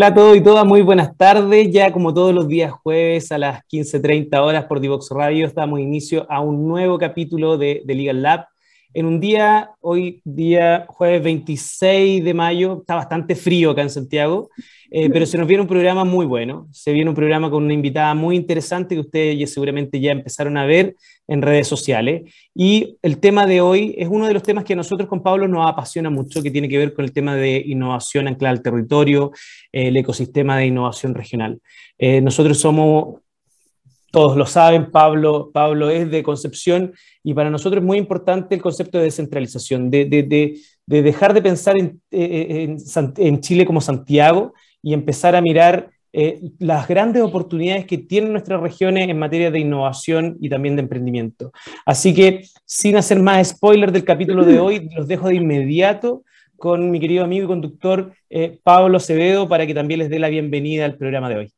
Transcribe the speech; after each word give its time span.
Hola 0.00 0.06
a 0.06 0.14
todos 0.14 0.34
y 0.34 0.40
todas, 0.40 0.64
muy 0.64 0.80
buenas 0.80 1.14
tardes. 1.14 1.70
Ya 1.70 1.92
como 1.92 2.14
todos 2.14 2.34
los 2.34 2.48
días 2.48 2.72
jueves 2.72 3.30
a 3.32 3.36
las 3.36 3.60
15.30 3.70 4.34
horas 4.38 4.64
por 4.64 4.80
Divox 4.80 5.10
Radio, 5.10 5.46
damos 5.54 5.78
inicio 5.78 6.26
a 6.30 6.40
un 6.40 6.66
nuevo 6.66 6.96
capítulo 6.96 7.58
de, 7.58 7.82
de 7.84 7.94
Legal 7.94 8.22
Lab 8.22 8.46
en 8.92 9.06
un 9.06 9.20
día, 9.20 9.70
hoy 9.80 10.20
día 10.24 10.84
jueves 10.88 11.22
26 11.22 12.24
de 12.24 12.34
mayo, 12.34 12.78
está 12.80 12.96
bastante 12.96 13.34
frío 13.34 13.70
acá 13.70 13.82
en 13.82 13.90
Santiago, 13.90 14.50
eh, 14.90 15.08
pero 15.10 15.24
se 15.26 15.38
nos 15.38 15.46
viene 15.46 15.62
un 15.62 15.68
programa 15.68 16.04
muy 16.04 16.26
bueno, 16.26 16.66
se 16.72 16.92
viene 16.92 17.08
un 17.08 17.14
programa 17.14 17.48
con 17.50 17.62
una 17.62 17.72
invitada 17.72 18.12
muy 18.14 18.34
interesante 18.34 18.96
que 18.96 19.00
ustedes 19.00 19.52
seguramente 19.52 20.00
ya 20.00 20.10
empezaron 20.10 20.56
a 20.56 20.66
ver 20.66 20.96
en 21.28 21.42
redes 21.42 21.68
sociales. 21.68 22.22
Y 22.54 22.96
el 23.02 23.18
tema 23.18 23.46
de 23.46 23.60
hoy 23.60 23.94
es 23.96 24.08
uno 24.08 24.26
de 24.26 24.34
los 24.34 24.42
temas 24.42 24.64
que 24.64 24.72
a 24.72 24.76
nosotros 24.76 25.08
con 25.08 25.22
Pablo 25.22 25.46
nos 25.46 25.70
apasiona 25.70 26.10
mucho, 26.10 26.42
que 26.42 26.50
tiene 26.50 26.68
que 26.68 26.78
ver 26.78 26.92
con 26.92 27.04
el 27.04 27.12
tema 27.12 27.36
de 27.36 27.62
innovación 27.64 28.26
anclada 28.26 28.56
al 28.56 28.62
territorio, 28.62 29.30
el 29.70 29.96
ecosistema 29.96 30.56
de 30.58 30.66
innovación 30.66 31.14
regional. 31.14 31.60
Eh, 31.96 32.20
nosotros 32.20 32.58
somos 32.58 33.20
todos 34.10 34.36
lo 34.36 34.46
saben, 34.46 34.90
Pablo, 34.90 35.50
Pablo 35.52 35.90
es 35.90 36.10
de 36.10 36.22
Concepción 36.22 36.92
y 37.22 37.34
para 37.34 37.50
nosotros 37.50 37.80
es 37.80 37.86
muy 37.86 37.98
importante 37.98 38.54
el 38.54 38.62
concepto 38.62 38.98
de 38.98 39.04
descentralización, 39.04 39.90
de, 39.90 40.58
dejar 40.86 41.34
de 41.34 41.42
pensar 41.42 41.76
eh, 41.78 42.76
en, 43.16 43.40
Chile 43.40 43.64
como 43.64 43.80
Santiago 43.80 44.54
y 44.82 44.94
empezar 44.94 45.36
a 45.36 45.40
mirar 45.40 45.90
eh, 46.12 46.40
las 46.58 46.88
grandes 46.88 47.22
oportunidades 47.22 47.86
que 47.86 47.98
tienen 47.98 48.32
nuestras 48.32 48.60
regiones 48.60 49.08
en 49.08 49.18
materia 49.18 49.50
de 49.50 49.60
innovación 49.60 50.36
y 50.40 50.48
también 50.48 50.74
de 50.74 50.82
emprendimiento. 50.82 51.52
Así 51.86 52.12
que, 52.12 52.44
sin 52.64 52.96
hacer 52.96 53.20
más 53.20 53.48
spoiler 53.48 53.92
del 53.92 54.04
capítulo 54.04 54.44
de 54.44 54.58
hoy, 54.58 54.88
los 54.96 55.06
dejo 55.06 55.28
de 55.28 55.36
inmediato 55.36 56.24
con 56.56 56.90
mi 56.90 56.98
querido 56.98 57.24
amigo 57.24 57.44
y 57.44 57.48
conductor 57.48 58.12
eh, 58.28 58.58
Pablo 58.62 58.96
Acevedo 58.96 59.48
para 59.48 59.66
que 59.66 59.74
también 59.74 60.00
les 60.00 60.10
dé 60.10 60.18
la 60.18 60.28
bienvenida 60.28 60.84
al 60.84 60.96
programa 60.96 61.28
de 61.28 61.36
hoy. 61.36 61.52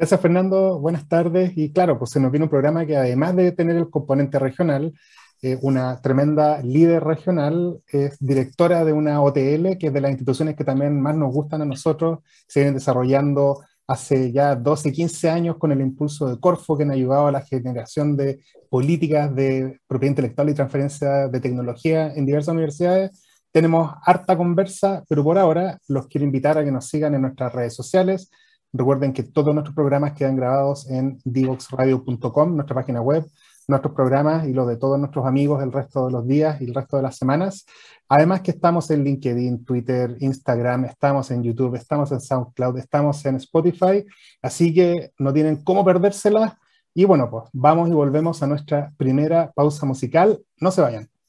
Gracias, 0.00 0.22
Fernando. 0.22 0.80
Buenas 0.80 1.06
tardes. 1.06 1.52
Y 1.56 1.74
claro, 1.74 1.98
pues 1.98 2.12
se 2.12 2.20
nos 2.20 2.30
viene 2.30 2.44
un 2.44 2.50
programa 2.50 2.86
que 2.86 2.96
además 2.96 3.36
de 3.36 3.52
tener 3.52 3.76
el 3.76 3.90
componente 3.90 4.38
regional, 4.38 4.94
eh, 5.42 5.58
una 5.60 6.00
tremenda 6.00 6.62
líder 6.62 7.04
regional, 7.04 7.82
es 7.86 8.16
directora 8.18 8.82
de 8.86 8.94
una 8.94 9.20
OTL, 9.20 9.76
que 9.78 9.88
es 9.88 9.92
de 9.92 10.00
las 10.00 10.10
instituciones 10.12 10.56
que 10.56 10.64
también 10.64 10.98
más 10.98 11.14
nos 11.16 11.30
gustan 11.34 11.60
a 11.60 11.66
nosotros. 11.66 12.20
Se 12.48 12.60
vienen 12.60 12.76
desarrollando 12.76 13.60
hace 13.86 14.32
ya 14.32 14.56
12, 14.56 14.90
15 14.90 15.28
años 15.28 15.58
con 15.58 15.70
el 15.70 15.82
impulso 15.82 16.28
de 16.28 16.40
Corfo, 16.40 16.78
que 16.78 16.84
han 16.84 16.92
ayudado 16.92 17.26
a 17.26 17.32
la 17.32 17.42
generación 17.42 18.16
de 18.16 18.42
políticas 18.70 19.34
de 19.34 19.80
propiedad 19.86 20.12
intelectual 20.12 20.48
y 20.48 20.54
transferencia 20.54 21.28
de 21.28 21.40
tecnología 21.40 22.10
en 22.14 22.24
diversas 22.24 22.54
universidades. 22.54 23.22
Tenemos 23.52 23.92
harta 24.06 24.34
conversa, 24.34 25.04
pero 25.10 25.22
por 25.22 25.36
ahora 25.36 25.78
los 25.88 26.06
quiero 26.06 26.24
invitar 26.24 26.56
a 26.56 26.64
que 26.64 26.72
nos 26.72 26.86
sigan 26.86 27.14
en 27.14 27.20
nuestras 27.20 27.52
redes 27.52 27.74
sociales 27.74 28.30
Recuerden 28.72 29.12
que 29.12 29.24
todos 29.24 29.52
nuestros 29.52 29.74
programas 29.74 30.12
quedan 30.12 30.36
grabados 30.36 30.88
en 30.88 31.18
divoxradio.com, 31.24 32.54
nuestra 32.54 32.74
página 32.74 33.00
web, 33.00 33.24
nuestros 33.66 33.94
programas 33.94 34.46
y 34.46 34.52
los 34.52 34.68
de 34.68 34.76
todos 34.76 34.98
nuestros 34.98 35.26
amigos 35.26 35.62
el 35.62 35.72
resto 35.72 36.06
de 36.06 36.12
los 36.12 36.26
días 36.26 36.60
y 36.60 36.64
el 36.64 36.74
resto 36.74 36.96
de 36.96 37.02
las 37.02 37.16
semanas. 37.16 37.66
Además 38.08 38.42
que 38.42 38.52
estamos 38.52 38.90
en 38.90 39.04
LinkedIn, 39.04 39.64
Twitter, 39.64 40.16
Instagram, 40.20 40.84
estamos 40.84 41.30
en 41.30 41.42
YouTube, 41.42 41.74
estamos 41.74 42.12
en 42.12 42.20
SoundCloud, 42.20 42.78
estamos 42.78 43.24
en 43.24 43.36
Spotify, 43.36 44.04
así 44.42 44.72
que 44.74 45.12
no 45.18 45.32
tienen 45.32 45.62
cómo 45.64 45.84
perdérselas. 45.84 46.52
Y 46.94 47.04
bueno, 47.04 47.30
pues 47.30 47.44
vamos 47.52 47.88
y 47.88 47.92
volvemos 47.92 48.42
a 48.42 48.46
nuestra 48.46 48.92
primera 48.96 49.52
pausa 49.52 49.86
musical. 49.86 50.40
No 50.58 50.70
se 50.70 50.80
vayan. 50.80 51.19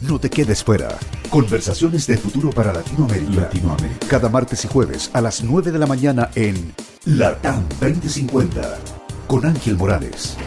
No 0.00 0.18
te 0.18 0.30
quedes 0.30 0.64
fuera. 0.64 0.88
Conversaciones 1.28 2.06
de 2.06 2.16
futuro 2.16 2.50
para 2.50 2.72
Latinoamérica. 2.72 3.42
Latinoamérica. 3.42 4.06
Cada 4.08 4.30
martes 4.30 4.64
y 4.64 4.68
jueves 4.68 5.10
a 5.12 5.20
las 5.20 5.44
9 5.44 5.72
de 5.72 5.78
la 5.78 5.86
mañana 5.86 6.30
en 6.34 6.72
Latam 7.04 7.68
2050 7.80 8.78
con 9.26 9.44
Ángel 9.44 9.76
Morales. 9.76 10.38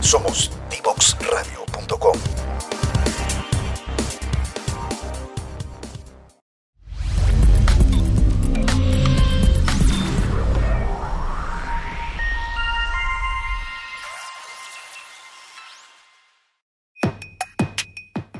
Somos 0.00 0.50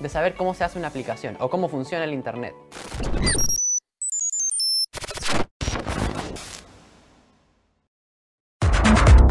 de 0.00 0.08
saber 0.08 0.34
cómo 0.34 0.54
se 0.54 0.64
hace 0.64 0.78
una 0.78 0.88
aplicación 0.88 1.36
o 1.40 1.50
cómo 1.50 1.68
funciona 1.68 2.04
el 2.04 2.14
Internet. 2.14 2.54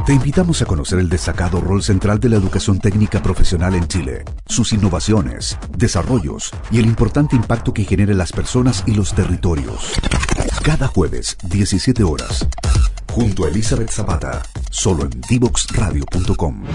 Te 0.05 0.13
invitamos 0.13 0.61
a 0.61 0.67
conocer 0.67 0.99
el 0.99 1.09
destacado 1.09 1.59
rol 1.59 1.81
central 1.81 2.19
de 2.19 2.29
la 2.29 2.35
educación 2.35 2.77
técnica 2.77 3.23
profesional 3.23 3.73
en 3.73 3.87
Chile, 3.87 4.23
sus 4.45 4.71
innovaciones, 4.71 5.57
desarrollos 5.75 6.51
y 6.69 6.77
el 6.77 6.85
importante 6.85 7.35
impacto 7.35 7.73
que 7.73 7.85
genera 7.85 8.11
en 8.11 8.19
las 8.19 8.31
personas 8.31 8.83
y 8.85 8.93
los 8.93 9.15
territorios. 9.15 9.93
Cada 10.63 10.85
jueves, 10.85 11.35
17 11.49 12.03
horas, 12.03 12.47
junto 13.11 13.45
a 13.45 13.49
Elizabeth 13.49 13.89
Zapata, 13.89 14.43
solo 14.69 15.05
en 15.05 15.21
divoxradio.com. 15.27 16.65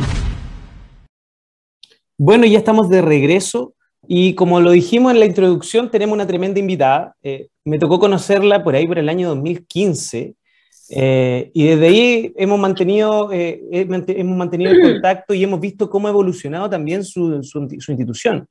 Bueno, 2.19 2.47
ya 2.47 2.59
estamos 2.59 2.89
de 2.89 3.01
regreso 3.01 3.75
y 4.07 4.35
como 4.35 4.61
lo 4.61 4.71
dijimos 4.71 5.13
en 5.13 5.21
la 5.21 5.27
introducción, 5.27 5.91
tenemos 5.91 6.15
una 6.15 6.27
tremenda 6.27 6.59
invitada. 6.59 7.15
Eh, 7.23 7.49
me 7.65 7.79
tocó 7.79 7.99
conocerla 7.99 8.65
por 8.65 8.75
ahí 8.75 8.87
por 8.87 8.99
el 8.99 9.09
año 9.09 9.29
2015 9.29 10.35
eh, 10.93 11.51
y 11.55 11.65
desde 11.65 11.87
ahí 11.87 12.33
hemos 12.37 12.59
mantenido, 12.59 13.31
eh, 13.33 13.63
hemos 13.71 14.37
mantenido 14.37 14.73
el 14.73 14.83
contacto 14.95 15.35
y 15.35 15.45
hemos 15.45 15.61
visto 15.61 15.89
cómo 15.89 16.09
ha 16.09 16.11
evolucionado 16.11 16.69
también 16.69 17.05
su, 17.05 17.43
su, 17.43 17.61
institución. 17.61 18.49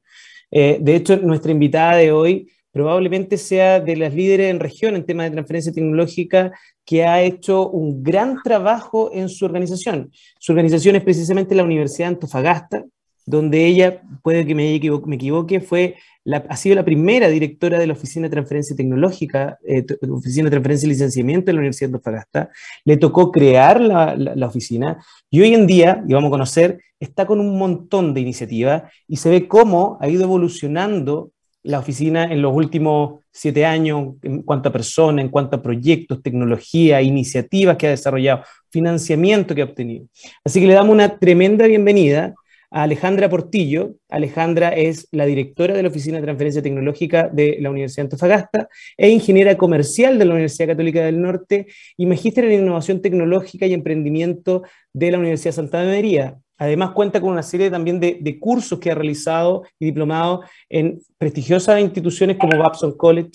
de 0.51 0.95
hecho, 0.95 1.17
nuestra 1.17 1.51
invitada 1.51 1.97
de 1.97 2.11
hoy 2.11 2.47
probablemente 2.71 3.37
sea 3.37 3.79
de 3.79 3.95
las 3.95 4.13
líderes 4.13 4.51
en 4.51 4.59
región 4.59 4.95
en 4.95 5.05
temas 5.05 5.25
de 5.25 5.31
transferencia 5.31 5.73
tecnológica 5.73 6.51
que 6.85 7.03
ha 7.03 7.21
hecho 7.21 7.67
un 7.69 8.03
gran 8.03 8.41
trabajo 8.43 9.09
en 9.13 9.27
su 9.27 9.45
organización. 9.45 10.11
Su 10.39 10.51
organización 10.51 10.95
es 10.95 11.03
precisamente 11.03 11.55
la 11.55 11.63
Universidad 11.63 12.07
de 12.07 12.13
Antofagasta, 12.13 12.85
donde 13.29 13.67
ella, 13.67 14.01
puede 14.23 14.45
que 14.45 14.55
me 14.55 14.73
equivoque, 14.73 15.61
fue 15.61 15.95
la, 16.23 16.37
ha 16.49 16.57
sido 16.57 16.75
la 16.75 16.83
primera 16.83 17.27
directora 17.27 17.77
de 17.77 17.85
la 17.85 17.93
Oficina 17.93 18.27
de 18.27 18.31
Transferencia 18.31 18.75
Tecnológica, 18.75 19.59
eh, 19.67 19.85
Oficina 20.09 20.45
de 20.45 20.51
Transferencia 20.51 20.87
y 20.87 20.89
Licenciamiento 20.89 21.45
de 21.45 21.53
la 21.53 21.59
Universidad 21.59 21.89
de 21.89 21.95
Antofagasta. 21.95 22.49
Le 22.85 22.97
tocó 22.97 23.31
crear 23.31 23.79
la, 23.79 24.15
la, 24.15 24.47
oficina 24.47 24.97
y 25.29 25.41
hoy 25.41 25.53
en 25.53 25.67
día, 25.67 26.03
y 26.07 26.13
vamos 26.13 26.29
a 26.29 26.31
conocer, 26.31 26.81
está 26.99 27.27
con 27.27 27.39
un 27.39 27.57
montón 27.57 28.15
de 28.15 28.21
iniciativas 28.21 28.91
y 29.07 29.17
se 29.17 29.29
ve 29.29 29.47
cómo 29.47 29.99
ha 30.01 30.09
ido 30.09 30.23
evolucionando 30.23 31.31
la 31.61 31.79
oficina 31.79 32.23
en 32.23 32.41
los 32.41 32.53
últimos 32.53 33.19
siete 33.31 33.65
años 33.65 34.15
en 34.23 34.41
cuanto 34.41 34.69
a 34.69 34.71
personas, 34.71 35.23
en 35.23 35.29
cuanto 35.29 35.57
a 35.57 35.61
proyectos, 35.61 36.23
tecnología, 36.23 37.01
iniciativas 37.01 37.77
que 37.77 37.87
ha 37.87 37.91
desarrollado, 37.91 38.43
financiamiento 38.71 39.53
que 39.53 39.61
ha 39.61 39.65
obtenido. 39.65 40.07
Así 40.43 40.59
que 40.59 40.67
le 40.67 40.73
damos 40.73 40.93
una 40.93 41.19
tremenda 41.19 41.67
bienvenida 41.67 42.33
Alejandra 42.71 43.29
Portillo. 43.29 43.95
Alejandra 44.09 44.69
es 44.69 45.07
la 45.11 45.25
directora 45.25 45.73
de 45.73 45.83
la 45.83 45.89
Oficina 45.89 46.17
de 46.17 46.23
Transferencia 46.23 46.61
Tecnológica 46.61 47.29
de 47.31 47.57
la 47.59 47.69
Universidad 47.69 48.03
de 48.03 48.07
Antofagasta 48.07 48.69
e 48.97 49.09
ingeniera 49.09 49.57
comercial 49.57 50.19
de 50.19 50.25
la 50.25 50.33
Universidad 50.33 50.69
Católica 50.69 51.03
del 51.03 51.21
Norte 51.21 51.67
y 51.97 52.05
magíster 52.05 52.45
en 52.45 52.61
innovación 52.61 53.01
tecnológica 53.01 53.65
y 53.65 53.73
emprendimiento 53.73 54.63
de 54.93 55.11
la 55.11 55.19
Universidad 55.19 55.53
Santa 55.53 55.83
María. 55.83 56.37
Además 56.57 56.91
cuenta 56.91 57.21
con 57.21 57.31
una 57.31 57.43
serie 57.43 57.71
también 57.71 57.99
de, 57.99 58.37
cursos 58.39 58.79
que 58.79 58.91
ha 58.91 58.95
realizado 58.95 59.63
y 59.79 59.85
diplomado 59.85 60.41
en 60.67 60.99
prestigiosas 61.17 61.79
instituciones 61.79 62.37
como 62.37 62.57
Babson 62.57 62.97
College 62.97 63.31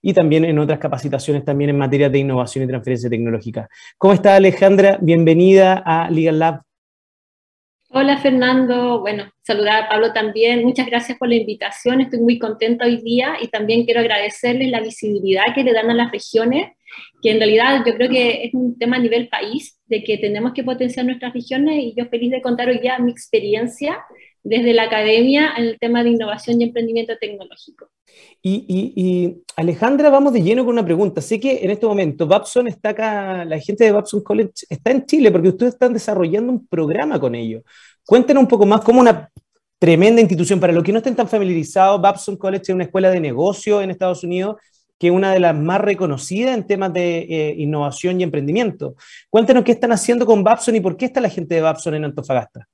y 0.00 0.12
también 0.12 0.44
en 0.44 0.58
otras 0.60 0.78
capacitaciones 0.78 1.44
también 1.44 1.70
en 1.70 1.78
materia 1.78 2.08
de 2.08 2.20
innovación 2.20 2.64
y 2.64 2.68
transferencia 2.68 3.10
tecnológica. 3.10 3.68
¿Cómo 3.98 4.14
está 4.14 4.36
Alejandra? 4.36 4.96
Bienvenida 5.02 5.82
a 5.84 6.08
Legal 6.08 6.38
Lab. 6.38 6.67
Hola 8.00 8.16
Fernando, 8.18 9.00
bueno, 9.00 9.24
saludar 9.42 9.82
a 9.82 9.88
Pablo 9.88 10.12
también. 10.12 10.62
Muchas 10.62 10.86
gracias 10.86 11.18
por 11.18 11.28
la 11.28 11.34
invitación, 11.34 12.00
estoy 12.00 12.20
muy 12.20 12.38
contenta 12.38 12.84
hoy 12.84 12.98
día 12.98 13.38
y 13.42 13.48
también 13.48 13.84
quiero 13.84 13.98
agradecerles 13.98 14.70
la 14.70 14.80
visibilidad 14.80 15.52
que 15.52 15.64
le 15.64 15.72
dan 15.72 15.90
a 15.90 15.94
las 15.94 16.12
regiones 16.12 16.70
que 17.22 17.32
en 17.32 17.38
realidad 17.38 17.82
yo 17.84 17.94
creo 17.94 18.08
que 18.08 18.44
es 18.44 18.54
un 18.54 18.78
tema 18.78 18.96
a 18.96 19.00
nivel 19.00 19.28
país, 19.28 19.80
de 19.86 20.04
que 20.04 20.18
tenemos 20.18 20.52
que 20.52 20.62
potenciar 20.62 21.06
nuestras 21.06 21.32
regiones 21.32 21.76
y 21.76 21.94
yo 21.96 22.06
feliz 22.06 22.30
de 22.30 22.40
contar 22.42 22.68
hoy 22.68 22.80
ya 22.82 22.98
mi 22.98 23.10
experiencia 23.10 23.98
desde 24.48 24.72
la 24.72 24.84
academia 24.84 25.52
en 25.56 25.64
el 25.64 25.78
tema 25.78 26.02
de 26.02 26.10
innovación 26.10 26.60
y 26.60 26.64
emprendimiento 26.64 27.12
tecnológico. 27.20 27.90
Y, 28.42 29.42
Alejandra, 29.56 30.10
vamos 30.10 30.32
de 30.32 30.42
lleno 30.42 30.64
con 30.64 30.72
una 30.72 30.84
pregunta. 30.84 31.20
Sé 31.20 31.38
que 31.38 31.58
en 31.62 31.70
este 31.70 31.86
momento 31.86 32.26
Babson 32.26 32.68
está 32.68 32.90
acá, 32.90 33.44
la 33.44 33.58
gente 33.58 33.84
de 33.84 33.92
Babson 33.92 34.22
College 34.22 34.52
está 34.70 34.90
en 34.90 35.04
Chile 35.04 35.30
porque 35.30 35.48
ustedes 35.48 35.74
están 35.74 35.92
desarrollando 35.92 36.52
un 36.52 36.66
programa 36.66 37.20
con 37.20 37.34
ellos. 37.34 37.62
Cuéntenos 38.06 38.42
un 38.42 38.48
poco 38.48 38.64
más 38.64 38.80
cómo 38.80 39.00
una 39.00 39.30
tremenda 39.78 40.20
institución, 40.20 40.58
para 40.58 40.72
los 40.72 40.82
que 40.82 40.92
no 40.92 40.98
estén 40.98 41.14
tan 41.14 41.28
familiarizados, 41.28 42.00
Babson 42.00 42.36
College 42.36 42.62
es 42.62 42.74
una 42.74 42.84
escuela 42.84 43.10
de 43.10 43.20
negocio 43.20 43.82
en 43.82 43.90
Estados 43.90 44.24
Unidos 44.24 44.56
que 44.98 45.06
es 45.08 45.12
una 45.12 45.32
de 45.32 45.40
las 45.40 45.54
más 45.54 45.80
reconocidas 45.80 46.56
en 46.56 46.66
temas 46.66 46.92
de 46.92 47.18
eh, 47.18 47.54
innovación 47.56 48.20
y 48.20 48.24
emprendimiento. 48.24 48.96
Cuéntenos 49.30 49.62
qué 49.62 49.72
están 49.72 49.92
haciendo 49.92 50.26
con 50.26 50.42
Babson 50.42 50.74
y 50.74 50.80
por 50.80 50.96
qué 50.96 51.04
está 51.04 51.20
la 51.20 51.28
gente 51.28 51.54
de 51.54 51.60
Babson 51.60 51.94
en 51.94 52.04
Antofagasta. 52.04 52.67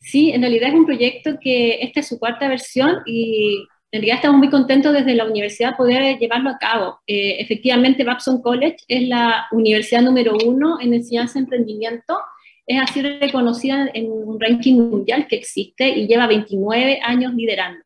Sí, 0.00 0.30
en 0.30 0.42
realidad 0.42 0.70
es 0.70 0.74
un 0.74 0.86
proyecto 0.86 1.38
que 1.40 1.82
esta 1.82 2.00
es 2.00 2.08
su 2.08 2.18
cuarta 2.18 2.48
versión 2.48 2.98
y 3.04 3.66
en 3.90 4.00
realidad 4.00 4.16
estamos 4.16 4.38
muy 4.38 4.50
contentos 4.50 4.92
desde 4.92 5.14
la 5.14 5.24
universidad 5.24 5.76
poder 5.76 6.18
llevarlo 6.18 6.50
a 6.50 6.58
cabo. 6.58 7.00
Eh, 7.06 7.36
efectivamente, 7.40 8.04
Babson 8.04 8.42
College 8.42 8.76
es 8.86 9.08
la 9.08 9.46
universidad 9.50 10.02
número 10.02 10.36
uno 10.44 10.78
en 10.80 10.94
enseñanza 10.94 11.34
de 11.34 11.44
emprendimiento. 11.44 12.18
Es 12.66 12.80
así 12.82 13.00
reconocida 13.00 13.88
en 13.94 14.10
un 14.10 14.38
ranking 14.38 14.74
mundial 14.74 15.26
que 15.26 15.36
existe 15.36 15.88
y 15.88 16.06
lleva 16.06 16.26
29 16.26 17.00
años 17.02 17.32
liderando. 17.34 17.82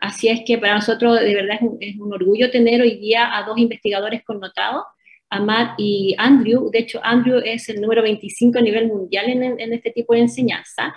Así 0.00 0.28
es 0.28 0.42
que 0.46 0.58
para 0.58 0.74
nosotros 0.74 1.18
de 1.18 1.34
verdad 1.34 1.56
es 1.56 1.62
un, 1.62 1.78
es 1.80 1.96
un 1.98 2.12
orgullo 2.12 2.50
tener 2.50 2.82
hoy 2.82 2.98
día 2.98 3.36
a 3.36 3.44
dos 3.44 3.58
investigadores 3.58 4.22
connotados 4.24 4.84
a 5.30 5.40
Matt 5.40 5.74
y 5.78 6.14
Andrew. 6.18 6.70
De 6.70 6.80
hecho, 6.80 7.00
Andrew 7.02 7.40
es 7.44 7.68
el 7.68 7.80
número 7.80 8.02
25 8.02 8.58
a 8.58 8.62
nivel 8.62 8.88
mundial 8.88 9.28
en, 9.28 9.60
en 9.60 9.72
este 9.72 9.90
tipo 9.90 10.14
de 10.14 10.20
enseñanza. 10.20 10.94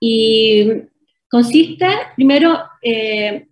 Y 0.00 0.68
consiste, 1.30 1.86
primero, 2.16 2.60
eh, 2.82 3.46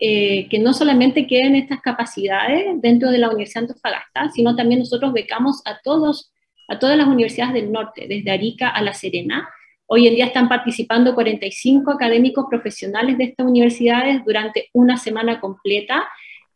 eh, 0.00 0.48
que 0.48 0.58
no 0.58 0.74
solamente 0.74 1.26
queden 1.26 1.54
estas 1.54 1.80
capacidades 1.80 2.66
dentro 2.82 3.10
de 3.10 3.18
la 3.18 3.28
Universidad 3.28 3.62
de 3.62 3.68
Antofagasta, 3.68 4.30
sino 4.30 4.56
también 4.56 4.80
nosotros 4.80 5.12
becamos 5.12 5.62
a, 5.64 5.80
todos, 5.82 6.32
a 6.68 6.78
todas 6.78 6.98
las 6.98 7.06
universidades 7.06 7.54
del 7.54 7.70
norte, 7.70 8.06
desde 8.08 8.30
Arica 8.30 8.68
a 8.68 8.82
La 8.82 8.92
Serena. 8.92 9.48
Hoy 9.86 10.08
en 10.08 10.16
día 10.16 10.26
están 10.26 10.48
participando 10.48 11.14
45 11.14 11.92
académicos 11.92 12.46
profesionales 12.50 13.16
de 13.18 13.24
estas 13.24 13.46
universidades 13.46 14.24
durante 14.24 14.68
una 14.72 14.96
semana 14.96 15.40
completa 15.40 16.08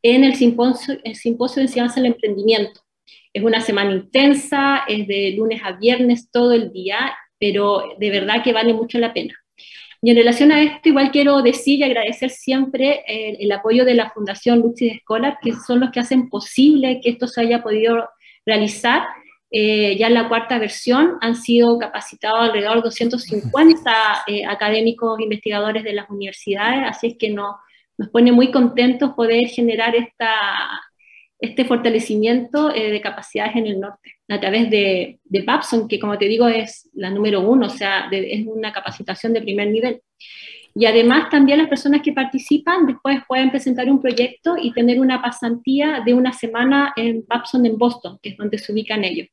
en 0.02 0.24
el 0.24 0.34
simposio, 0.34 0.98
el 1.04 1.14
simposio 1.14 1.60
de 1.60 1.68
enseñanza 1.68 2.00
del 2.00 2.12
emprendimiento. 2.12 2.80
Es 3.38 3.44
una 3.44 3.60
semana 3.60 3.92
intensa, 3.92 4.82
es 4.88 5.06
de 5.06 5.34
lunes 5.36 5.60
a 5.62 5.70
viernes 5.70 6.28
todo 6.32 6.52
el 6.54 6.72
día, 6.72 7.16
pero 7.38 7.84
de 7.96 8.10
verdad 8.10 8.42
que 8.42 8.52
vale 8.52 8.74
mucho 8.74 8.98
la 8.98 9.14
pena. 9.14 9.32
Y 10.02 10.10
en 10.10 10.16
relación 10.16 10.50
a 10.50 10.60
esto, 10.60 10.88
igual 10.88 11.12
quiero 11.12 11.40
decir 11.40 11.78
y 11.78 11.84
agradecer 11.84 12.30
siempre 12.30 13.04
el, 13.06 13.52
apoyo 13.52 13.84
de 13.84 13.94
la 13.94 14.10
Fundación 14.10 14.58
Luxis 14.58 14.98
Scholar, 15.02 15.38
que 15.40 15.52
son 15.52 15.78
los 15.78 15.92
que 15.92 16.00
hacen 16.00 16.28
posible 16.28 17.00
que 17.00 17.10
esto 17.10 17.28
se 17.28 17.42
haya 17.42 17.62
podido 17.62 18.08
realizar. 18.44 19.06
Eh, 19.52 19.96
ya 19.96 20.08
en 20.08 20.14
la 20.14 20.28
cuarta 20.28 20.58
versión 20.58 21.16
han 21.20 21.36
sido 21.36 21.78
capacitados 21.78 22.40
alrededor 22.40 22.78
de 22.78 22.82
250 22.82 24.24
eh, 24.26 24.46
académicos 24.46 25.20
investigadores 25.20 25.84
de 25.84 25.92
las 25.92 26.10
universidades, 26.10 26.88
así 26.88 27.06
es 27.06 27.16
que 27.16 27.30
no, 27.30 27.56
nos 27.96 28.08
pone 28.08 28.32
muy 28.32 28.50
contentos 28.50 29.12
poder 29.14 29.46
generar 29.46 29.94
esta, 29.94 30.28
este 31.40 31.64
fortalecimiento 31.64 32.74
eh, 32.74 32.90
de 32.90 33.00
capacidades 33.00 33.56
en 33.56 33.66
el 33.66 33.80
norte, 33.80 34.14
a 34.28 34.40
través 34.40 34.70
de, 34.70 35.20
de 35.24 35.42
Babson, 35.42 35.86
que 35.88 35.98
como 35.98 36.18
te 36.18 36.26
digo 36.26 36.48
es 36.48 36.90
la 36.94 37.10
número 37.10 37.40
uno, 37.40 37.66
o 37.66 37.70
sea, 37.70 38.08
es 38.10 38.46
una 38.46 38.72
capacitación 38.72 39.32
de 39.32 39.42
primer 39.42 39.68
nivel. 39.68 40.02
Y 40.74 40.86
además 40.86 41.30
también 41.30 41.58
las 41.58 41.68
personas 41.68 42.02
que 42.02 42.12
participan 42.12 42.86
después 42.86 43.20
pueden 43.26 43.50
presentar 43.50 43.90
un 43.90 44.00
proyecto 44.00 44.56
y 44.60 44.72
tener 44.72 45.00
una 45.00 45.20
pasantía 45.20 46.02
de 46.04 46.14
una 46.14 46.32
semana 46.32 46.92
en 46.96 47.24
Babson 47.26 47.66
en 47.66 47.78
Boston, 47.78 48.18
que 48.22 48.30
es 48.30 48.36
donde 48.36 48.58
se 48.58 48.72
ubican 48.72 49.04
ellos. 49.04 49.28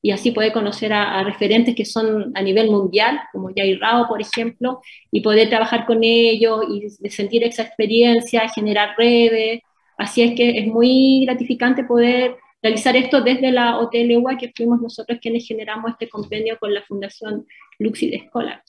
Y 0.00 0.12
así 0.12 0.30
puede 0.30 0.52
conocer 0.52 0.92
a, 0.92 1.22
referentes 1.24 1.74
que 1.74 1.84
son 1.84 2.32
a 2.34 2.42
nivel 2.42 2.70
mundial, 2.70 3.20
como 3.32 3.50
Jair 3.54 3.80
Rao, 3.80 4.08
por 4.08 4.20
ejemplo, 4.20 4.80
y 5.10 5.20
poder 5.20 5.48
trabajar 5.48 5.86
con 5.86 6.02
ellos 6.02 6.64
y 6.68 7.10
sentir 7.10 7.42
esa 7.44 7.62
experiencia, 7.62 8.48
generar 8.48 8.94
redes, 8.96 9.60
Así 9.98 10.22
es 10.22 10.36
que 10.36 10.60
es 10.60 10.66
muy 10.68 11.24
gratificante 11.26 11.82
poder 11.82 12.36
realizar 12.62 12.94
esto 12.96 13.20
desde 13.20 13.50
la 13.50 13.78
Hotel 13.78 14.08
que 14.38 14.52
fuimos 14.56 14.80
nosotros 14.80 15.18
quienes 15.20 15.46
generamos 15.46 15.90
este 15.90 16.08
convenio 16.08 16.56
con 16.58 16.72
la 16.72 16.82
Fundación 16.82 17.44
Luxi 17.80 18.08
de 18.08 18.28
Scholar. 18.28 18.62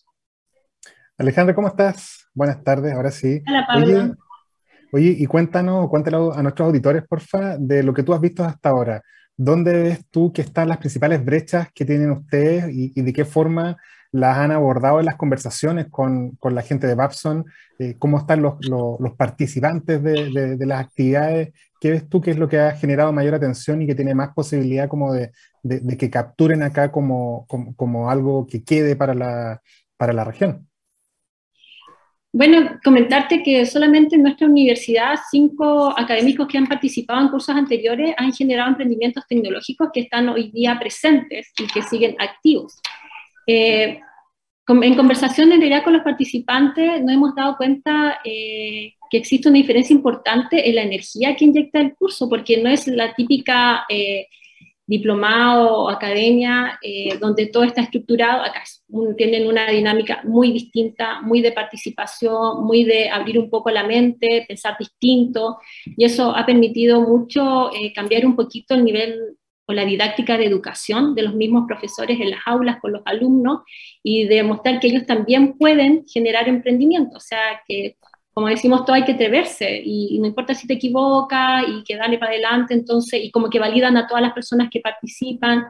Alejandra, 1.20 1.54
¿cómo 1.54 1.68
estás? 1.68 2.28
Buenas 2.34 2.64
tardes, 2.64 2.94
ahora 2.94 3.12
sí. 3.12 3.42
Hola, 3.48 3.66
Pablo. 3.68 4.16
Oye, 4.92 5.16
y 5.20 5.26
cuéntanos, 5.28 5.88
cuéntale 5.88 6.18
a 6.18 6.42
nuestros 6.42 6.68
auditores, 6.68 7.04
porfa, 7.08 7.58
de 7.60 7.84
lo 7.84 7.94
que 7.94 8.02
tú 8.02 8.12
has 8.14 8.22
visto 8.22 8.44
hasta 8.44 8.70
ahora. 8.70 9.04
¿Dónde 9.38 9.84
ves 9.84 10.10
tú 10.10 10.34
que 10.34 10.42
están 10.42 10.68
las 10.68 10.80
principales 10.80 11.24
brechas 11.24 11.68
que 11.74 11.86
tienen 11.86 12.10
ustedes 12.10 12.66
y 12.74 13.00
de 13.00 13.14
qué 13.14 13.24
forma 13.24 13.78
las 14.12 14.38
han 14.38 14.52
abordado 14.52 15.00
en 15.00 15.06
las 15.06 15.16
conversaciones 15.16 15.88
con, 15.90 16.32
con 16.38 16.56
la 16.56 16.62
gente 16.62 16.88
de 16.88 16.96
Babson, 16.96 17.46
eh, 17.78 17.96
cómo 18.00 18.18
están 18.18 18.42
los, 18.42 18.56
los, 18.68 19.14
participantes 19.18 20.02
de, 20.02 20.58
de, 20.58 20.66
las 20.66 20.86
actividades, 20.86 21.54
¿qué 21.80 21.92
ves 21.92 22.10
tú 22.10 22.20
que 22.20 22.32
es 22.32 22.38
lo 22.38 22.50
que 22.50 22.60
ha 22.60 22.72
generado 22.72 23.14
mayor 23.14 23.36
atención 23.36 23.82
y 23.82 23.88
que 23.88 23.96
tiene 23.96 24.16
más 24.16 24.34
posibilidad 24.34 24.90
como 24.90 25.14
de, 25.14 25.32
de 25.64 25.98
que 25.98 26.10
capturen 26.10 26.64
acá 26.64 26.92
como, 26.92 27.46
como, 27.48 27.76
como, 27.76 28.10
algo 28.10 28.48
que 28.48 28.64
quede 28.64 28.96
para 28.96 29.14
la, 29.14 29.62
para 29.98 30.14
la 30.14 30.24
región? 30.24 30.70
Bueno, 32.32 32.80
comentarte 32.84 33.42
que 33.42 33.66
solamente 33.66 34.16
en 34.16 34.22
nuestra 34.22 34.46
universidad 34.46 35.16
cinco 35.32 35.98
académicos 35.98 36.48
que 36.48 36.60
han 36.60 36.68
participado 36.68 37.22
en 37.22 37.30
cursos 37.30 37.56
anteriores 37.56 38.14
han 38.18 38.32
generado 38.32 38.70
emprendimientos 38.70 39.26
tecnológicos 39.28 39.90
que 39.92 40.02
están 40.02 40.30
hoy 40.30 40.52
día 40.52 40.78
presentes 40.80 41.52
y 41.58 41.66
que 41.66 41.82
siguen 41.82 42.16
activos. 42.20 42.80
Eh, 43.52 44.00
en 44.68 44.96
conversaciones 44.96 45.58
realidad 45.58 45.84
con 45.84 45.94
los 45.94 46.04
participantes 46.04 47.02
nos 47.02 47.12
hemos 47.12 47.34
dado 47.34 47.58
cuenta 47.58 48.20
eh, 48.24 48.94
que 49.10 49.18
existe 49.18 49.50
una 49.50 49.58
diferencia 49.58 49.96
importante 49.96 50.70
en 50.70 50.76
la 50.76 50.84
energía 50.84 51.36
que 51.36 51.46
inyecta 51.46 51.82
el 51.82 51.96
curso, 51.96 52.30
porque 52.30 52.62
no 52.62 52.70
es 52.70 52.86
la 52.88 53.16
típica 53.16 53.86
eh, 53.90 54.28
diplomado 54.86 55.86
o 55.86 55.90
academia 55.90 56.80
donde 57.20 57.48
todo 57.48 57.64
está 57.64 57.82
estructurado, 57.82 58.42
acá 58.42 58.64
tienen 59.18 59.48
una 59.48 59.70
dinámica 59.70 60.22
muy 60.24 60.52
distinta, 60.52 61.22
muy 61.22 61.42
de 61.42 61.52
participación, 61.52 62.64
muy 62.64 62.84
de 62.84 63.10
abrir 63.10 63.38
un 63.38 63.50
poco 63.52 63.70
la 63.70 63.84
mente, 63.84 64.46
pensar 64.48 64.76
distinto, 64.80 65.58
y 65.86 66.06
eso 66.06 66.36
ha 66.36 66.44
permitido 66.44 67.02
mucho 67.02 67.70
cambiar 67.94 68.26
un 68.26 68.36
poquito 68.36 68.74
el 68.74 68.84
nivel 68.84 69.39
con 69.70 69.76
la 69.76 69.86
didáctica 69.86 70.36
de 70.36 70.48
educación 70.48 71.14
de 71.14 71.22
los 71.22 71.36
mismos 71.36 71.66
profesores 71.68 72.20
en 72.20 72.32
las 72.32 72.40
aulas 72.48 72.80
con 72.82 72.92
los 72.92 73.04
alumnos 73.06 73.60
y 74.02 74.26
demostrar 74.26 74.80
que 74.80 74.88
ellos 74.88 75.06
también 75.06 75.60
pueden 75.60 76.08
generar 76.08 76.50
emprendimiento. 76.50 77.18
O 77.18 77.20
sea, 77.20 77.62
que 77.68 77.96
como 78.34 78.48
decimos, 78.48 78.84
todo 78.84 78.96
hay 78.96 79.06
que 79.06 79.12
atreverse 79.12 79.80
y, 79.86 80.18
no 80.18 80.26
importa 80.26 80.56
si 80.56 80.66
te 80.66 80.74
equivocas 80.74 81.66
y 81.68 81.84
que 81.84 81.98
dale 81.98 82.18
para 82.18 82.32
adelante, 82.32 82.74
entonces, 82.74 83.24
y 83.24 83.30
como 83.30 83.48
que 83.52 83.60
validan 83.60 83.96
a 83.96 84.08
todas 84.08 84.24
las 84.24 84.34
personas 84.34 84.70
que 84.72 84.80
participan. 84.80 85.68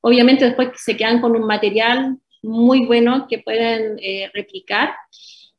Obviamente 0.00 0.46
después 0.46 0.70
se 0.76 0.96
quedan 0.96 1.20
con 1.20 1.36
un 1.36 1.46
material 1.46 2.16
muy 2.42 2.86
bueno 2.86 3.26
que 3.28 3.40
pueden 3.40 3.98
eh, 4.00 4.30
replicar 4.32 4.94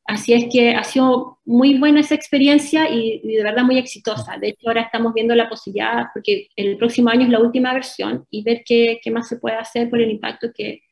Así 0.06 0.32
es 0.32 0.46
que 0.52 0.70
ha 0.70 0.84
sido 0.84 1.38
muy 1.44 1.78
buena 1.78 2.00
esa 2.00 2.14
experiencia 2.14 2.88
y, 2.88 3.20
de 3.20 3.42
verdad 3.42 3.64
muy 3.64 3.78
exitosa. 3.78 4.38
De 4.38 4.50
hecho, 4.50 4.68
ahora 4.68 4.82
estamos 4.82 5.12
viendo 5.12 5.34
la 5.34 5.48
posibilidad, 5.48 6.06
porque 6.14 6.48
el 6.54 6.76
próximo 6.76 7.10
año 7.10 7.22
es 7.22 7.30
la 7.30 7.40
última 7.40 7.72
versión, 7.72 8.24
y 8.30 8.42
ver 8.42 8.62
qué, 8.64 9.00
qué 9.02 9.10
más 9.10 9.28
se 9.28 9.38
puede 9.38 9.56
hacer 9.56 9.90
por 9.90 10.00
el 10.00 10.10
impacto 10.10 10.48
que, 10.54 10.82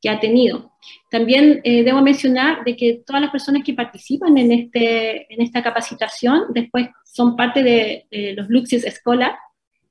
que 0.00 0.08
ha 0.08 0.18
tenido. 0.18 0.72
También 1.10 1.60
eh, 1.64 1.82
debo 1.82 2.00
mencionar 2.00 2.64
de 2.64 2.76
que 2.76 3.02
todas 3.06 3.20
las 3.20 3.30
personas 3.30 3.62
que 3.64 3.74
participan 3.74 4.36
en, 4.38 4.52
este, 4.52 5.32
en 5.32 5.42
esta 5.42 5.62
capacitación 5.62 6.44
después 6.54 6.88
son 7.04 7.36
parte 7.36 7.62
de, 7.62 8.34
los 8.36 8.48
Luxus 8.48 8.82
Scholar 8.82 9.36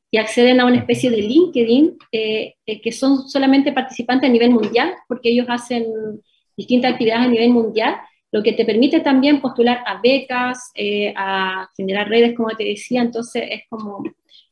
y 0.10 0.18
acceden 0.18 0.60
a 0.60 0.66
una 0.66 0.78
especie 0.78 1.12
de 1.12 1.18
LinkedIn 1.18 1.98
eh, 2.12 2.56
eh, 2.66 2.82
que 2.82 2.92
son 2.92 3.30
solamente 3.30 3.72
participantes 3.72 4.30
a 4.30 4.34
nivel 4.34 4.50
mundial, 4.50 4.94
porque 5.08 5.30
ellos 5.30 5.46
hacen 5.50 5.86
distintas 6.58 6.94
actividades 6.94 7.28
a 7.28 7.30
nivel 7.30 7.52
mundial 7.52 7.96
lo 8.32 8.44
que 8.44 8.54
te 8.54 8.66
permite 8.66 9.00
también 9.00 9.42
postular 9.42 9.80
a 9.86 10.00
becas, 10.02 10.72
eh, 10.76 11.14
a 11.16 11.68
generar 11.76 12.10
redes, 12.10 12.36
como 12.36 12.50
te 12.50 12.64
decía, 12.64 13.02
entonces 13.02 13.44
es 13.50 13.62
como, 13.70 14.04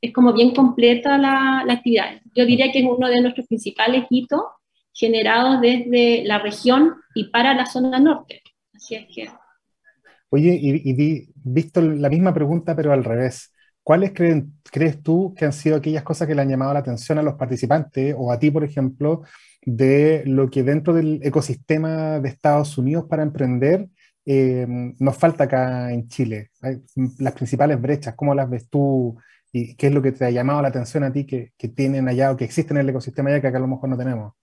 es 0.02 0.14
como 0.14 0.34
bien 0.34 0.54
completa 0.54 1.18
la, 1.18 1.64
la, 1.66 1.74
actividad. 1.74 2.22
Yo 2.34 2.46
diría 2.46 2.72
que 2.72 2.80
es 2.80 2.86
uno 2.86 3.08
de 3.08 3.22
nuestros 3.22 3.46
principales 3.48 4.06
hitos 4.10 4.42
generados 4.94 5.62
desde 5.62 6.24
la 6.26 6.40
región 6.40 6.96
y 7.14 7.26
para 7.26 7.54
la 7.54 7.68
zona 7.68 8.00
norte. 8.00 8.42
Así 8.74 8.96
es 8.96 9.06
que... 9.14 9.30
Oye, 10.30 10.58
y, 10.60 10.82
y 10.84 11.30
visto 11.36 11.80
la 11.82 12.10
misma 12.10 12.34
pregunta, 12.34 12.76
pero 12.76 12.92
al 12.92 13.04
revés, 13.04 13.54
¿cuáles 13.84 14.12
crees 14.12 15.02
tú 15.02 15.34
que 15.38 15.46
han 15.46 15.54
sido 15.54 15.78
aquellas 15.78 16.04
cosas 16.04 16.28
que 16.28 16.36
le 16.36 16.42
han 16.42 16.50
llamado 16.50 16.74
la 16.74 16.80
atención 16.80 17.18
a 17.20 17.24
los 17.24 17.36
participantes 17.36 18.14
o 18.18 18.32
a 18.32 18.40
ti, 18.40 18.52
por 18.52 18.64
ejemplo, 18.66 19.22
de 19.68 20.24
lo 20.26 20.50
que 20.50 20.64
dentro 20.64 20.94
del 20.94 21.20
ecosistema 21.24 22.22
de 22.22 22.30
Estados 22.30 22.78
Unidos 22.78 23.06
para 23.10 23.22
emprender 23.22 23.90
eh, 24.26 24.66
nos 24.98 25.18
falta 25.18 25.44
acá 25.44 25.92
en 25.92 26.08
Chile? 26.08 26.52
Las 27.20 27.34
principales 27.34 27.80
brechas, 27.82 28.16
¿cómo 28.16 28.34
las 28.34 28.50
ves 28.50 28.70
tú? 28.70 29.18
¿Y 29.52 29.76
qué 29.76 29.88
es 29.88 29.94
lo 29.94 30.02
que 30.02 30.14
te 30.14 30.24
ha 30.24 30.32
llamado 30.32 30.62
la 30.62 30.70
atención 30.70 31.04
a 31.04 31.12
ti 31.12 31.26
que, 31.26 31.52
que 31.58 31.68
tienen 31.68 32.08
allá 32.08 32.32
o 32.32 32.38
que 32.38 32.46
existen 32.46 32.78
en 32.78 32.84
el 32.84 32.90
ecosistema 32.92 33.30
allá 33.30 33.42
que 33.42 33.48
acá 33.48 33.58
a 33.58 33.62
lo 33.62 33.68
mejor 33.68 33.90
no 33.90 33.98
tenemos? 33.98 34.34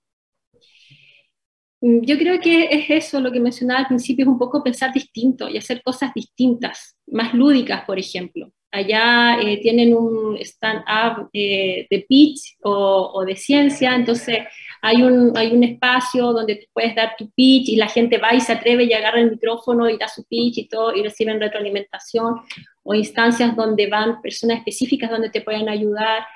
Mm, 1.81 2.03
yo 2.03 2.19
creo 2.19 2.39
que 2.39 2.65
es 2.65 2.91
eso 2.91 3.19
lo 3.19 3.33
que 3.33 3.41
mencionaba 3.41 3.81
al 3.81 3.87
principio, 3.87 4.25
es 4.25 4.29
un 4.29 4.39
poco 4.39 4.63
pensar 4.63 4.93
distinto 4.93 5.49
y 5.49 5.57
hacer 5.57 5.83
cosas 5.83 6.13
distintas, 6.15 6.99
más 7.07 7.33
lúdicas, 7.33 7.85
por 7.87 7.99
ejemplo. 7.99 8.51
Allá 8.71 9.39
eh, 9.41 9.59
tienen 9.63 9.95
un 9.95 10.37
stand-up 10.41 11.31
eh, 11.33 11.87
de 11.89 12.07
pitch 12.09 12.57
o, 12.63 13.13
o, 13.15 13.25
de 13.25 13.37
ciencia, 13.37 13.95
entonces 13.95 14.39
hay 14.87 15.03
un, 15.03 15.33
hay 15.35 15.51
un 15.53 15.65
espacio 15.65 16.33
donde 16.35 16.57
tú 16.57 16.67
puedes 16.75 16.95
dar 16.95 17.15
tu 17.17 17.31
pitch 17.31 17.71
y 17.71 17.77
la 17.77 17.89
gente 17.89 18.19
va 18.19 18.35
y 18.35 18.41
se 18.43 18.53
atreve 18.53 18.85
y 18.85 18.93
agarra 18.93 19.19
el 19.19 19.31
micrófono 19.31 19.89
y 19.89 19.97
da 19.97 20.09
su 20.09 20.25
pitch 20.25 20.59
y 20.59 20.69
todo 20.69 20.95
y 20.95 21.03
reciben 21.03 21.41
retroalimentación 21.41 22.43
o 22.83 22.95
instancias 22.95 23.57
donde 23.57 23.87
van 23.87 24.21
personas 24.21 24.59
específicas 24.59 25.11
donde 25.11 25.31
te 25.31 25.41
pueden 25.41 25.71
ayudar. 25.71 26.27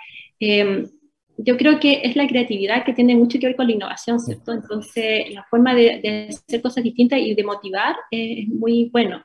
Eh, 0.40 0.86
yo 1.36 1.58
creo 1.58 1.78
que 1.78 2.00
es 2.02 2.16
la 2.16 2.26
creatividad 2.26 2.86
que 2.86 2.94
tiene 2.94 3.14
mucho 3.16 3.38
que 3.38 3.48
ver 3.48 3.56
con 3.56 3.66
la 3.66 3.74
innovación, 3.74 4.18
¿cierto? 4.18 4.52
Entonces, 4.52 5.30
la 5.30 5.44
forma 5.44 5.74
de, 5.74 6.30
hacer 6.30 6.62
cosas 6.62 6.82
distintas 6.82 7.20
y 7.20 7.34
de 7.34 7.44
motivar 7.44 7.96
es 8.10 8.48
muy 8.48 8.88
bueno. 8.90 9.22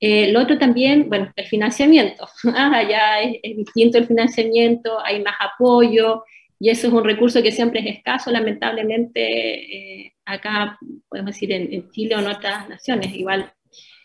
Eh, 0.00 0.32
lo 0.32 0.40
otro 0.40 0.58
también, 0.58 1.08
bueno, 1.08 1.30
el 1.36 1.46
financiamiento. 1.46 2.26
Allá 2.54 3.22
es, 3.22 3.56
distinto 3.56 3.96
el 3.96 4.06
financiamiento, 4.06 4.98
hay 5.04 5.22
más 5.22 5.36
apoyo 5.38 6.24
y 6.60 6.70
eso 6.70 6.86
es 6.86 6.92
un 6.92 7.04
recurso 7.04 7.42
que 7.42 7.50
siempre 7.50 7.80
es 7.80 7.96
escaso, 7.96 8.30
lamentablemente, 8.30 10.04
eh, 10.04 10.14
acá, 10.24 10.78
podemos 11.08 11.32
decir, 11.32 11.50
en, 11.50 11.90
Chile 11.90 12.14
o 12.14 12.20
en 12.20 12.28
otras 12.28 12.68
naciones. 12.68 13.14
Igual 13.14 13.52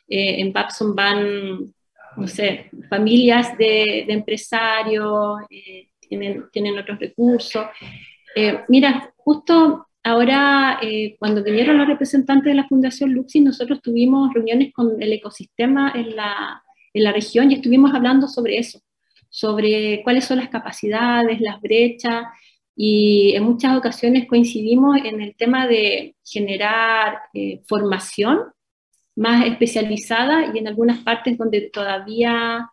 eh, 0.08 0.40
en 0.40 0.52
Babson 0.54 0.96
van, 0.96 1.74
no 2.18 2.28
sé, 2.28 2.72
familias 2.90 3.58
de, 3.58 4.06
de 4.08 4.14
empresarios 4.14 5.42
tienen, 6.08 6.80
otros 6.80 7.00
recursos. 7.00 7.66
Eh, 8.36 8.62
mira, 8.68 9.14
justo 9.18 9.88
ahora, 10.04 10.80
eh, 10.82 11.16
cuando 11.20 11.44
vinieron 11.44 11.78
los 11.78 11.88
representantes 11.88 12.46
de 12.52 12.56
la 12.56 12.68
Fundación 12.68 13.14
Luxis, 13.14 13.42
nosotros 13.42 13.82
tuvimos 13.82 14.34
reuniones 14.34 14.74
con 14.74 15.02
el 15.02 15.14
ecosistema 15.14 15.92
en 15.96 16.16
la, 16.16 16.64
en 16.94 17.04
la 17.04 17.12
región 17.12 17.52
y 17.52 17.56
estuvimos 17.56 17.94
hablando 17.94 18.28
sobre 18.28 18.58
eso, 18.58 18.80
sobre 19.30 20.02
cuáles 20.04 20.26
son 20.26 20.38
las 20.38 20.50
capacidades, 20.50 21.42
las 21.42 21.60
brechas, 21.62 22.26
y 22.75 23.34
en 23.36 23.44
muchas 23.44 23.77
ocasiones 23.77 24.27
coincidimos 24.27 24.98
en 25.03 25.22
el 25.22 25.36
tema 25.36 25.67
de 25.67 26.15
generar 26.24 27.20
eh, 27.34 27.62
formación 27.67 28.39
más 29.15 29.46
especializada 29.46 30.53
y 30.53 30.58
en 30.58 30.67
algunas 30.67 31.00
partes 31.00 31.38
donde 31.38 31.70
todavía 31.72 32.70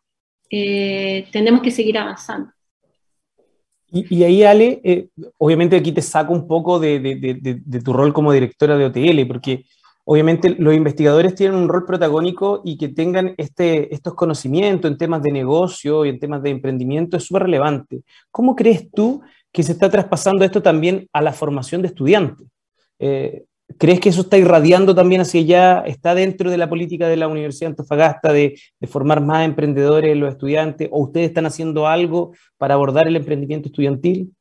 tenemos 0.51 1.63
que 1.63 1.71
seguir 1.71 1.97
avanzando. 1.97 2.53
Y, 3.95 4.25
ahí, 4.25 4.43
Ale, 4.43 4.81
eh, 4.85 5.09
obviamente 5.37 5.77
aquí 5.77 5.93
te 5.93 6.01
saco 6.01 6.33
un 6.33 6.47
poco 6.47 6.81
de, 6.81 7.61
tu 7.85 7.93
rol 7.93 8.15
como 8.15 8.33
directora 8.33 8.79
de 8.79 8.87
OTL, 8.87 9.27
porque 9.27 9.67
obviamente 10.05 10.57
los 10.59 10.75
investigadores 10.75 11.35
tienen 11.35 11.59
un 11.59 11.69
rol 11.69 11.85
protagónico 11.85 12.63
y 12.65 12.79
que 12.79 12.89
tengan 12.89 13.35
este, 13.37 13.95
estos 13.95 14.15
conocimientos 14.15 14.91
en 14.91 14.97
temas 14.97 15.23
de 15.23 15.31
negocio 15.31 16.07
y 16.07 16.09
en 16.09 16.19
temas 16.19 16.43
de 16.43 16.51
emprendimiento 16.51 17.19
es 17.19 17.25
súper 17.25 17.43
relevante. 17.43 18.03
¿Cómo 18.31 18.57
crees 18.57 18.91
tú 18.91 19.21
que 19.53 19.63
se 19.63 19.73
está 19.73 19.91
traspasando 19.91 20.45
esto 20.45 20.63
también 20.63 21.07
a 21.13 21.21
la 21.21 21.33
formación 21.33 21.83
de 21.83 21.89
estudiantes? 21.89 22.47
Eh, 22.99 23.45
¿Crees 23.79 24.01
que 24.01 24.09
eso 24.09 24.23
está 24.23 24.39
irradiando 24.39 24.95
también 24.95 25.21
hacia 25.21 25.41
allá? 25.41 25.83
¿Está 25.87 26.15
dentro 26.15 26.51
de 26.51 26.59
la 26.59 26.69
política 26.69 27.09
de 27.09 27.17
la 27.17 27.29
Universidad 27.29 27.69
de 27.69 27.73
Antofagasta 27.73 28.33
de, 28.33 28.59
formar 28.89 29.21
más 29.21 29.45
emprendedores 29.45 30.17
los 30.17 30.33
estudiantes? 30.33 30.89
¿O 30.91 31.03
ustedes 31.05 31.29
están 31.29 31.47
haciendo 31.47 31.87
algo 31.87 32.35
para 32.59 32.75
abordar 32.75 33.07
el 33.07 33.17
emprendimiento 33.17 33.69
estudiantil? 33.69 34.33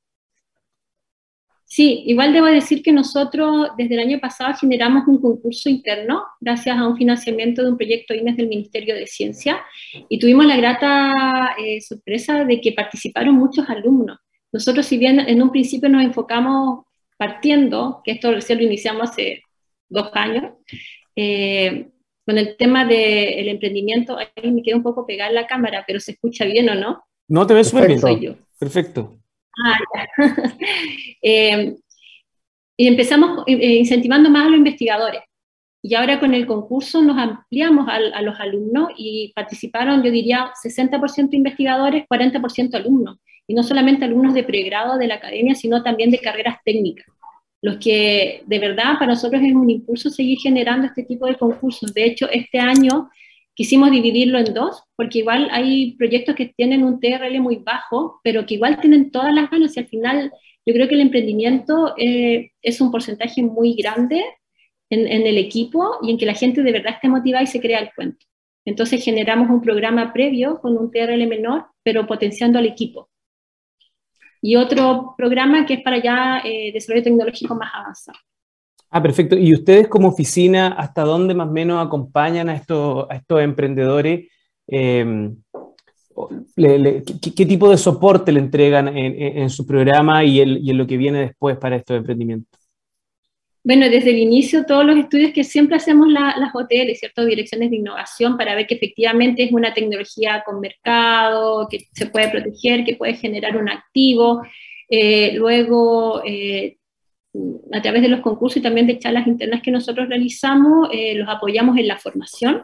Sí, 1.66 2.04
igual 2.06 2.34
debo 2.34 2.48
decir 2.48 2.84
que 2.84 2.92
nosotros 2.92 3.70
desde 3.78 3.94
el 3.94 4.02
año 4.02 4.20
pasado 4.20 4.54
generamos 4.60 5.08
un 5.08 5.22
concurso 5.22 5.70
interno 5.70 6.22
gracias 6.42 6.78
a 6.78 6.86
un 6.86 6.98
financiamiento 6.98 7.64
de 7.64 7.70
un 7.70 7.78
proyecto 7.78 8.14
INES 8.14 8.36
del 8.36 8.50
Ministerio 8.50 8.94
de 8.94 9.08
Ciencia 9.08 9.62
y 10.10 10.20
tuvimos 10.20 10.46
la 10.46 10.58
grata 10.58 11.56
eh, 11.58 11.80
sorpresa 11.80 12.44
de 12.44 12.60
que 12.60 12.74
participaron 12.74 13.36
muchos 13.36 13.70
alumnos. 13.70 14.18
Nosotros, 14.52 14.86
si 14.86 14.98
bien 14.98 15.20
en 15.20 15.42
un 15.42 15.52
principio 15.52 15.90
nos 15.90 16.04
enfocamos 16.04 16.86
partiendo, 17.18 18.02
que 18.04 18.12
esto 18.12 18.32
recién 18.32 18.60
lo 18.60 18.66
iniciamos 18.66 19.10
hace 19.10 19.44
dos 19.90 20.10
años, 20.14 20.54
eh, 21.16 21.90
con 22.26 22.38
el 22.38 22.56
tema 22.58 22.86
del 22.86 23.48
emprendimiento, 23.48 24.18
ahí 24.18 24.52
me 24.52 24.62
queda 24.62 24.76
un 24.76 24.84
poco 24.84 25.06
pegada 25.06 25.32
la 25.32 25.48
cámara, 25.48 25.84
pero 25.88 26.00
se 26.00 26.14
escucha 26.14 26.46
bien 26.46 26.70
o 26.70 26.76
no. 26.76 27.04
No, 27.28 27.48
te 27.48 27.54
ves 27.54 27.70
súper 27.70 27.88
bien. 27.88 28.00
Soy 28.00 28.20
yo. 28.20 28.36
Perfecto. 28.60 29.18
Ah, 29.66 29.78
eh, 31.22 31.76
y 32.78 32.88
empezamos 32.88 33.44
eh, 33.48 33.76
incentivando 33.76 34.30
más 34.30 34.46
a 34.46 34.50
los 34.50 34.58
investigadores. 34.58 35.22
Y 35.84 35.96
ahora 35.96 36.20
con 36.20 36.34
el 36.34 36.46
concurso 36.46 37.02
nos 37.02 37.18
ampliamos 37.18 37.88
a, 37.88 37.96
a 37.96 38.22
los 38.22 38.40
alumnos 38.40 38.90
y 38.98 39.32
participaron, 39.34 40.04
yo 40.04 40.12
diría, 40.12 40.52
60% 40.64 41.30
investigadores, 41.34 42.06
40% 42.08 42.76
alumnos 42.76 43.18
y 43.48 43.54
no 43.54 43.64
solamente 43.64 44.06
alumnos 44.06 44.34
de 44.34 44.44
pregrado 44.44 44.98
de 44.98 45.08
la 45.08 45.16
academia, 45.16 45.56
sino 45.56 45.84
también 45.84 46.12
de 46.12 46.20
carreras 46.20 46.58
técnicas. 46.64 47.06
Los 47.62 47.78
que 47.78 48.44
de 48.48 48.60
verdad 48.60 48.94
para 48.94 49.14
nosotros 49.14 49.42
es 49.44 49.54
un 49.54 49.70
impulso 49.70 50.10
seguir 50.10 50.40
generando 50.40 50.88
este 50.88 51.04
tipo 51.04 51.28
de 51.28 51.36
concursos. 51.36 51.94
De 51.94 52.06
hecho, 52.06 52.28
este 52.32 52.60
año 52.60 53.10
quisimos 53.54 53.92
dividirlo 53.92 54.40
en 54.40 54.54
dos, 54.54 54.84
porque 54.96 55.20
igual 55.20 55.48
hay 55.52 55.94
proyectos 55.98 56.36
que 56.36 56.54
tienen 56.56 56.84
un 56.84 57.00
TRL 57.00 57.40
muy 57.40 57.58
bajo, 57.58 58.20
pero 58.24 58.46
que 58.46 58.56
igual 58.56 58.80
tienen 58.80 59.12
todas 59.12 59.34
las 59.34 59.52
ganas 59.52 59.78
y 59.78 59.80
al 59.80 59.88
final 59.88 60.32
yo 60.66 60.74
creo 60.74 60.88
que 60.88 60.96
el 60.96 61.02
emprendimiento 61.02 61.94
eh, 61.98 62.52
es 62.62 62.82
un 62.82 62.92
porcentaje 62.92 63.44
muy 63.44 63.76
grande 63.76 64.24
en, 64.90 65.08
en, 65.08 65.28
el 65.28 65.38
equipo 65.38 65.98
y 66.02 66.12
en 66.12 66.18
que 66.18 66.26
la 66.26 66.34
gente 66.34 66.64
de 66.64 66.72
verdad 66.72 66.94
esté 66.94 67.10
motivada 67.10 67.44
y 67.44 67.48
se 67.48 67.62
crea 67.62 67.80
el 67.80 67.92
cuento. 67.96 68.26
Entonces 68.66 69.04
generamos 69.04 69.50
un 69.50 69.62
programa 69.62 70.14
previo 70.14 70.60
con 70.62 70.78
un 70.78 70.92
TRL 70.92 71.28
menor, 71.28 71.66
pero 71.84 72.08
potenciando 72.08 72.60
al 72.60 72.66
equipo 72.66 73.11
y 74.42 74.56
otro 74.56 75.14
programa 75.18 75.66
que 75.66 75.76
es 75.76 75.82
para 75.82 76.02
ya 76.02 76.42
eh, 76.44 76.72
desarrollo 76.74 77.04
tecnológico 77.04 77.56
más 77.56 77.72
avanzado. 77.74 78.18
Ah, 78.90 79.02
perfecto. 79.02 79.38
¿Y 79.38 79.54
ustedes 79.54 79.88
como 79.88 80.10
oficina, 80.10 80.70
hasta 80.70 81.04
dónde 81.04 81.34
más 81.34 81.48
o 81.48 81.52
menos 81.52 81.86
acompañan 81.86 82.50
a 82.50 82.56
estos, 82.56 83.06
a 83.10 83.16
estos 83.16 83.42
emprendedores? 83.42 84.28
Eh, 84.68 85.32
¿qué, 86.56 87.46
tipo 87.46 87.70
de 87.70 87.78
soporte 87.78 88.32
le 88.32 88.40
entregan 88.40 88.90
en, 88.98 89.50
su 89.50 89.66
programa 89.66 90.24
y, 90.24 90.42
y, 90.42 90.70
en 90.70 90.78
lo 90.78 90.86
que 90.86 90.98
viene 90.98 91.20
después 91.20 91.58
para 91.58 91.78
estos 91.78 91.98
emprendimientos? 91.98 92.61
Bueno, 93.64 93.90
desde 93.90 94.10
el 94.10 94.18
inicio 94.18 94.66
todos 94.66 94.84
los 94.84 94.98
estudios 94.98 95.34
que 95.34 95.44
siempre 95.44 95.78
hacemos 95.78 96.08
las 96.12 96.56
OTL, 96.56 96.96
¿cierto? 96.96 97.26
Direcciones 97.26 97.70
de 97.70 97.76
innovación 97.76 98.36
para 98.36 98.56
ver 98.56 98.66
que 98.66 98.74
efectivamente 98.76 99.44
es 99.44 99.52
una 99.52 99.74
tecnología 99.74 100.44
con 100.44 100.60
mercado, 100.60 101.68
que 101.70 101.86
se 101.94 102.08
puede 102.08 102.30
proteger, 102.30 102.84
que 102.84 102.96
puede 102.96 103.14
generar 103.14 103.56
un 103.58 103.70
activo. 103.70 104.42
Eh, 104.90 105.34
luego, 105.36 106.24
eh, 106.26 106.78
a 107.72 107.82
través 107.82 108.02
de 108.02 108.10
los 108.10 108.22
concursos 108.22 108.58
y 108.58 108.62
también 108.62 108.88
de 108.88 108.98
charlas 108.98 109.28
internas 109.28 109.62
que 109.62 109.72
nosotros 109.72 110.10
realizamos, 110.10 110.90
eh, 110.92 111.14
los 111.16 111.30
apoyamos 111.30 111.78
en 111.78 111.88
la 111.88 112.00
formación. 112.00 112.64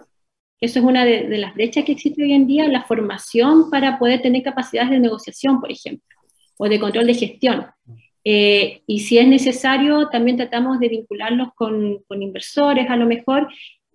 Eso 0.59 0.79
es 0.79 0.85
una 0.85 1.05
de, 1.05 1.27
de 1.27 1.37
las 1.37 1.53
brechas 1.53 1.85
que 1.85 1.91
existe 1.91 2.23
hoy 2.23 2.33
en 2.33 2.47
día, 2.47 2.67
la 2.67 2.83
formación 2.83 3.69
para 3.69 3.99
poder 3.99 4.21
tener 4.23 4.41
capacidades 4.41 4.89
de 4.89 4.99
negociación, 4.99 5.61
por 5.61 5.71
ejemplo, 5.71 6.17
o 6.57 6.67
de 6.67 6.79
control 6.79 7.05
de 7.05 7.13
gestión. 7.13 7.67
Eh, 8.23 8.81
y 8.87 8.99
si 9.01 9.17
es 9.17 9.27
necesario, 9.27 10.09
también 10.09 10.37
tratamos 10.37 10.79
de 10.79 10.89
vincularlos 10.89 11.49
con, 11.55 12.03
con 12.07 12.21
inversores, 12.21 12.89
a 12.89 12.97
lo 12.97 13.05
mejor 13.05 13.47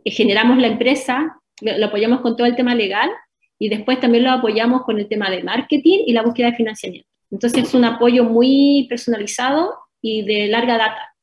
eh, 0.04 0.10
generamos 0.10 0.58
la 0.58 0.68
empresa, 0.68 1.38
lo, 1.60 1.86
apoyamos 1.86 2.20
con 2.20 2.36
todo 2.36 2.46
el 2.46 2.56
tema 2.56 2.74
legal 2.74 3.10
y 3.58 3.68
después 3.68 4.00
también 4.00 4.24
lo 4.24 4.30
apoyamos 4.30 4.82
con 4.82 4.98
el 4.98 5.08
tema 5.08 5.30
de 5.30 5.42
marketing 5.42 6.04
y 6.06 6.12
la 6.12 6.22
búsqueda 6.22 6.50
de 6.50 6.56
financiamiento. 6.56 7.08
Entonces 7.30 7.64
es 7.64 7.74
un 7.74 7.84
apoyo 7.84 8.24
muy 8.24 8.86
personalizado 8.88 9.74
y 10.00 10.24
de 10.24 10.48
larga 10.48 10.76
data. 10.78 11.14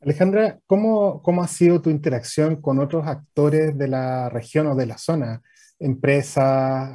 Alejandra, 0.00 0.58
¿cómo, 0.66 1.22
¿cómo 1.22 1.42
ha 1.42 1.48
sido 1.48 1.82
tu 1.82 1.90
interacción 1.90 2.60
con 2.60 2.78
otros 2.78 3.06
actores 3.06 3.76
de 3.76 3.88
la 3.88 4.30
región 4.30 4.66
o 4.66 4.74
de 4.74 4.86
la 4.86 4.96
zona? 4.96 5.42
Empresas, 5.80 6.44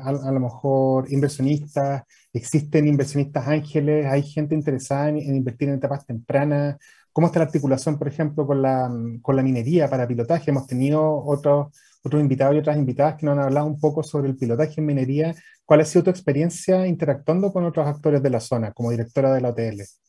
a 0.06 0.32
lo 0.32 0.39
mejor 0.39 1.12
inversionistas, 1.12 2.04
¿Existen 2.36 2.86
inversionistas 2.86 3.48
ángeles? 3.48 4.06
¿Hay 4.08 4.22
gente 4.22 4.56
interesada 4.56 5.08
en, 5.08 5.20
invertir 5.20 5.70
en 5.70 5.75
etapas 5.75 6.06
tempranas? 6.06 6.75
¿Cómo 7.13 7.27
está 7.27 7.39
la 7.39 7.46
articulación, 7.46 7.98
por 7.98 8.10
ejemplo, 8.10 8.46
con 8.46 8.62
la, 8.62 8.92
con 9.22 9.38
la 9.38 9.42
minería 9.42 9.89
para 9.89 10.06
pilotaje? 10.06 10.51
Hemos 10.51 10.68
tenido 10.68 11.24
otros, 11.24 11.68
otros 12.04 12.22
invitados 12.22 12.56
y 12.56 12.60
otras 12.60 12.75
invitadas 12.75 13.15
que 13.15 13.25
nos 13.25 13.38
han 13.38 13.46
hablado 13.46 13.68
un 13.68 13.80
poco 13.80 14.04
sobre 14.04 14.27
el 14.27 14.36
pilotaje 14.36 14.82
en 14.82 14.86
minería. 14.86 15.34
¿Cuál 15.63 15.80
ha 15.80 15.86
sido 15.86 16.04
tu 16.04 16.10
experiencia 16.10 16.86
interactuando 16.88 17.54
con 17.54 17.63
otros 17.63 17.88
actores 17.88 18.22
de 18.22 18.30
la 18.30 18.42
zona 18.42 18.74
como 18.74 18.92
directora 18.92 19.34
de 19.34 19.39
la 19.39 19.50
OTL? 19.51 20.05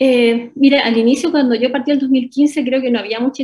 Eh, 0.00 0.52
mira, 0.54 0.82
al 0.84 0.96
inicio, 0.96 1.32
cuando 1.32 1.56
yo 1.56 1.72
partí 1.72 1.90
el 1.90 1.98
2015, 1.98 2.64
creo 2.64 2.80
que 2.80 2.90
no 2.90 3.00
había 3.00 3.18
mucha 3.18 3.42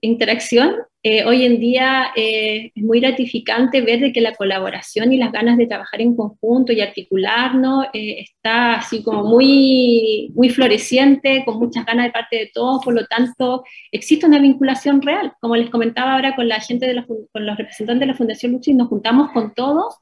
interacción. 0.00 0.76
Eh, 1.02 1.24
hoy 1.24 1.44
en 1.44 1.60
día 1.60 2.12
eh, 2.16 2.72
es 2.74 2.82
muy 2.82 3.00
gratificante 3.00 3.82
ver 3.82 4.00
de 4.00 4.12
que 4.12 4.22
la 4.22 4.34
colaboración 4.34 5.12
y 5.12 5.18
las 5.18 5.32
ganas 5.32 5.58
de 5.58 5.66
trabajar 5.66 6.00
en 6.00 6.16
conjunto 6.16 6.72
y 6.72 6.80
articularnos 6.80 7.86
está 7.92 8.76
así 8.76 9.02
como 9.02 9.24
muy, 9.24 10.32
muy 10.34 10.48
floreciente, 10.48 11.42
con 11.44 11.58
muchas 11.58 11.84
ganas 11.84 12.06
de 12.06 12.12
parte 12.12 12.36
de 12.36 12.50
todos. 12.54 12.82
Por 12.82 12.94
lo 12.94 13.06
tanto, 13.06 13.62
existe 13.90 14.24
una 14.26 14.38
vinculación 14.38 15.02
real. 15.02 15.34
Como 15.40 15.56
les 15.56 15.68
comentaba 15.68 16.14
ahora 16.14 16.34
con 16.34 16.48
la 16.48 16.60
gente, 16.60 16.86
de 16.86 17.04
con 17.04 17.46
los 17.46 17.56
representantes 17.58 18.00
de 18.00 18.06
la 18.06 18.14
Fundación 18.14 18.52
Luchi, 18.52 18.72
nos 18.72 18.88
juntamos 18.88 19.30
con 19.32 19.52
todos 19.54 19.96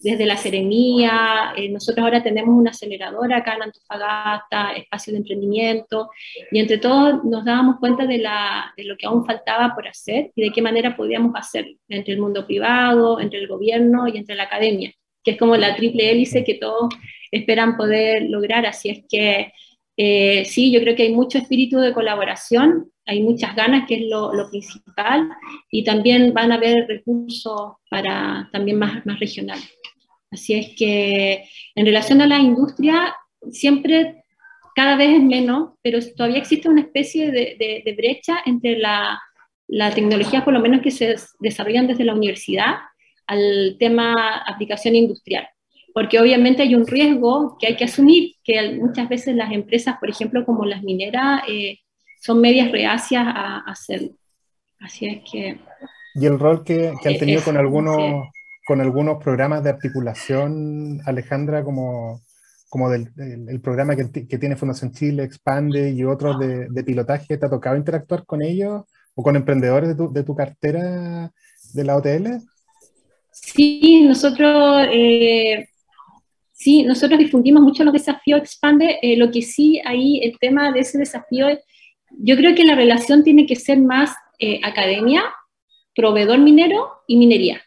desde 0.00 0.26
la 0.26 0.36
Seremía, 0.36 1.52
eh, 1.56 1.68
nosotros 1.68 2.04
ahora 2.04 2.22
tenemos 2.22 2.54
una 2.54 2.70
aceleradora 2.70 3.38
acá 3.38 3.54
en 3.54 3.62
Antofagasta, 3.62 4.72
espacio 4.72 5.12
de 5.12 5.18
emprendimiento, 5.20 6.10
y 6.50 6.58
entre 6.58 6.78
todos 6.78 7.24
nos 7.24 7.44
dábamos 7.44 7.76
cuenta 7.80 8.06
de, 8.06 8.18
la, 8.18 8.72
de, 8.76 8.84
lo 8.84 8.96
que 8.96 9.06
aún 9.06 9.24
faltaba 9.24 9.74
por 9.74 9.88
hacer 9.88 10.32
y 10.34 10.42
de 10.42 10.52
qué 10.52 10.62
manera 10.62 10.96
podíamos 10.96 11.32
hacerlo 11.34 11.76
entre 11.88 12.14
el 12.14 12.20
mundo 12.20 12.46
privado, 12.46 13.20
entre 13.20 13.40
el 13.40 13.48
gobierno 13.48 14.06
y 14.06 14.18
entre 14.18 14.36
la 14.36 14.44
academia, 14.44 14.92
que 15.24 15.32
es 15.32 15.38
como 15.38 15.56
la 15.56 15.74
triple 15.74 16.10
hélice 16.10 16.44
que 16.44 16.54
todos 16.54 16.94
esperan 17.30 17.76
poder 17.76 18.22
lograr, 18.28 18.66
así 18.66 18.90
es 18.90 19.04
que 19.08 19.52
eh, 19.96 20.44
sí, 20.44 20.70
yo 20.72 20.80
creo 20.80 20.94
que 20.94 21.04
hay 21.04 21.12
mucho 21.12 21.38
espíritu 21.38 21.78
de 21.78 21.94
colaboración, 21.94 22.92
hay 23.06 23.22
muchas 23.22 23.56
ganas, 23.56 23.86
que 23.88 23.94
es 23.94 24.02
lo, 24.10 24.32
lo, 24.34 24.50
principal, 24.50 25.28
y 25.70 25.84
también 25.84 26.34
van 26.34 26.52
a 26.52 26.56
haber 26.56 26.86
recursos 26.86 27.72
para 27.88 28.48
también 28.52 28.78
más, 28.78 29.06
más 29.06 29.18
regionales. 29.18 29.72
Así 30.30 30.54
es 30.54 30.74
que 30.76 31.44
en 31.74 31.86
relación 31.86 32.20
a 32.20 32.26
la 32.26 32.38
industria, 32.38 33.14
siempre 33.50 34.24
cada 34.74 34.96
vez 34.96 35.14
es 35.14 35.22
menos, 35.22 35.70
pero 35.82 35.98
todavía 36.14 36.38
existe 36.38 36.68
una 36.68 36.82
especie 36.82 37.30
de, 37.30 37.94
brecha 37.96 38.38
entre 38.44 38.78
la, 38.78 39.20
la, 39.68 39.94
tecnología, 39.94 40.44
por 40.44 40.52
lo 40.52 40.60
menos 40.60 40.82
que 40.82 40.90
se 40.90 41.16
desarrollan 41.40 41.86
desde 41.86 42.04
la 42.04 42.14
universidad, 42.14 42.74
al 43.26 43.76
tema 43.78 44.14
aplicación 44.46 44.94
industrial. 44.94 45.48
Porque 45.94 46.20
obviamente 46.20 46.62
hay 46.62 46.74
un 46.74 46.86
riesgo 46.86 47.56
que 47.58 47.68
hay 47.68 47.76
que 47.76 47.84
asumir, 47.84 48.34
que 48.44 48.74
muchas 48.74 49.08
veces 49.08 49.34
las 49.34 49.50
empresas, 49.50 49.96
por 49.98 50.10
ejemplo, 50.10 50.44
como 50.44 50.66
las 50.66 50.82
mineras, 50.82 51.42
eh, 51.48 51.78
son 52.20 52.40
medias 52.40 52.70
reacias 52.70 53.24
a, 53.26 53.60
hacerlo. 53.60 54.10
Así 54.80 55.06
es 55.06 55.22
que... 55.30 55.58
¿Y 56.14 56.26
el 56.26 56.38
rol 56.38 56.64
que, 56.64 56.92
que 57.02 57.08
han 57.08 57.18
tenido 57.18 57.42
con 57.42 57.56
algunos 57.56 58.28
con 58.66 58.80
algunos 58.80 59.22
programas 59.22 59.62
de 59.62 59.70
articulación, 59.70 61.00
Alejandra, 61.06 61.62
como, 61.62 62.20
como 62.68 62.90
del 62.90 63.12
el, 63.16 63.60
programa 63.60 63.94
que, 63.94 64.38
tiene 64.38 64.56
Fundación 64.56 64.90
Chile, 64.90 65.22
Expande 65.22 65.92
y 65.92 66.02
otros 66.02 66.36
de, 66.40 66.84
pilotaje, 66.84 67.38
¿te 67.38 67.46
ha 67.46 67.48
tocado 67.48 67.76
interactuar 67.76 68.26
con 68.26 68.42
ellos 68.42 68.82
o 69.14 69.22
con 69.22 69.36
emprendedores 69.36 69.90
de 69.90 69.94
tu, 69.94 70.12
de 70.12 70.24
tu 70.24 70.34
cartera 70.34 71.30
de 71.74 71.84
la 71.84 71.96
OTL? 71.96 72.42
Sí, 73.30 74.02
nosotros, 74.02 74.88
eh, 74.90 75.68
sí, 76.50 76.82
nosotros 76.82 77.20
difundimos 77.20 77.62
mucho 77.62 77.84
los 77.84 77.92
desafíos 77.92 78.40
Expande, 78.40 78.98
eh, 79.00 79.16
lo 79.16 79.30
que 79.30 79.42
sí 79.42 79.80
ahí 79.84 80.18
el 80.24 80.36
tema 80.40 80.72
de 80.72 80.80
ese 80.80 80.98
desafío, 80.98 81.46
yo 82.18 82.36
creo 82.36 82.52
que 82.56 82.64
la 82.64 82.74
relación 82.74 83.22
tiene 83.22 83.46
que 83.46 83.54
ser 83.54 83.78
más 83.78 84.12
eh, 84.40 84.58
academia, 84.64 85.22
proveedor 85.94 86.40
minero 86.40 86.88
y 87.06 87.16
minería 87.16 87.62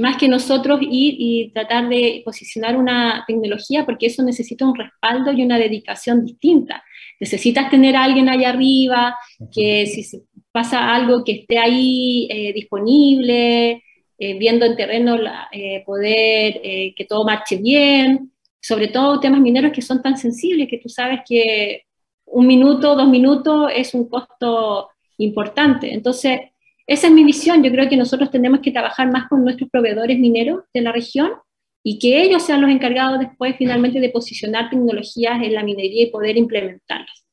más 0.00 0.16
que 0.16 0.28
nosotros 0.28 0.80
ir 0.82 1.14
y 1.18 1.50
tratar 1.52 1.88
de 1.88 2.22
posicionar 2.24 2.76
una 2.76 3.24
tecnología, 3.26 3.84
porque 3.84 4.06
eso 4.06 4.22
necesita 4.22 4.64
un 4.64 4.74
respaldo 4.74 5.32
y 5.32 5.42
una 5.42 5.58
dedicación 5.58 6.24
distinta. 6.24 6.82
Necesitas 7.20 7.70
tener 7.70 7.96
a 7.96 8.04
alguien 8.04 8.28
allá 8.28 8.48
arriba, 8.48 9.16
que 9.52 9.86
si 9.86 10.22
pasa 10.50 10.94
algo 10.94 11.22
que 11.22 11.32
esté 11.32 11.58
ahí 11.58 12.26
eh, 12.30 12.52
disponible, 12.52 13.82
eh, 14.18 14.38
viendo 14.38 14.64
en 14.64 14.76
terreno 14.76 15.16
eh, 15.52 15.82
poder 15.84 16.60
que 16.94 17.06
todo 17.08 17.24
marche 17.24 17.56
bien, 17.56 18.32
sobre 18.60 18.88
todo 18.88 19.20
temas 19.20 19.40
mineros 19.40 19.72
que 19.72 19.82
son 19.82 20.02
tan 20.02 20.16
sensibles 20.16 20.68
que 20.68 20.78
tú 20.78 20.88
sabes 20.88 21.20
que 21.26 21.82
un 22.26 22.46
minuto, 22.46 22.94
dos 22.96 23.08
minutos 23.08 23.70
es 23.74 23.94
un 23.94 24.08
costo 24.08 24.88
importante. 25.18 25.92
Entonces, 25.92 26.40
esa 26.90 27.06
es 27.06 27.12
mi 27.12 27.22
visión. 27.22 27.62
Yo 27.62 27.70
creo 27.70 27.88
que 27.88 27.96
nosotros 27.96 28.32
tenemos 28.32 28.58
que 28.60 28.72
trabajar 28.72 29.12
más 29.12 29.28
con 29.28 29.44
nuestros 29.44 29.70
proveedores 29.70 30.18
mineros 30.18 30.64
de 30.74 30.80
la 30.80 30.90
región 30.90 31.30
y 31.84 32.00
que 32.00 32.20
ellos 32.20 32.44
sean 32.44 32.60
los 32.60 32.68
encargados 32.68 33.20
después 33.20 33.54
finalmente 33.56 34.00
de 34.00 34.10
posicionar 34.10 34.70
tecnologías 34.70 35.40
en 35.40 35.54
la 35.54 35.62
minería 35.62 36.02
y 36.02 36.10
poder 36.10 36.36
implementarlas. 36.36 37.24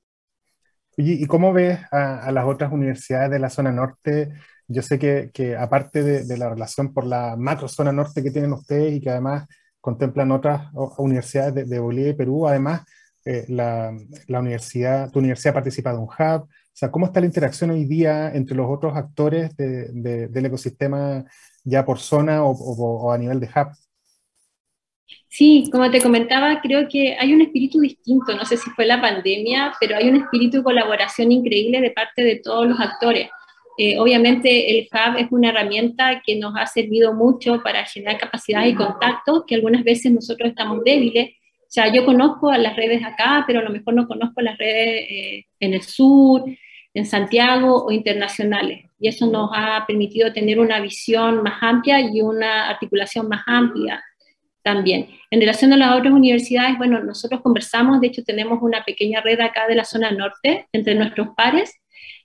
¿Y 0.96 1.26
cómo 1.26 1.54
ves 1.54 1.80
a, 1.92 2.32
las 2.32 2.46
otras 2.46 2.72
universidades 2.72 3.32
de 3.32 3.40
la 3.40 3.50
zona 3.50 3.72
norte? 3.72 4.30
Yo 4.68 4.84
sé 4.84 5.00
que, 5.00 5.32
que 5.34 5.56
aparte 5.56 6.04
de, 6.04 6.38
la 6.38 6.50
relación 6.50 6.94
por 6.94 7.08
la 7.08 7.36
macro 7.36 7.68
zona 7.68 7.92
norte 7.92 8.22
que 8.22 8.30
tienen 8.30 8.54
ustedes 8.54 8.94
y 8.94 9.02
que 9.02 9.10
además 9.10 9.48
contemplan 9.82 10.32
otras 10.32 10.68
universidades 11.00 11.68
de, 11.68 11.80
Bolivia 11.80 12.12
y 12.12 12.16
Perú, 12.16 12.48
además 12.48 12.84
eh, 13.26 13.46
la, 13.48 13.92
la, 14.28 14.40
universidad, 14.40 15.10
tu 15.10 15.18
universidad 15.18 15.56
participa 15.56 15.94
de 15.94 15.98
un 15.98 16.10
hub, 16.10 16.48
o 16.78 16.80
sea, 16.80 16.92
¿cómo 16.92 17.08
está 17.08 17.20
la 17.20 17.26
interacción 17.26 17.72
hoy 17.72 17.86
día 17.86 18.32
entre 18.36 18.56
los 18.56 18.68
otros 18.70 18.96
actores 18.96 19.58
del 19.58 20.46
ecosistema 20.46 21.26
ya 21.64 21.84
por 21.84 21.98
zona 21.98 22.44
o, 22.44 23.12
a 23.12 23.18
nivel 23.18 23.40
de 23.40 23.48
hub? 23.48 23.70
Sí, 25.28 25.70
como 25.72 25.90
te 25.90 26.00
comentaba, 26.00 26.62
creo 26.62 26.88
que 26.88 27.18
hay 27.18 27.34
un 27.34 27.42
espíritu 27.42 27.80
distinto, 27.80 28.36
no 28.36 28.46
sé 28.46 28.58
si 28.58 28.70
fue 28.70 28.86
la 28.86 29.02
pandemia, 29.02 29.74
pero 29.80 29.96
hay 29.96 30.08
un 30.08 30.18
espíritu 30.18 30.58
de 30.58 30.64
colaboración 30.64 31.32
increíble 31.32 31.82
de 31.82 31.90
parte 31.90 32.24
de 32.24 32.36
todos 32.36 32.68
los 32.68 32.80
actores. 32.80 33.28
Eh, 33.80 33.98
obviamente 33.98 34.78
el 34.78 34.88
hub 34.92 35.18
es 35.18 35.32
una 35.32 35.50
herramienta 35.50 36.22
que 36.24 36.36
nos 36.36 36.54
ha 36.56 36.68
servido 36.68 37.12
mucho 37.12 37.64
para 37.64 37.86
generar 37.86 38.20
capacidad 38.20 38.64
y 38.68 38.76
contactos, 38.76 39.46
que 39.48 39.56
algunas 39.56 39.84
veces 39.84 40.12
nosotros 40.12 40.50
estamos 40.50 40.84
débiles. 40.84 41.30
O 41.32 41.70
sea, 41.70 41.92
yo 41.92 42.06
conozco 42.06 42.52
a 42.52 42.60
las 42.60 42.76
redes 42.76 43.04
acá, 43.04 43.46
pero 43.48 43.62
a 43.62 43.64
lo 43.64 43.72
mejor 43.72 43.96
no 43.96 44.08
conozco 44.08 44.42
las 44.42 44.60
redes 44.60 45.08
eh, 45.10 45.46
en 45.60 45.74
el 45.74 45.82
sur, 45.82 46.44
en 46.98 47.06
Santiago 47.06 47.86
o 47.86 47.92
internacionales. 47.92 48.86
Y 49.00 49.08
eso 49.08 49.28
nos 49.28 49.52
ha 49.54 49.86
permitido 49.86 50.34
tener 50.34 50.60
una 50.60 50.80
visión 50.80 51.44
más 51.44 51.62
amplia 51.62 52.02
y 52.02 52.22
una 52.22 52.70
articulación 52.70 53.28
más 53.30 53.44
amplia 53.46 54.04
también. 54.64 55.08
En 55.30 55.40
relación 55.40 55.72
a 55.74 55.78
las 55.78 55.96
otras 55.96 56.12
universidades, 56.12 56.76
bueno, 56.78 57.00
nosotros 57.04 57.42
conversamos, 57.42 58.02
de 58.02 58.08
hecho 58.08 58.24
tenemos 58.24 58.60
una 58.64 58.84
pequeña 58.84 59.22
red 59.22 59.40
acá 59.40 59.68
de 59.68 59.76
la 59.76 59.86
zona 59.86 60.10
norte 60.10 60.68
entre 60.74 60.96
nuestros 60.96 61.28
pares 61.38 61.72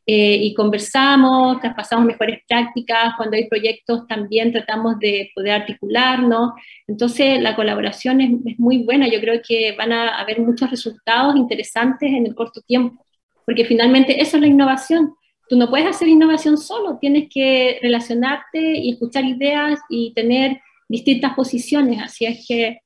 eh, 0.06 0.36
y 0.40 0.54
conversamos, 0.54 1.60
traspasamos 1.60 2.06
mejores 2.06 2.40
prácticas, 2.48 3.12
cuando 3.18 3.36
hay 3.36 3.48
proyectos 3.48 4.06
también 4.08 4.52
tratamos 4.52 4.98
de 4.98 5.30
poder 5.34 5.52
articularnos, 5.52 6.52
entonces 6.88 7.40
la 7.42 7.54
colaboración 7.54 8.22
es, 8.22 8.30
es 8.46 8.58
muy 8.58 8.84
buena, 8.84 9.06
yo 9.06 9.20
creo 9.20 9.40
que 9.46 9.76
van 9.76 9.92
a 9.92 10.18
haber 10.18 10.40
muchos 10.40 10.70
resultados 10.70 11.36
interesantes 11.36 12.10
en 12.10 12.26
el 12.26 12.34
corto 12.34 12.62
tiempo 12.62 13.04
porque 13.46 13.64
finalmente 13.64 14.20
eso 14.20 14.36
es 14.36 14.40
la 14.40 14.46
innovación. 14.46 15.14
Tú 15.48 15.56
no 15.56 15.68
puedes 15.68 15.86
hacer 15.86 16.08
innovación 16.08 16.56
solo, 16.56 16.98
tienes 16.98 17.28
que 17.32 17.78
relacionarte 17.82 18.78
y 18.78 18.92
escuchar 18.92 19.24
ideas 19.24 19.80
y 19.88 20.14
tener 20.14 20.60
distintas 20.88 21.34
posiciones, 21.34 22.00
así 22.02 22.26
es 22.26 22.44
que 22.46 22.80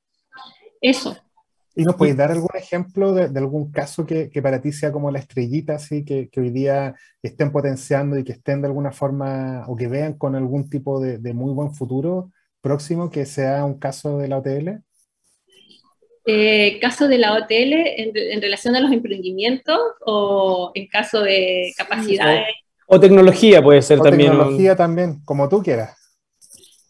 eso. 0.80 1.16
¿Y 1.78 1.84
nos 1.84 1.96
puedes 1.96 2.16
dar 2.16 2.30
algún 2.30 2.48
ejemplo 2.54 3.12
de, 3.12 3.38
algún 3.38 3.70
caso 3.70 4.06
que, 4.06 4.30
para 4.42 4.62
ti 4.62 4.72
sea 4.72 4.90
como 4.92 5.10
la 5.10 5.18
estrellita, 5.18 5.74
así 5.74 6.04
que, 6.04 6.30
que, 6.30 6.40
hoy 6.40 6.50
día 6.50 6.94
estén 7.22 7.52
potenciando 7.52 8.18
y 8.18 8.24
que 8.24 8.32
estén 8.32 8.62
de 8.62 8.68
alguna 8.68 8.92
forma 8.92 9.64
o 9.68 9.76
que 9.76 9.86
vean 9.86 10.14
con 10.14 10.34
algún 10.34 10.70
tipo 10.70 11.00
de, 11.00 11.18
de 11.18 11.34
muy 11.34 11.52
buen 11.52 11.74
futuro 11.74 12.30
próximo 12.62 13.10
que 13.10 13.26
sea 13.26 13.64
un 13.66 13.78
caso 13.78 14.18
de 14.18 14.28
la 14.28 14.38
OTL? 14.38 14.85
Eh, 16.28 16.80
caso 16.80 17.06
de 17.06 17.18
la 17.18 17.34
OTL 17.34 17.72
en, 17.72 18.42
relación 18.42 18.74
a 18.74 18.80
los 18.80 18.90
emprendimientos 18.90 19.78
o 20.04 20.72
en 20.74 20.88
caso 20.88 21.22
de 21.22 21.72
capacidades. 21.76 22.46
O, 22.88 22.98
tecnología 22.98 23.62
puede 23.62 23.80
ser 23.80 24.00
también. 24.00 24.32
Tecnología 24.32 24.74
también, 24.74 25.20
como 25.24 25.48
tú 25.48 25.62
quieras. 25.62 25.96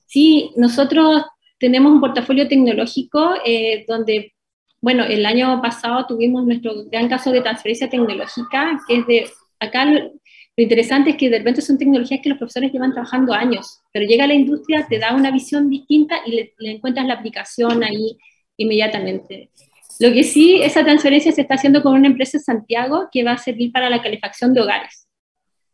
Sí, 0.06 0.52
nosotros 0.56 1.22
tenemos 1.58 1.92
un 1.92 2.00
portafolio 2.00 2.48
tecnológico 2.48 3.34
eh, 3.44 3.84
donde, 3.86 4.32
bueno, 4.80 5.04
el 5.04 5.26
año 5.26 5.60
pasado 5.60 6.06
tuvimos 6.06 6.46
nuestro 6.46 6.72
gran 6.90 7.06
caso 7.10 7.30
de 7.30 7.42
transferencia 7.42 7.90
tecnológica, 7.90 8.80
que 8.88 8.96
es 8.96 9.06
de, 9.06 9.26
acá 9.60 9.84
lo, 9.84 10.12
interesante 10.56 11.10
es 11.10 11.16
que 11.16 11.28
de 11.28 11.38
repente 11.38 11.60
son 11.60 11.76
tecnologías 11.76 12.20
que 12.22 12.30
los 12.30 12.38
profesores 12.38 12.72
llevan 12.72 12.92
trabajando 12.92 13.34
años, 13.34 13.82
pero 13.92 14.06
llega 14.06 14.24
a 14.24 14.28
la 14.28 14.34
industria, 14.34 14.86
te 14.88 14.98
da 14.98 15.14
una 15.14 15.30
visión 15.30 15.68
distinta 15.68 16.20
y 16.24 16.30
le, 16.30 16.54
le 16.56 16.70
encuentras 16.70 17.06
la 17.06 17.14
aplicación 17.14 17.84
ahí 17.84 18.16
inmediatamente. 18.56 19.50
Lo 19.98 20.12
que 20.12 20.24
sí, 20.24 20.60
esa 20.62 20.84
transferencia 20.84 21.32
se 21.32 21.40
está 21.40 21.54
haciendo 21.54 21.82
con 21.82 21.94
una 21.94 22.06
empresa 22.06 22.36
en 22.36 22.44
Santiago 22.44 23.08
que 23.10 23.24
va 23.24 23.32
a 23.32 23.38
servir 23.38 23.72
para 23.72 23.88
la 23.88 24.02
calefacción 24.02 24.52
de 24.52 24.60
hogares. 24.60 25.04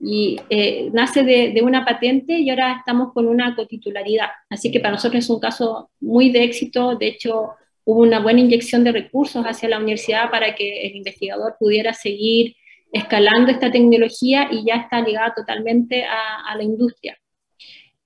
y 0.05 0.37
eh, 0.51 0.90
nace 0.92 1.23
de, 1.23 1.61
una 1.62 1.85
patente 1.85 2.37
y 2.38 2.51
ahora 2.51 2.77
estamos 2.79 3.12
con 3.12 3.29
una 3.29 3.55
cotitularidad. 3.55 4.31
Así 4.51 4.73
que 4.73 4.81
para 4.81 4.95
nosotros 4.95 5.25
es 5.25 5.31
un 5.31 5.38
caso 5.38 5.90
muy 6.01 6.31
de 6.31 6.42
éxito. 6.45 6.97
De 6.97 7.07
hecho, 7.07 7.51
hubo 7.85 8.03
una 8.03 8.21
buena 8.21 8.40
inyección 8.40 8.83
de 8.85 8.92
recursos 8.92 9.45
hacia 9.45 9.68
la 9.68 9.79
universidad 9.79 10.31
para 10.31 10.55
que 10.57 10.87
el 10.87 10.97
investigador 10.97 11.55
pudiera 11.59 11.95
seguir 11.95 12.57
escalando 12.92 13.53
esta 13.53 13.71
tecnología 13.71 14.49
y 14.51 14.64
ya 14.66 14.77
está 14.77 15.01
ligada 15.01 15.35
totalmente 15.37 16.05
a 16.05 16.57
la 16.57 16.62
industria. 16.64 17.16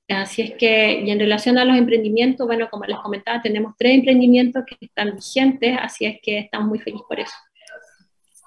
Así 0.08 0.42
es 0.42 0.54
que, 0.54 1.00
y 1.00 1.10
en 1.10 1.18
relación 1.18 1.58
a 1.58 1.64
los 1.64 1.76
emprendimientos, 1.76 2.46
bueno, 2.46 2.68
como 2.70 2.84
les 2.84 2.98
comentaba, 2.98 3.42
tenemos 3.42 3.74
tres 3.76 3.96
emprendimientos 3.96 4.64
que 4.64 4.76
están 4.80 5.16
vigentes, 5.16 5.76
así 5.80 6.06
es 6.06 6.18
que 6.22 6.38
estamos 6.38 6.68
muy 6.68 6.78
felices 6.78 7.04
por 7.08 7.18
eso. 7.18 7.34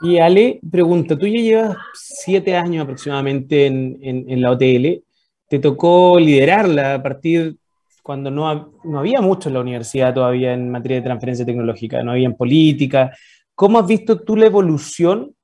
Y 0.01 0.17
Ale, 0.19 0.61
pregunta, 0.71 1.17
tú 1.17 1.27
ya 1.27 1.41
llevas 1.41 1.77
siete 1.93 2.55
años 2.55 2.83
aproximadamente 2.83 3.65
en, 3.65 3.99
en, 4.01 4.41
la 4.41 4.51
OTL, 4.51 5.03
te 5.49 5.59
tocó 5.59 6.17
liderarla 6.17 6.93
a 6.93 7.03
partir 7.03 7.57
cuando 8.01 8.31
no, 8.31 8.71
no, 8.85 8.99
había 8.99 9.19
mucho 9.19 9.49
en 9.49 9.55
la 9.55 9.59
universidad 9.59 10.13
todavía 10.13 10.53
en 10.53 10.71
materia 10.71 10.97
de 10.97 11.03
transferencia 11.03 11.45
tecnológica, 11.45 12.01
no 12.01 12.11
había 12.11 12.27
en 12.27 12.37
política. 12.37 13.11
¿Cómo 13.53 13.77
has 13.77 13.87
visto 13.87 14.21
tú 14.21 14.37
la 14.37 14.45
evolución, 14.45 15.35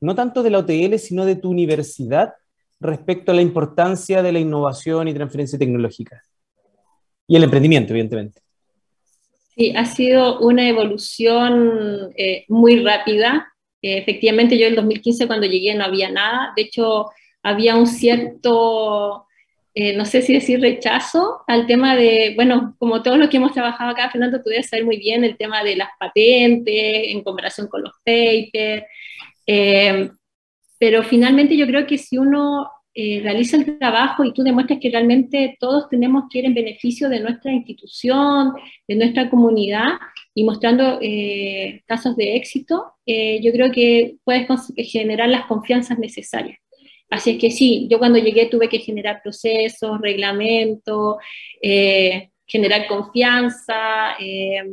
no 0.00 0.14
tanto 0.14 0.44
de 0.44 0.50
la 0.50 0.58
OTL, 0.58 0.96
sino 0.98 1.24
de 1.24 1.34
tu 1.34 1.50
universidad 1.50 2.34
respecto 2.82 3.32
a 3.32 3.34
la 3.34 3.42
importancia 3.42 4.22
de 4.22 4.32
la 4.32 4.38
innovación 4.38 5.08
y 5.08 5.14
transferencia 5.14 5.58
tecnológica? 5.58 6.22
Y 7.26 7.36
el 7.36 7.44
emprendimiento, 7.44 7.92
evidentemente. 7.92 8.42
Sí, 9.54 9.72
ha 9.76 9.84
sido 9.84 10.40
una 10.40 10.68
evolución 10.68 12.10
eh, 12.16 12.44
muy 12.48 12.82
rápida. 12.82 13.52
Eh, 13.82 13.98
efectivamente, 13.98 14.58
yo 14.58 14.66
en 14.66 14.74
2015 14.74 15.26
cuando 15.26 15.46
llegué 15.46 15.74
no 15.74 15.84
había 15.84 16.10
nada. 16.10 16.52
De 16.56 16.62
hecho, 16.62 17.10
había 17.42 17.76
un 17.76 17.86
cierto, 17.86 19.26
eh, 19.74 19.94
no 19.94 20.06
sé 20.06 20.22
si 20.22 20.32
decir 20.32 20.60
rechazo 20.60 21.42
al 21.46 21.66
tema 21.66 21.96
de, 21.96 22.32
bueno, 22.34 22.74
como 22.78 23.02
todos 23.02 23.18
los 23.18 23.28
que 23.28 23.36
hemos 23.36 23.52
trabajado 23.52 23.90
acá, 23.90 24.10
Fernando, 24.10 24.42
tú 24.42 24.48
debes 24.48 24.68
saber 24.68 24.86
muy 24.86 24.96
bien 24.96 25.22
el 25.24 25.36
tema 25.36 25.62
de 25.62 25.76
las 25.76 25.90
patentes 25.98 26.74
en 26.74 27.22
comparación 27.22 27.68
con 27.68 27.82
los 27.82 27.92
papers. 28.04 28.84
Eh, 30.82 30.90
pero 30.90 31.02
finalmente 31.04 31.56
yo 31.56 31.66
creo 31.66 31.86
que 31.86 31.96
si 31.96 32.18
uno 32.18 32.68
eh, 32.94 33.20
realiza 33.22 33.56
el 33.56 33.78
trabajo 33.78 34.24
y 34.24 34.32
tú 34.32 34.42
demuestras 34.42 34.80
que 34.80 34.90
realmente 34.90 35.56
todos 35.60 35.88
tenemos 35.88 36.24
que 36.30 36.40
ir 36.40 36.44
en 36.46 36.54
beneficio 36.54 37.08
de 37.08 37.20
nuestra 37.20 37.52
institución, 37.52 38.52
de 38.88 38.96
nuestra 38.96 39.30
comunidad, 39.30 39.92
y 40.34 40.44
mostrando 40.44 40.98
eh, 41.00 41.82
casos 41.86 42.16
de 42.16 42.36
éxito, 42.36 42.94
eh, 43.06 43.40
yo 43.42 43.52
creo 43.52 43.70
que 43.70 44.16
puedes 44.24 44.46
generar 44.76 45.28
las 45.28 45.46
confianzas 45.46 45.98
necesarias. 45.98 46.58
Así 47.10 47.32
es 47.32 47.38
que 47.38 47.50
sí, 47.50 47.86
yo 47.90 47.98
cuando 47.98 48.18
llegué 48.18 48.46
tuve 48.46 48.68
que 48.68 48.78
generar 48.78 49.20
procesos, 49.22 50.00
reglamentos, 50.00 51.16
eh, 51.62 52.30
generar 52.46 52.86
confianza, 52.88 54.16
eh, 54.18 54.64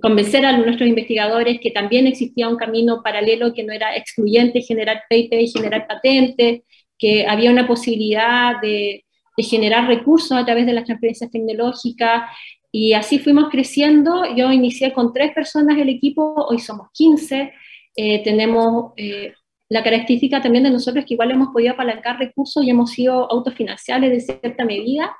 convencer 0.00 0.46
a 0.46 0.56
nuestros 0.56 0.88
investigadores 0.88 1.58
que 1.60 1.70
también 1.70 2.06
existía 2.06 2.48
un 2.48 2.56
camino 2.56 3.02
paralelo 3.02 3.52
que 3.52 3.64
no 3.64 3.72
era 3.72 3.96
excluyente 3.96 4.62
generar 4.62 5.02
paper 5.10 5.46
generar 5.46 5.86
patentes, 5.86 6.62
que 6.98 7.26
había 7.26 7.50
una 7.50 7.66
posibilidad 7.66 8.60
de, 8.60 9.04
de 9.36 9.42
generar 9.42 9.86
recursos 9.86 10.32
a 10.32 10.44
través 10.44 10.66
de 10.66 10.72
las 10.72 10.84
transferencias 10.84 11.30
tecnológicas 11.30 12.22
y 12.70 12.94
así 12.94 13.18
fuimos 13.18 13.50
creciendo. 13.50 14.24
Yo 14.34 14.50
inicié 14.50 14.92
con 14.92 15.12
tres 15.12 15.32
personas 15.34 15.78
el 15.78 15.90
equipo, 15.90 16.34
hoy 16.48 16.58
somos 16.58 16.88
15. 16.94 17.52
Eh, 17.94 18.22
tenemos 18.24 18.92
eh, 18.96 19.34
la 19.72 19.82
característica 19.82 20.42
también 20.42 20.64
de 20.64 20.70
nosotros 20.70 21.06
que 21.06 21.14
igual 21.14 21.30
hemos 21.30 21.48
podido 21.48 21.72
apalancar 21.72 22.18
recursos 22.18 22.62
y 22.62 22.68
hemos 22.68 22.90
sido 22.90 23.30
autofinanciables 23.32 24.10
de 24.10 24.20
cierta 24.20 24.66
medida. 24.66 25.16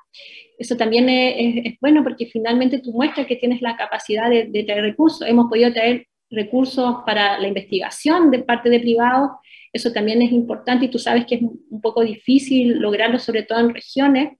Eso 0.59 0.77
también 0.77 1.09
es, 1.09 1.65
es, 1.65 1.81
bueno 1.81 2.03
porque 2.03 2.27
finalmente 2.27 2.79
tú 2.81 2.93
muestras 2.93 3.27
que 3.27 3.37
tienes 3.37 3.62
la 3.62 3.79
capacidad 3.79 4.29
de, 4.29 4.45
de, 4.45 4.62
traer 4.65 4.83
recursos. 4.83 5.27
Hemos 5.27 5.49
podido 5.49 5.73
traer 5.73 6.07
recursos 6.29 6.97
para 7.07 7.38
la 7.38 7.49
investigación 7.49 8.31
de 8.31 8.41
parte 8.41 8.69
de 8.69 8.81
privados. 8.81 9.31
Eso 9.73 9.91
también 9.91 10.21
es 10.21 10.33
importante 10.33 10.85
y 10.85 10.88
tú 10.88 10.99
sabes 10.99 11.25
que 11.25 11.37
es 11.37 11.41
un 11.43 11.81
poco 11.81 12.03
difícil 12.03 12.79
lograrlo, 12.79 13.19
sobre 13.19 13.45
todo 13.45 13.59
en 13.59 13.73
regiones. 13.73 14.37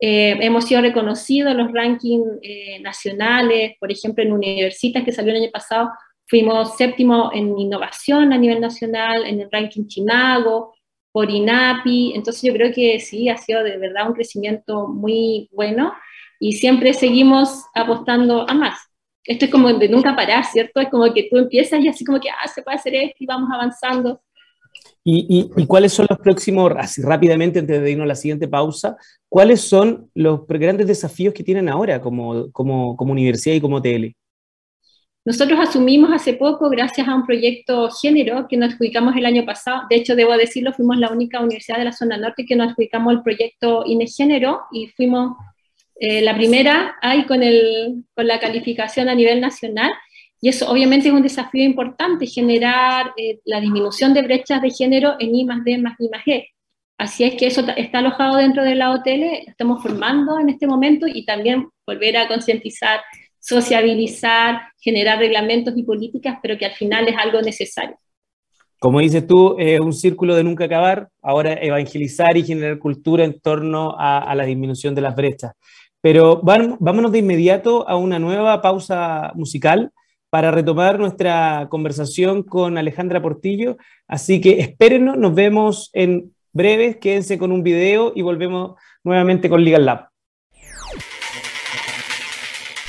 Eh, 0.00 0.34
hemos 0.40 0.64
sido 0.64 0.80
reconocidos 0.80 1.52
en 1.52 1.58
los 1.58 1.70
rankings 1.72 2.26
eh, 2.40 2.80
nacionales, 2.80 3.74
por 3.78 3.92
ejemplo, 3.92 4.24
en 4.24 4.32
Universitas, 4.32 5.04
que 5.04 5.12
salió 5.12 5.30
el 5.32 5.42
año 5.42 5.50
pasado, 5.52 5.90
fuimos 6.26 6.76
séptimo 6.76 7.30
en 7.32 7.58
innovación 7.58 8.32
a 8.32 8.38
nivel 8.38 8.60
nacional, 8.60 9.26
en 9.26 9.40
el 9.40 9.48
ranking 9.50 9.86
Chinago, 9.86 10.74
por 11.12 11.30
INAPI, 11.30 12.12
entonces 12.14 12.42
yo 12.42 12.54
creo 12.54 12.72
que 12.72 12.98
sí, 12.98 13.28
ha 13.28 13.36
sido 13.36 13.62
de 13.62 13.76
verdad 13.76 14.08
un 14.08 14.14
crecimiento 14.14 14.88
muy 14.88 15.48
bueno 15.52 15.92
y 16.40 16.54
siempre 16.54 16.94
seguimos 16.94 17.64
apostando 17.74 18.48
a 18.48 18.54
más. 18.54 18.78
Esto 19.24 19.44
es 19.44 19.50
como 19.50 19.72
de 19.72 19.88
nunca 19.88 20.16
parar, 20.16 20.44
¿cierto? 20.44 20.80
Es 20.80 20.88
como 20.88 21.12
que 21.12 21.28
tú 21.30 21.36
empiezas 21.36 21.80
y 21.80 21.88
así 21.88 22.04
como 22.04 22.18
que, 22.18 22.30
ah, 22.30 22.48
se 22.48 22.62
puede 22.62 22.78
hacer 22.78 22.94
esto 22.94 23.16
y 23.20 23.26
vamos 23.26 23.48
avanzando. 23.52 24.20
¿Y, 25.04 25.50
y, 25.56 25.62
y 25.62 25.66
cuáles 25.66 25.92
son 25.92 26.06
los 26.08 26.18
próximos, 26.18 26.72
así 26.78 27.02
rápidamente 27.02 27.58
antes 27.58 27.80
de 27.80 27.90
irnos 27.90 28.04
a 28.04 28.08
la 28.08 28.14
siguiente 28.14 28.48
pausa, 28.48 28.96
cuáles 29.28 29.60
son 29.60 30.10
los 30.14 30.46
grandes 30.46 30.86
desafíos 30.86 31.34
que 31.34 31.44
tienen 31.44 31.68
ahora 31.68 32.00
como, 32.00 32.50
como, 32.50 32.96
como 32.96 33.12
universidad 33.12 33.54
y 33.54 33.60
como 33.60 33.82
TL? 33.82 34.14
Nosotros 35.24 35.60
asumimos 35.60 36.10
hace 36.12 36.34
poco, 36.34 36.68
gracias 36.68 37.06
a 37.06 37.14
un 37.14 37.24
proyecto 37.24 37.88
género 37.90 38.46
que 38.48 38.56
nos 38.56 38.74
adjudicamos 38.74 39.14
el 39.16 39.24
año 39.24 39.44
pasado, 39.44 39.82
de 39.88 39.96
hecho, 39.96 40.16
debo 40.16 40.36
decirlo, 40.36 40.72
fuimos 40.72 40.98
la 40.98 41.10
única 41.10 41.38
universidad 41.40 41.78
de 41.78 41.84
la 41.84 41.92
zona 41.92 42.16
norte 42.16 42.44
que 42.44 42.56
nos 42.56 42.72
adjudicamos 42.72 43.12
el 43.12 43.22
proyecto 43.22 43.84
INE 43.86 44.06
Género 44.08 44.62
y 44.72 44.88
fuimos 44.88 45.36
eh, 46.00 46.22
la 46.22 46.34
primera 46.34 46.96
ahí 47.00 47.24
con, 47.26 47.44
el, 47.44 48.04
con 48.16 48.26
la 48.26 48.40
calificación 48.40 49.08
a 49.08 49.14
nivel 49.14 49.40
nacional. 49.40 49.92
Y 50.40 50.48
eso 50.48 50.68
obviamente 50.68 51.06
es 51.06 51.14
un 51.14 51.22
desafío 51.22 51.62
importante, 51.62 52.26
generar 52.26 53.12
eh, 53.16 53.38
la 53.44 53.60
disminución 53.60 54.12
de 54.12 54.22
brechas 54.22 54.60
de 54.60 54.70
género 54.70 55.14
en 55.20 55.36
I 55.36 55.44
más 55.44 55.62
D 55.62 55.78
más 55.78 55.94
I 56.00 56.08
más 56.08 56.26
E. 56.26 56.48
Así 56.98 57.22
es 57.22 57.36
que 57.36 57.46
eso 57.46 57.64
está 57.76 57.98
alojado 57.98 58.36
dentro 58.36 58.64
de 58.64 58.74
la 58.74 58.90
OTL, 58.90 59.46
estamos 59.46 59.82
formando 59.82 60.40
en 60.40 60.48
este 60.48 60.66
momento 60.66 61.06
y 61.06 61.24
también 61.24 61.68
volver 61.86 62.16
a 62.16 62.26
concientizar, 62.26 63.00
sociabilizar, 63.42 64.62
generar 64.80 65.18
reglamentos 65.18 65.74
y 65.76 65.82
políticas, 65.82 66.38
pero 66.40 66.56
que 66.56 66.64
al 66.64 66.72
final 66.72 67.08
es 67.08 67.16
algo 67.18 67.42
necesario. 67.42 67.98
Como 68.78 69.00
dices 69.00 69.26
tú, 69.26 69.56
es 69.58 69.80
un 69.80 69.92
círculo 69.92 70.34
de 70.34 70.44
nunca 70.44 70.64
acabar, 70.64 71.08
ahora 71.20 71.52
evangelizar 71.54 72.36
y 72.36 72.44
generar 72.44 72.78
cultura 72.78 73.24
en 73.24 73.40
torno 73.40 73.94
a, 73.98 74.32
la 74.34 74.44
disminución 74.44 74.94
de 74.94 75.02
las 75.02 75.14
brechas. 75.14 75.52
Pero 76.00 76.40
van, 76.42 76.76
vámonos 76.80 77.12
de 77.12 77.18
inmediato 77.18 77.88
a 77.88 77.96
una 77.96 78.18
nueva 78.18 78.60
pausa 78.62 79.32
musical 79.34 79.92
para 80.30 80.50
retomar 80.50 80.98
nuestra 80.98 81.66
conversación 81.68 82.42
con 82.42 82.78
Alejandra 82.78 83.22
Portillo. 83.22 83.76
Así 84.08 84.40
que 84.40 84.60
espérenos, 84.60 85.16
nos 85.16 85.34
vemos 85.34 85.90
en 85.92 86.32
breves, 86.52 86.96
quédense 86.96 87.38
con 87.38 87.52
un 87.52 87.62
video 87.62 88.12
y 88.14 88.22
volvemos 88.22 88.74
nuevamente 89.04 89.48
con 89.48 89.64
Legal 89.64 89.84
Lab. 89.84 90.11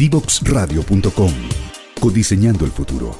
Divoxradio.com. 0.00 1.30
Codiseñando 2.00 2.64
el 2.64 2.70
futuro. 2.70 3.14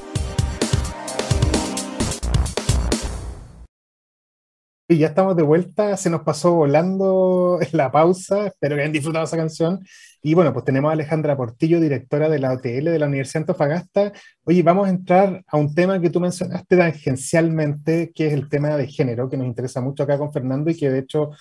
Y 4.88 4.96
ya 4.96 5.08
estamos 5.08 5.36
de 5.36 5.42
vuelta, 5.42 5.98
se 5.98 6.08
nos 6.08 6.22
pasó 6.22 6.54
volando 6.54 7.60
la 7.72 7.92
pausa, 7.92 8.46
espero 8.46 8.76
que 8.76 8.80
hayan 8.80 8.94
disfrutado 8.94 9.26
esa 9.26 9.36
canción. 9.36 9.80
Y 10.22 10.32
bueno, 10.32 10.54
pues 10.54 10.64
tenemos 10.64 10.88
a 10.88 10.92
Alejandra 10.92 11.36
Portillo, 11.36 11.80
directora 11.80 12.30
de 12.30 12.38
la 12.38 12.54
OTL 12.54 12.86
de 12.86 12.98
la 12.98 13.06
Universidad 13.08 13.40
de 13.40 13.42
Antofagasta. 13.42 14.12
Oye, 14.44 14.62
vamos 14.62 14.86
a 14.86 14.90
entrar 14.90 15.44
a 15.48 15.58
un 15.58 15.74
tema 15.74 16.00
que 16.00 16.08
tú 16.08 16.18
mencionaste 16.18 16.78
tangencialmente, 16.78 18.10
que 18.14 18.28
es 18.28 18.32
el 18.32 18.48
tema 18.48 18.78
de 18.78 18.86
género, 18.86 19.28
que 19.28 19.36
nos 19.36 19.46
interesa 19.46 19.82
mucho 19.82 20.04
acá 20.04 20.16
con 20.16 20.32
Fernando 20.32 20.70
y 20.70 20.76
que 20.78 20.88
de 20.88 21.00
hecho 21.00 21.32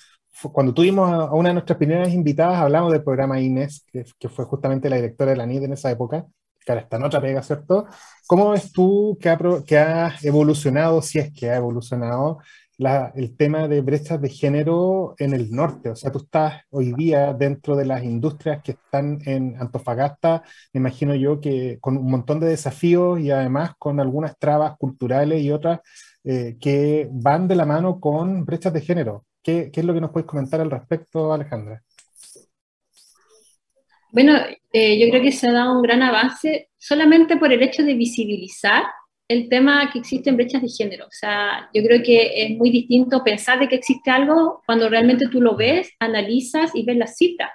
cuando 0.53 0.73
tuvimos 0.73 1.11
a 1.11 1.33
una 1.33 1.49
de 1.49 1.53
nuestras 1.53 1.77
primeras 1.77 2.13
invitadas 2.13 2.59
hablamos 2.59 2.91
del 2.91 3.03
programa 3.03 3.39
Inés, 3.39 3.85
que, 3.91 4.05
que 4.17 4.29
fue 4.29 4.45
justamente 4.45 4.89
la 4.89 4.97
directora 4.97 5.31
de 5.31 5.37
la 5.37 5.45
NID 5.45 5.63
en 5.63 5.73
esa 5.73 5.91
época. 5.91 6.25
que 6.65 6.71
ahora 6.71 6.81
está 6.83 6.97
en 6.97 7.03
otra 7.03 7.21
pega, 7.21 7.41
¿cierto? 7.41 7.85
¿Cómo 8.27 8.51
ves 8.51 8.71
tú 8.71 9.17
que 9.19 9.29
ha, 9.29 9.37
que 9.65 9.77
ha 9.77 10.15
evolucionado, 10.21 11.01
si 11.01 11.19
es 11.19 11.33
que 11.33 11.49
ha 11.49 11.57
evolucionado, 11.57 12.39
el 13.15 13.35
tema 13.35 13.67
de 13.67 13.81
brechas 13.81 14.21
de 14.21 14.29
género 14.29 15.13
en 15.17 15.33
el 15.33 15.51
norte. 15.51 15.89
O 15.89 15.95
sea, 15.95 16.11
tú 16.11 16.19
estás 16.19 16.61
hoy 16.69 16.93
día 16.93 17.33
dentro 17.33 17.75
de 17.75 17.85
las 17.85 18.03
industrias 18.03 18.61
que 18.63 18.71
están 18.71 19.19
en 19.25 19.57
Antofagasta, 19.59 20.43
me 20.73 20.79
imagino 20.79 21.13
yo 21.15 21.41
que 21.41 21.77
con 21.81 21.97
un 21.97 22.09
montón 22.09 22.39
de 22.39 22.47
desafíos 22.47 23.19
y 23.19 23.31
además 23.31 23.73
con 23.77 23.99
algunas 23.99 24.37
trabas 24.37 24.77
culturales 24.77 25.41
y 25.41 25.51
otras 25.51 25.81
eh, 26.23 26.57
que 26.59 27.09
van 27.11 27.47
de 27.47 27.55
la 27.55 27.65
mano 27.65 27.99
con 27.99 28.45
brechas 28.45 28.71
de 28.73 28.81
género. 28.81 29.25
¿Qué, 29.41 29.69
¿Qué, 29.71 29.79
es 29.79 29.85
lo 29.85 29.93
que 29.93 30.01
nos 30.01 30.11
puedes 30.11 30.27
comentar 30.27 30.59
al 30.61 30.71
respecto, 30.71 31.31
Alejandra? 31.31 31.81
Bueno, 34.11 34.35
eh, 34.73 34.99
yo 34.99 35.09
creo 35.09 35.21
que 35.21 35.31
se 35.31 35.47
ha 35.47 35.53
dado 35.53 35.75
un 35.75 35.83
gran 35.83 36.01
avance 36.01 36.69
solamente 36.77 37.37
por 37.37 37.53
el 37.53 37.61
hecho 37.61 37.83
de 37.83 37.93
visibilizar 37.93 38.83
el 39.27 39.47
tema 39.47 39.91
que 39.91 39.99
existen 39.99 40.35
brechas 40.35 40.63
de 40.63 40.69
género. 40.69 41.05
O 41.05 41.11
sea, 41.11 41.69
yo 41.73 41.83
creo 41.83 42.01
que 42.03 42.43
es 42.43 42.57
muy 42.57 42.71
distinto 42.71 43.23
pensar 43.23 43.59
de 43.59 43.67
que 43.67 43.75
existe 43.75 44.09
algo 44.09 44.63
cuando 44.65 44.89
realmente 44.89 45.27
tú 45.31 45.39
lo 45.39 45.55
ves, 45.55 45.91
analizas 45.99 46.71
y 46.73 46.83
ves 46.83 46.97
las 46.97 47.15
cifras. 47.15 47.51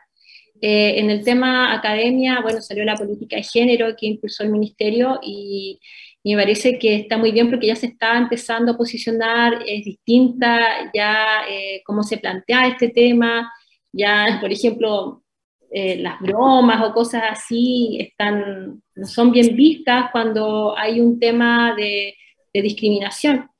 Eh, 0.61 1.01
en 1.01 1.11
el 1.11 1.25
tema 1.25 1.75
academia, 1.75 2.41
bueno, 2.41 2.63
salió 2.63 2.85
la 2.85 2.95
política 2.95 3.37
de 3.37 3.43
género 3.43 3.97
que 3.99 4.07
impulsó 4.07 4.45
el 4.45 4.51
ministerio 4.51 5.19
y, 5.21 5.81
me 6.25 6.37
parece 6.37 6.79
que 6.79 6.97
está 6.97 7.19
muy 7.19 7.33
bien 7.33 7.51
porque 7.51 7.67
ya 7.67 7.77
se 7.77 7.87
está 7.87 8.17
empezando 8.17 8.73
a 8.73 8.77
posicionar, 8.77 9.63
es 9.67 9.85
distinta 9.85 10.91
ya 10.95 11.43
eh, 11.49 11.83
cómo 11.85 12.03
se 12.03 12.17
plantea 12.17 12.69
este 12.69 12.89
tema, 12.89 13.53
ya, 13.93 14.39
por 14.41 14.51
ejemplo, 14.51 15.23
eh, 15.71 15.97
las 15.97 16.19
bromas 16.21 16.83
o 16.83 16.95
cosas 16.95 17.25
así 17.31 17.99
están, 18.01 18.83
no 18.95 19.07
son 19.07 19.33
bien 19.33 19.55
vistas 19.55 20.07
cuando 20.13 20.77
hay 20.77 21.01
un 21.01 21.19
tema 21.19 21.75
de, 21.77 22.15
discriminación. 22.53 23.51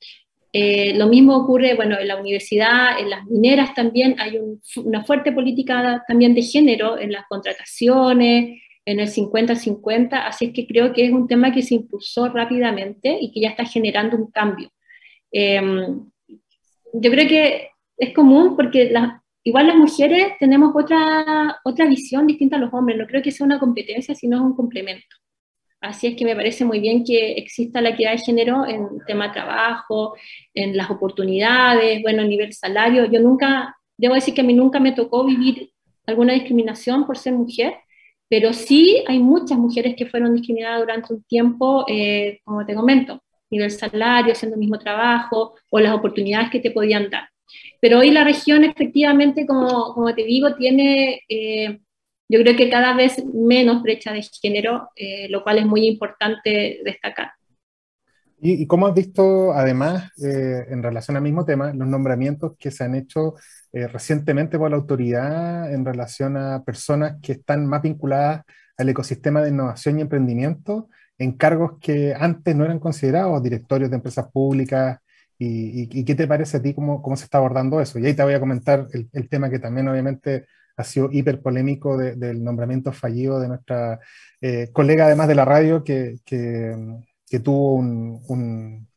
Eh, 0.53 0.93
lo 0.95 1.07
mismo 1.07 1.35
ocurre, 1.35 1.75
bueno, 1.75 1.99
en 1.99 2.07
la 2.07 2.15
universidad, 2.15 2.97
en 2.97 3.09
las 3.09 3.25
mineras 3.25 3.73
también 3.73 4.15
hay 4.17 4.39
una 4.77 5.03
fuerte 5.03 5.33
política 5.33 6.01
también 6.07 6.33
de 6.33 6.41
género 6.43 6.97
en 6.97 7.11
las 7.11 7.25
contrataciones, 7.27 8.61
en 8.85 8.99
el 8.99 9.07
50-50, 9.07 10.13
así 10.13 10.45
es 10.45 10.53
que 10.53 10.67
creo 10.67 10.93
que 10.93 11.05
es 11.05 11.11
un 11.11 11.27
tema 11.27 11.51
que 11.51 11.63
se 11.63 11.75
impulsó 11.75 12.29
rápidamente 12.29 13.17
y 13.19 13.31
que 13.31 13.41
ya 13.41 13.49
está 13.49 13.65
generando 13.65 14.15
un 14.15 14.29
cambio. 14.31 14.69
Em, 15.31 16.09
yo 16.93 17.11
creo 17.11 17.27
que 17.27 17.69
es 17.97 18.13
común 18.13 18.55
porque 18.55 18.93
igual 19.43 19.67
las 19.67 19.75
mujeres 19.75 20.33
tenemos 20.39 20.73
otra, 20.75 21.59
otra 21.63 21.85
visión 21.87 22.27
distinta 22.27 22.57
a 22.57 22.59
los 22.59 22.73
hombres. 22.73 22.97
No 22.97 23.07
creo 23.07 23.21
que 23.21 23.31
sea 23.31 23.45
una 23.45 23.59
competencia, 23.59 24.15
sino 24.15 24.43
un 24.43 24.55
complemento. 24.55 25.15
Así 25.81 26.07
es 26.07 26.15
que 26.15 26.25
me 26.25 26.35
parece 26.35 26.65
muy 26.65 26.79
bien 26.79 27.03
que 27.03 27.33
exista 27.33 27.81
la 27.81 27.89
equidad 27.89 28.11
de 28.11 28.17
género 28.19 28.65
en 28.65 28.87
tema 29.05 29.31
trabajo, 29.31 30.15
en 30.53 30.75
las 30.75 30.89
oportunidades, 30.89 32.01
bueno, 32.01 32.23
a 32.23 32.25
nivel 32.25 32.53
salario. 32.53 33.05
Yo 33.05 33.19
nunca, 33.19 33.75
debo 33.97 34.15
decir 34.15 34.33
que 34.33 34.41
a 34.41 34.43
mí 34.43 34.53
nunca 34.53 34.79
me 34.79 34.93
tocó 34.93 35.25
vivir 35.25 35.71
alguna 36.07 36.33
discriminación 36.33 37.05
por 37.05 37.17
ser 37.17 37.33
mujer, 37.33 37.75
pero 38.29 38.53
sí 38.53 39.03
hay 39.07 39.19
muchas 39.19 39.57
mujeres 39.57 39.95
que 39.95 40.07
fueron 40.07 40.33
discriminadas 40.33 40.79
durante 40.79 41.13
un 41.13 41.23
tiempo, 41.23 41.85
eh, 41.87 42.39
como 42.43 42.65
te 42.65 42.75
comento, 42.75 43.21
nivel 43.49 43.71
salario, 43.71 44.33
haciendo 44.33 44.55
el 44.55 44.59
mismo 44.59 44.79
trabajo 44.79 45.53
o 45.69 45.79
las 45.79 45.93
oportunidades 45.93 46.49
que 46.49 46.59
te 46.59 46.71
podían 46.71 47.09
dar. 47.09 47.29
Pero 47.79 47.99
hoy 47.99 48.09
la 48.09 48.23
región 48.23 48.63
efectivamente, 48.63 49.45
como, 49.45 50.13
te 50.15 50.23
digo, 50.23 50.55
tiene, 50.55 51.21
eh, 51.29 51.79
yo 52.27 52.39
creo 52.41 52.55
que 52.55 52.69
cada 52.69 52.95
vez 52.95 53.23
menos 53.25 53.83
brecha 53.83 54.11
de 54.11 54.23
género, 54.41 54.89
eh, 54.95 55.27
lo 55.29 55.43
cual 55.43 55.59
es 55.59 55.65
muy 55.65 55.85
importante 55.87 56.79
destacar. 56.83 57.31
¿Y, 58.41 58.67
cómo 58.67 58.87
has 58.87 58.93
visto, 58.93 59.53
además, 59.53 60.11
en 60.17 60.83
relación 60.83 61.15
al 61.17 61.23
mismo 61.23 61.45
tema, 61.45 61.73
los 61.73 61.87
nombramientos 61.87 62.57
que 62.59 62.69
se 62.69 62.83
han 62.83 62.95
hecho 62.95 63.35
recientemente 63.91 64.57
por 64.57 64.69
la 64.69 64.77
autoridad 64.77 65.73
en 65.73 65.83
relación 65.85 66.37
a 66.37 66.63
personas 66.63 67.17
que 67.21 67.33
están 67.33 67.65
más 67.67 67.81
vinculadas 67.81 68.43
al 68.77 68.89
ecosistema 68.89 69.41
de 69.41 69.49
innovación 69.49 69.99
y 69.99 70.01
emprendimiento 70.01 70.89
en 71.17 71.33
cargos 71.33 71.73
que 71.79 72.13
antes 72.17 72.55
no 72.55 72.65
eran 72.65 72.79
considerados 72.79 73.41
directorios 73.43 73.89
de 73.89 73.97
empresas 73.97 74.27
públicas, 74.31 74.99
¿Y, 75.37 76.05
qué 76.05 76.15
te 76.15 76.27
parece 76.27 76.57
a 76.57 76.61
ti 76.61 76.73
cómo, 76.73 77.01
cómo, 77.01 77.17
se 77.17 77.25
está 77.25 77.39
abordando 77.39 77.81
eso? 77.81 77.99
Y 77.99 78.05
ahí 78.05 78.13
te 78.13 78.23
voy 78.23 78.33
a 78.33 78.39
comentar 78.39 78.87
el, 78.93 79.29
tema 79.29 79.49
que 79.49 79.59
también 79.59 79.87
obviamente 79.87 80.45
ha 80.77 80.83
sido 80.83 81.09
hiper 81.11 81.41
polémico 81.41 81.97
del 81.97 82.43
nombramiento 82.43 82.91
fallido 82.93 83.39
de 83.39 83.49
nuestra 83.49 83.99
eh, 84.41 84.69
colega, 84.71 85.05
además 85.05 85.27
de 85.27 85.35
la 85.35 85.45
radio, 85.45 85.83
que, 85.83 86.19
que, 86.25 86.73
tuvo 87.43 87.75
un, 87.75 88.21
un, 88.29 88.87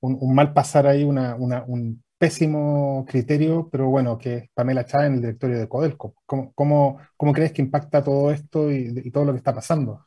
un, 0.00 0.34
mal 0.34 0.54
pasar 0.54 0.86
ahí, 0.86 1.04
una, 1.04 1.34
un 1.34 2.02
pésimo 2.18 3.06
criterio, 3.08 3.68
pero 3.70 3.88
bueno, 3.88 4.18
que 4.18 4.34
es 4.34 4.50
Pamela 4.52 4.84
Chávez 4.84 5.06
en 5.06 5.14
el 5.14 5.20
directorio 5.20 5.58
de 5.58 5.68
Codelco. 5.68 6.14
¿Cómo, 6.26 6.52
cómo, 6.54 6.98
cómo 7.16 7.32
crees 7.32 7.52
que 7.52 7.62
impacta 7.62 8.02
todo 8.02 8.32
esto 8.32 8.70
y, 8.72 9.10
todo 9.10 9.24
lo 9.24 9.32
que 9.32 9.38
está 9.38 9.54
pasando? 9.54 10.04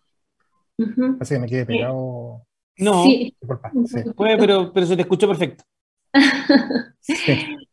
Así 1.19 1.35
que 1.35 1.39
me 1.39 1.47
quedé 1.47 1.65
pegado. 1.65 2.45
No, 2.77 3.05
Puede, 4.15 4.37
pero, 4.37 4.73
pero 4.73 4.85
se 4.85 4.95
te 4.95 5.01
escuchó 5.03 5.27
perfecto. 5.27 5.63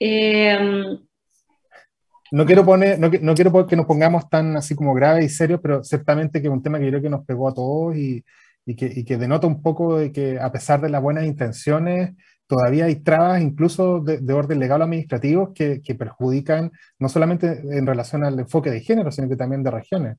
Em, 0.00 0.96
no 2.30 2.46
quiero 2.46 2.64
poner, 2.64 3.00
no, 3.00 3.10
no, 3.20 3.34
quiero 3.34 3.66
que 3.66 3.74
nos 3.74 3.86
pongamos 3.86 4.28
tan 4.28 4.56
así 4.56 4.76
como 4.76 4.94
graves 4.94 5.24
y 5.24 5.28
serios, 5.28 5.58
pero 5.60 5.82
ciertamente 5.82 6.40
que 6.40 6.46
es 6.46 6.52
un 6.52 6.62
tema 6.62 6.78
que 6.78 6.84
yo 6.84 6.90
creo 6.90 7.02
que 7.02 7.10
nos 7.10 7.24
pegó 7.24 7.48
a 7.48 7.54
todos 7.54 7.96
y, 7.96 8.24
y, 8.64 8.76
que, 8.76 8.92
y, 8.94 9.04
que, 9.04 9.16
denota 9.16 9.48
un 9.48 9.60
poco 9.60 9.98
de 9.98 10.12
que 10.12 10.38
a 10.38 10.52
pesar 10.52 10.80
de 10.80 10.88
las 10.88 11.02
buenas 11.02 11.24
intenciones, 11.24 12.14
todavía 12.48 12.86
hay 12.86 12.96
trabas 12.96 13.42
incluso 13.42 14.00
de, 14.00 14.18
de 14.18 14.32
orden 14.32 14.58
legal 14.58 14.80
o 14.80 14.84
administrativo 14.84 15.52
que, 15.54 15.80
que, 15.82 15.94
perjudican 15.94 16.72
no 16.98 17.08
solamente 17.08 17.46
en 17.46 17.86
relación 17.86 18.24
al 18.24 18.38
enfoque 18.40 18.70
de 18.70 18.80
género, 18.80 19.12
sino 19.12 19.28
que 19.28 19.36
también 19.36 19.62
de 19.62 19.70
regiones. 19.70 20.16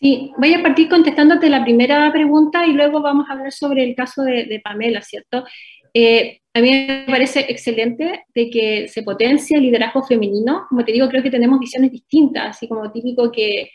Sí, 0.00 0.32
voy 0.38 0.54
a 0.54 0.62
partir 0.62 0.88
contestándote 0.88 1.48
la 1.48 1.64
primera 1.64 2.10
pregunta 2.12 2.66
y 2.66 2.72
luego 2.72 3.00
vamos 3.00 3.26
a 3.28 3.32
hablar 3.32 3.52
sobre 3.52 3.82
el 3.82 3.96
caso 3.96 4.22
de, 4.22 4.60
Pamela, 4.62 5.02
¿cierto? 5.02 5.44
Eh, 5.92 6.40
a 6.54 6.60
mí 6.60 6.70
me 6.70 7.04
parece 7.06 7.46
excelente 7.48 8.24
de 8.34 8.50
que 8.50 8.88
se 8.88 9.02
potencie 9.02 9.56
el 9.56 9.64
liderazgo 9.64 10.04
femenino. 10.04 10.66
Como 10.68 10.84
te 10.84 10.92
digo, 10.92 11.08
creo 11.08 11.22
que 11.22 11.30
tenemos 11.30 11.58
visiones 11.58 11.90
distintas, 11.90 12.56
así 12.56 12.68
como 12.68 12.92
típico 12.92 13.32
que 13.32 13.70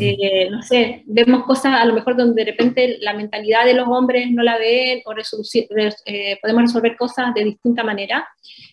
eh, 0.00 0.48
no 0.50 0.62
sé, 0.62 1.02
vemos 1.06 1.44
cosas 1.44 1.80
a 1.80 1.84
lo 1.84 1.94
mejor 1.94 2.16
donde 2.16 2.44
de 2.44 2.50
repente 2.50 2.98
la 3.00 3.14
mentalidad 3.14 3.64
de 3.64 3.74
los 3.74 3.88
hombres 3.88 4.30
no 4.30 4.42
la 4.42 4.58
ven 4.58 5.02
o 5.04 5.14
eh, 5.14 6.38
podemos 6.40 6.62
resolver 6.62 6.96
cosas 6.96 7.34
de 7.34 7.44
distinta 7.44 7.82
manera. 7.82 8.26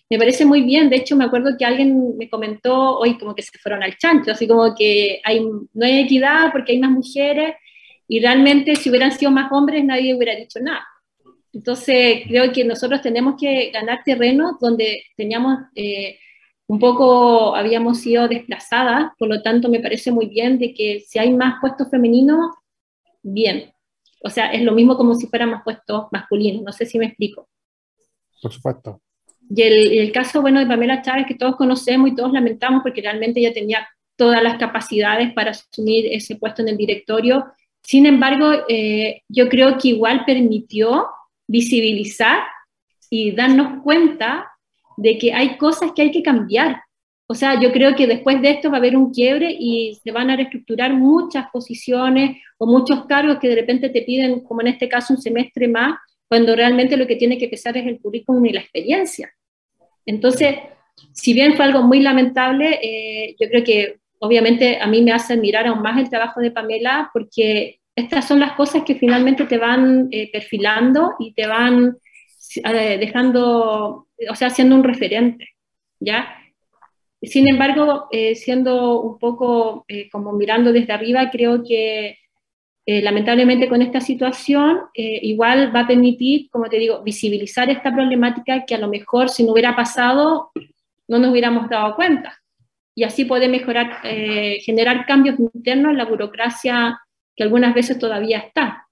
Me 0.10 0.18
parece 0.18 0.46
muy 0.46 0.62
bien, 0.62 0.90
de 0.90 0.98
hecho 0.98 1.16
me 1.16 1.26
acuerdo 1.26 1.56
que 1.58 1.66
alguien 1.66 2.18
me 2.18 2.30
comentó 2.30 2.98
hoy 2.98 3.18
como 3.18 3.36
que 3.36 3.42
se 3.42 3.58
fueron 3.60 3.84
al 3.84 3.98
chancho, 3.98 4.32
así 4.32 4.48
como 4.48 4.76
que 4.76 5.22
hay, 5.24 5.42
no 5.42 5.86
hay 5.86 6.00
equidad 6.00 6.52
porque 6.52 6.74
hay 6.74 6.80
más 6.80 6.92
mujeres 6.92 7.56
y 8.08 8.20
realmente 8.20 8.76
si 8.76 8.90
hubieran 8.90 9.12
sido 9.12 9.32
más 9.32 9.52
hombres 9.52 9.84
nadie 9.84 10.14
hubiera 10.14 10.36
dicho 10.36 10.60
nada. 10.62 10.86
Entonces 11.54 12.24
creo 12.28 12.52
que 12.52 12.64
nosotros 12.66 13.02
tenemos 13.02 13.36
que 13.40 13.72
ganar 13.72 14.02
terreno 14.04 14.58
donde 14.60 15.04
teníamos... 15.16 15.60
Eh, 15.76 16.18
un 16.74 16.80
poco 16.80 17.56
habíamos 17.56 18.00
sido 18.00 18.28
desplazadas, 18.28 19.12
por 19.20 19.30
lo 19.30 19.44
tanto 19.44 19.70
me 19.70 19.80
parece 19.80 20.12
muy 20.12 20.26
bien 20.26 20.58
de 20.58 20.74
que 20.74 21.02
si 21.02 21.20
hay 21.20 21.32
más 21.32 21.62
puestos 21.62 21.88
femeninos, 21.92 22.40
bien. 23.22 23.72
O 24.24 24.30
sea, 24.32 24.52
es 24.52 24.64
lo 24.64 24.72
mismo 24.72 24.98
como 24.98 25.14
si 25.14 25.28
fueran 25.28 25.52
más 25.52 25.64
puestos 25.64 26.08
masculinos, 26.12 26.64
no 26.64 26.72
sé 26.72 26.88
si 26.88 26.98
me 26.98 27.06
explico. 27.06 27.48
Por 28.42 28.52
supuesto. 28.52 29.00
Y 29.56 29.62
el, 29.62 30.12
caso, 30.12 30.42
bueno, 30.42 30.60
de 30.60 30.66
Pamela 30.66 31.04
Chávez, 31.04 31.28
que 31.28 31.36
todos 31.36 31.58
conocemos 31.58 32.10
y 32.10 32.16
todos 32.16 32.34
lamentamos 32.34 32.82
porque 32.82 33.04
realmente 33.04 33.40
ella 33.40 33.54
tenía 33.54 33.88
todas 34.16 34.42
las 34.42 34.58
capacidades 34.58 35.32
para 35.34 35.52
asumir 35.52 36.08
ese 36.08 36.38
puesto 36.38 36.64
en 36.64 36.70
el 36.70 36.78
directorio. 36.78 37.54
Sin 37.84 38.08
embargo, 38.08 38.52
eh, 38.68 39.22
yo 39.30 39.48
creo 39.48 39.78
que 39.78 39.90
igual 39.90 40.24
permitió 40.26 41.06
visibilizar 41.46 42.40
y 43.12 43.30
darnos 43.30 43.84
cuenta 43.84 44.53
de 44.98 45.18
que 45.18 45.34
hay 45.34 45.58
cosas 45.58 45.92
que 45.96 46.04
hay 46.04 46.12
que 46.12 46.24
cambiar. 46.24 46.82
O 47.28 47.36
sea, 47.36 47.60
yo 47.60 47.72
creo 47.72 47.96
que 47.96 48.06
después 48.06 48.42
de 48.42 48.52
esto 48.52 48.70
va 48.70 48.78
a 48.78 48.80
haber 48.80 48.98
un 48.98 49.12
quiebre 49.12 49.56
y 49.58 50.00
se 50.04 50.12
van 50.12 50.30
a 50.30 50.36
reestructurar 50.36 50.94
muchas 50.94 51.48
posiciones 51.52 52.38
o 52.58 52.68
muchos 52.68 53.06
cargos 53.06 53.40
que 53.40 53.50
de 53.50 53.56
repente 53.56 53.90
te 53.90 54.02
piden, 54.02 54.42
como 54.42 54.62
en 54.62 54.68
este 54.68 54.90
caso, 54.90 55.14
un 55.14 55.22
semestre 55.22 55.68
más, 55.68 55.98
cuando 56.28 56.56
realmente 56.56 56.98
lo 56.98 57.08
que 57.08 57.16
tiene 57.16 57.38
que 57.38 57.48
pesar 57.48 57.78
es 57.78 57.86
el 57.86 58.00
currículum 58.00 58.46
y 58.46 58.54
la 58.54 58.60
experiencia. 58.60 59.32
Entonces, 60.06 60.56
si 61.12 61.34
bien 61.34 61.56
fue 61.56 61.66
algo 61.66 61.84
muy 61.84 62.02
lamentable, 62.02 62.80
eh, 62.82 63.36
yo 63.40 63.48
creo 63.50 63.64
que 63.64 64.00
obviamente 64.20 64.80
a 64.80 64.88
mí 64.88 65.02
me 65.02 65.12
hace 65.12 65.34
admirar 65.34 65.68
aún 65.68 65.82
más 65.82 65.98
el 66.00 66.10
trabajo 66.10 66.40
de 66.40 66.52
Pamela 66.52 67.10
porque 67.14 67.80
estas 67.96 68.28
son 68.28 68.40
las 68.40 68.54
cosas 68.54 68.84
que 68.84 68.96
finalmente 68.96 69.46
te 69.46 69.58
van 69.58 70.08
eh, 70.12 70.30
perfilando 70.32 71.14
y 71.20 71.34
te 71.34 71.46
van 71.46 71.98
eh, 72.64 72.98
dejando, 72.98 74.08
o 74.30 74.36
sea, 74.36 74.50
siendo 74.50 74.76
un 74.76 74.84
referente, 74.84 75.50
¿ya? 76.00 76.28
Sin 77.22 77.48
embargo, 77.48 78.08
eh, 78.12 78.36
siendo 78.36 79.02
un 79.02 79.18
poco 79.18 79.86
eh, 79.88 80.10
como 80.10 80.34
mirando 80.34 80.74
desde 80.74 80.94
arriba, 80.94 81.30
creo 81.32 81.64
que 81.64 82.18
eh, 82.86 83.02
lamentablemente 83.02 83.70
con 83.70 83.82
esta 83.82 84.02
situación, 84.02 84.82
eh, 84.94 85.20
igual 85.22 85.74
va 85.74 85.82
a 85.82 85.88
permitir, 85.88 86.50
como 86.50 86.66
te 86.66 86.78
digo, 86.78 87.02
visibilizar 87.02 87.70
esta 87.70 87.94
problemática 87.94 88.66
que 88.66 88.76
a 88.76 88.78
lo 88.78 88.90
mejor 88.90 89.30
si 89.30 89.46
no 89.46 89.54
hubiera 89.54 89.74
pasado, 89.74 90.52
no 91.08 91.18
nos 91.20 91.32
hubiéramos 91.32 91.70
dado 91.70 91.96
cuenta. 91.96 92.42
Y 92.94 93.04
así 93.06 93.24
poder 93.24 93.50
mejorar, 93.50 94.00
eh, 94.04 94.60
generar 94.66 95.06
cambios 95.06 95.40
internos 95.40 95.92
en 95.92 95.98
la 95.98 96.06
burocracia 96.06 97.00
que 97.36 97.44
algunas 97.44 97.74
veces 97.74 97.98
todavía 97.98 98.40
está. 98.40 98.88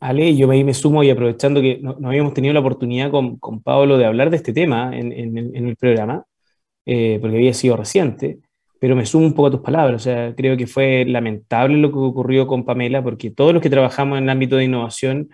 Ale, 0.00 0.36
yo 0.36 0.50
ahí 0.50 0.62
me 0.64 0.74
sumo 0.74 1.02
y 1.02 1.10
aprovechando 1.10 1.60
que 1.60 1.78
no, 1.82 1.96
habíamos 2.04 2.34
tenido 2.34 2.54
la 2.54 2.60
oportunidad 2.60 3.10
con, 3.10 3.38
con, 3.38 3.60
Pablo 3.60 3.98
de 3.98 4.04
hablar 4.06 4.30
de 4.30 4.36
este 4.36 4.52
tema 4.52 4.96
en, 4.96 5.12
en, 5.12 5.36
en 5.36 5.66
el 5.68 5.76
programa, 5.76 6.24
porque 6.84 7.36
había 7.36 7.54
sido 7.54 7.76
reciente 7.76 8.38
pero 8.80 8.94
me 8.94 9.06
sumo 9.06 9.26
un 9.26 9.34
poco 9.34 9.48
a 9.48 9.50
tus 9.50 9.60
palabras. 9.60 10.02
O 10.02 10.04
sea, 10.04 10.34
creo 10.36 10.56
que 10.56 10.66
fue 10.66 11.04
lamentable 11.06 11.76
lo 11.78 11.90
que 11.90 11.98
ocurrió 11.98 12.46
con 12.46 12.64
Pamela, 12.64 13.02
porque 13.02 13.30
todos 13.30 13.52
los 13.52 13.62
que 13.62 13.70
trabajamos 13.70 14.18
en 14.18 14.24
el 14.24 14.30
ámbito 14.30 14.56
de 14.56 14.64
innovación 14.64 15.30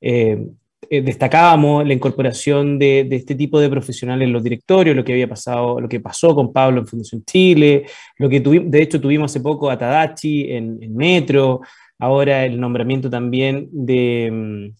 eh, 0.00 0.46
eh, 0.90 1.02
destacábamos 1.02 1.86
la 1.86 1.92
incorporación 1.92 2.78
de, 2.78 3.06
este 3.10 3.34
tipo 3.34 3.60
de 3.60 3.68
profesionales 3.68 4.26
en 4.26 4.32
los 4.32 4.42
directorios, 4.42 4.96
lo 4.96 5.04
que 5.04 5.12
había 5.12 5.28
pasado, 5.28 5.80
lo 5.80 5.88
que 5.88 6.00
pasó 6.00 6.34
con 6.34 6.52
Pablo 6.52 6.80
en 6.80 6.86
Fundación 6.86 7.24
Chile, 7.24 7.84
lo 8.16 8.28
que 8.28 8.40
tuvimos, 8.40 8.70
de 8.70 8.82
hecho 8.82 9.00
tuvimos 9.00 9.30
hace 9.30 9.40
poco 9.40 9.70
a 9.70 9.78
Tadachi 9.78 10.52
en, 10.52 10.94
Metro, 10.94 11.60
ahora 11.98 12.44
el 12.44 12.60
nombramiento 12.60 13.10
también 13.10 13.68
de 13.72 14.30
mm, 14.32 14.76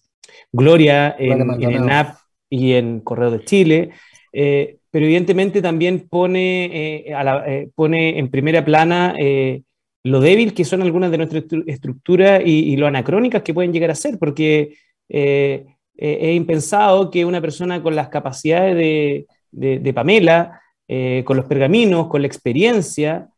Gloria 0.51 1.15
en, 1.17 1.41
en 1.61 1.71
ENAP 1.71 2.17
y 2.49 2.73
en 2.73 3.01
Correo 3.01 3.31
de 3.31 3.45
Chile. 3.45 3.91
Eh, 4.31 4.77
pero 4.91 5.05
evidentemente 5.05 5.61
también 5.61 6.07
pone, 6.07 6.65
eh, 6.65 7.13
eh, 7.47 7.69
pone 7.75 8.17
en 8.17 8.29
primera 8.29 8.63
plana 8.65 9.15
lo 10.03 10.21
débil 10.21 10.53
que 10.53 10.65
son 10.65 10.81
algunas 10.81 11.11
de 11.11 11.17
nuestras 11.17 11.43
estructuras 11.67 12.41
y, 12.43 12.75
lo 12.77 12.87
anacrónicas 12.87 13.43
que 13.43 13.53
pueden 13.53 13.73
llegar 13.73 13.91
a 13.91 13.95
ser, 13.95 14.17
porque 14.17 14.75
es 15.07 16.35
impensado 16.35 17.11
que 17.11 17.25
una 17.25 17.41
persona 17.41 17.83
con 17.83 17.95
las 17.95 18.09
capacidades 18.09 18.75
de, 18.77 19.27
de, 19.79 19.93
Pamela, 19.93 20.61
con 21.25 21.37
los 21.37 21.45
pergaminos, 21.45 22.07
con 22.07 22.21
la 22.21 22.27
experiencia, 22.27 23.29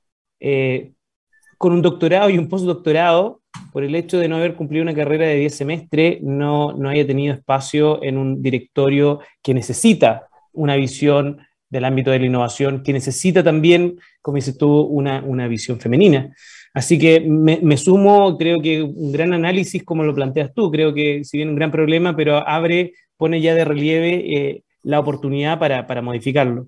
con 1.61 1.73
un 1.73 1.83
doctorado 1.83 2.31
y 2.31 2.39
un 2.39 2.49
postdoctorado, 2.49 3.41
por 3.71 3.83
el 3.83 3.93
hecho 3.93 4.17
de 4.17 4.27
no 4.27 4.37
haber 4.37 4.55
cumplido 4.55 4.81
una 4.81 4.95
carrera 4.95 5.27
de 5.27 5.35
10 5.35 5.55
semestres, 5.55 6.23
no, 6.23 6.73
no 6.73 6.89
haya 6.89 7.05
tenido 7.05 7.35
espacio 7.35 8.03
en 8.03 8.17
un 8.17 8.41
directorio 8.41 9.19
que 9.43 9.53
necesita 9.53 10.27
una 10.53 10.75
visión 10.75 11.37
del 11.69 11.85
ámbito 11.85 12.09
de 12.09 12.17
la 12.17 12.25
innovación 12.25 12.81
que 12.81 12.93
necesita 12.93 13.43
también, 13.43 13.99
como 14.23 14.37
dices 14.37 14.57
tú, 14.57 14.81
una, 14.81 15.23
una 15.23 15.47
visión 15.47 15.79
femenina. 15.79 16.33
Así 16.73 16.97
que 16.97 17.19
me, 17.21 17.77
sumo, 17.77 18.39
creo 18.39 18.59
que 18.59 18.81
un 18.81 19.11
gran 19.11 19.31
análisis 19.31 19.83
como 19.83 20.03
lo 20.03 20.15
planteas 20.15 20.51
tú, 20.55 20.71
creo 20.71 20.95
que 20.95 21.23
si 21.23 21.37
bien 21.37 21.49
un 21.49 21.55
gran 21.55 21.69
problema, 21.69 22.15
pero 22.15 22.37
abre, 22.37 22.93
pone 23.17 23.39
ya 23.39 23.53
de 23.53 23.65
relieve 23.65 24.15
eh, 24.35 24.63
la 24.83 24.99
oportunidad 24.99 25.59
para, 25.59 25.85
para, 25.87 26.01
modificarlo. 26.01 26.67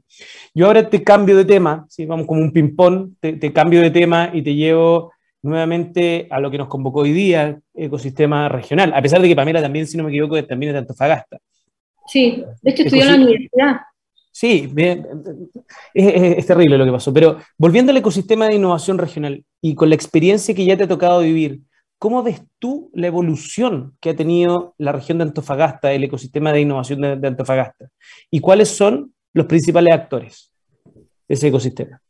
Yo 0.53 0.67
ahora 0.67 0.89
te 0.89 1.03
cambio 1.03 1.35
de 1.35 1.45
tema, 1.45 1.85
¿sí? 1.89 2.05
vamos 2.05 2.27
como 2.27 2.41
un 2.41 2.51
ping-pong, 2.51 3.13
te, 3.19 3.33
te, 3.33 3.51
cambio 3.51 3.81
de 3.81 3.91
tema 3.91 4.29
y 4.33 4.41
te 4.41 4.53
llevo 4.55 5.11
nuevamente 5.41 6.27
a 6.29 6.39
lo 6.39 6.49
que 6.49 6.57
nos 6.57 6.67
convocó 6.67 7.01
hoy 7.01 7.11
día, 7.11 7.59
ecosistema 7.73 8.47
regional, 8.49 8.93
a 8.93 9.01
pesar 9.01 9.21
de 9.21 9.27
que 9.27 9.35
Pamela 9.35 9.61
también, 9.61 9.87
si 9.87 9.97
no 9.97 10.03
me 10.03 10.09
equivoco, 10.09 10.41
también 10.45 10.69
es 10.69 10.73
de 10.73 10.79
Antofagasta. 10.79 11.39
Sí, 12.07 12.43
de 12.61 12.71
hecho 12.71 12.83
estudió 12.83 13.03
en 13.03 13.09
la 13.09 13.15
universidad. 13.15 13.81
Sí, 14.31 14.73
es, 15.93 16.47
terrible 16.47 16.77
lo 16.77 16.85
que 16.85 16.91
pasó. 16.91 17.13
Pero 17.13 17.37
volviendo 17.57 17.91
al 17.91 17.97
ecosistema 17.97 18.47
de 18.47 18.55
innovación 18.55 18.97
regional 18.97 19.45
y 19.61 19.75
con 19.75 19.89
la 19.89 19.95
experiencia 19.95 20.55
que 20.55 20.65
ya 20.65 20.75
te 20.75 20.85
ha 20.85 20.87
tocado 20.87 21.19
vivir, 21.19 21.61
¿cómo 22.03 22.21
ves 22.21 22.41
tú 22.59 22.91
la 22.93 23.07
evolución 23.07 23.95
que 24.01 24.09
ha 24.09 24.15
tenido 24.17 24.75
la 24.77 24.91
región 24.91 25.19
de 25.19 25.23
Antofagasta, 25.23 25.93
el 25.93 26.03
ecosistema 26.03 26.51
de 26.51 26.59
innovación 26.59 26.99
de 26.99 27.25
Antofagasta? 27.29 27.87
¿Y 28.29 28.41
cuáles 28.41 28.67
son 28.67 29.13
los 29.31 29.45
principales 29.45 29.93
actores 29.93 30.51
de 30.83 31.05
ese 31.29 31.47
ecosistema? 31.47 32.01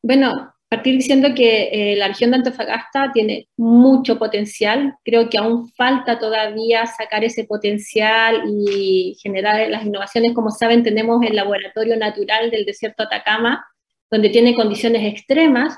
Bueno, 0.00 0.54
partir 0.70 0.94
diciendo 0.94 1.30
que 1.34 1.70
eh, 1.72 1.96
la 1.96 2.06
región 2.06 2.30
de 2.30 2.36
Antofagasta 2.36 3.10
tiene 3.12 3.48
mucho 3.56 4.16
potencial. 4.16 4.94
Creo 5.04 5.28
que 5.28 5.36
aún 5.36 5.68
falta 5.72 6.20
todavía 6.20 6.86
sacar 6.86 7.24
ese 7.24 7.42
potencial 7.42 8.44
y 8.46 9.16
generar 9.20 9.68
las 9.70 9.84
innovaciones. 9.84 10.34
Como 10.34 10.52
saben, 10.52 10.84
tenemos 10.84 11.20
el 11.26 11.34
laboratorio 11.34 11.96
natural 11.96 12.52
del 12.52 12.64
desierto 12.64 13.02
Atacama, 13.02 13.66
donde 14.08 14.28
tiene 14.28 14.54
condiciones 14.54 15.02
extremas. 15.04 15.76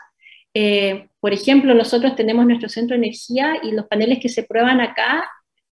Eh, 0.59 1.11
por 1.21 1.35
ejemplo, 1.35 1.75
nosotros 1.75 2.17
tenemos 2.17 2.47
nuestro 2.47 2.71
centro 2.71 2.97
de 2.97 3.05
energía 3.05 3.59
y 3.63 3.73
los 3.73 3.87
paneles 3.89 4.21
que 4.21 4.31
se 4.31 4.43
prueban 4.43 4.81
acá, 4.81 5.23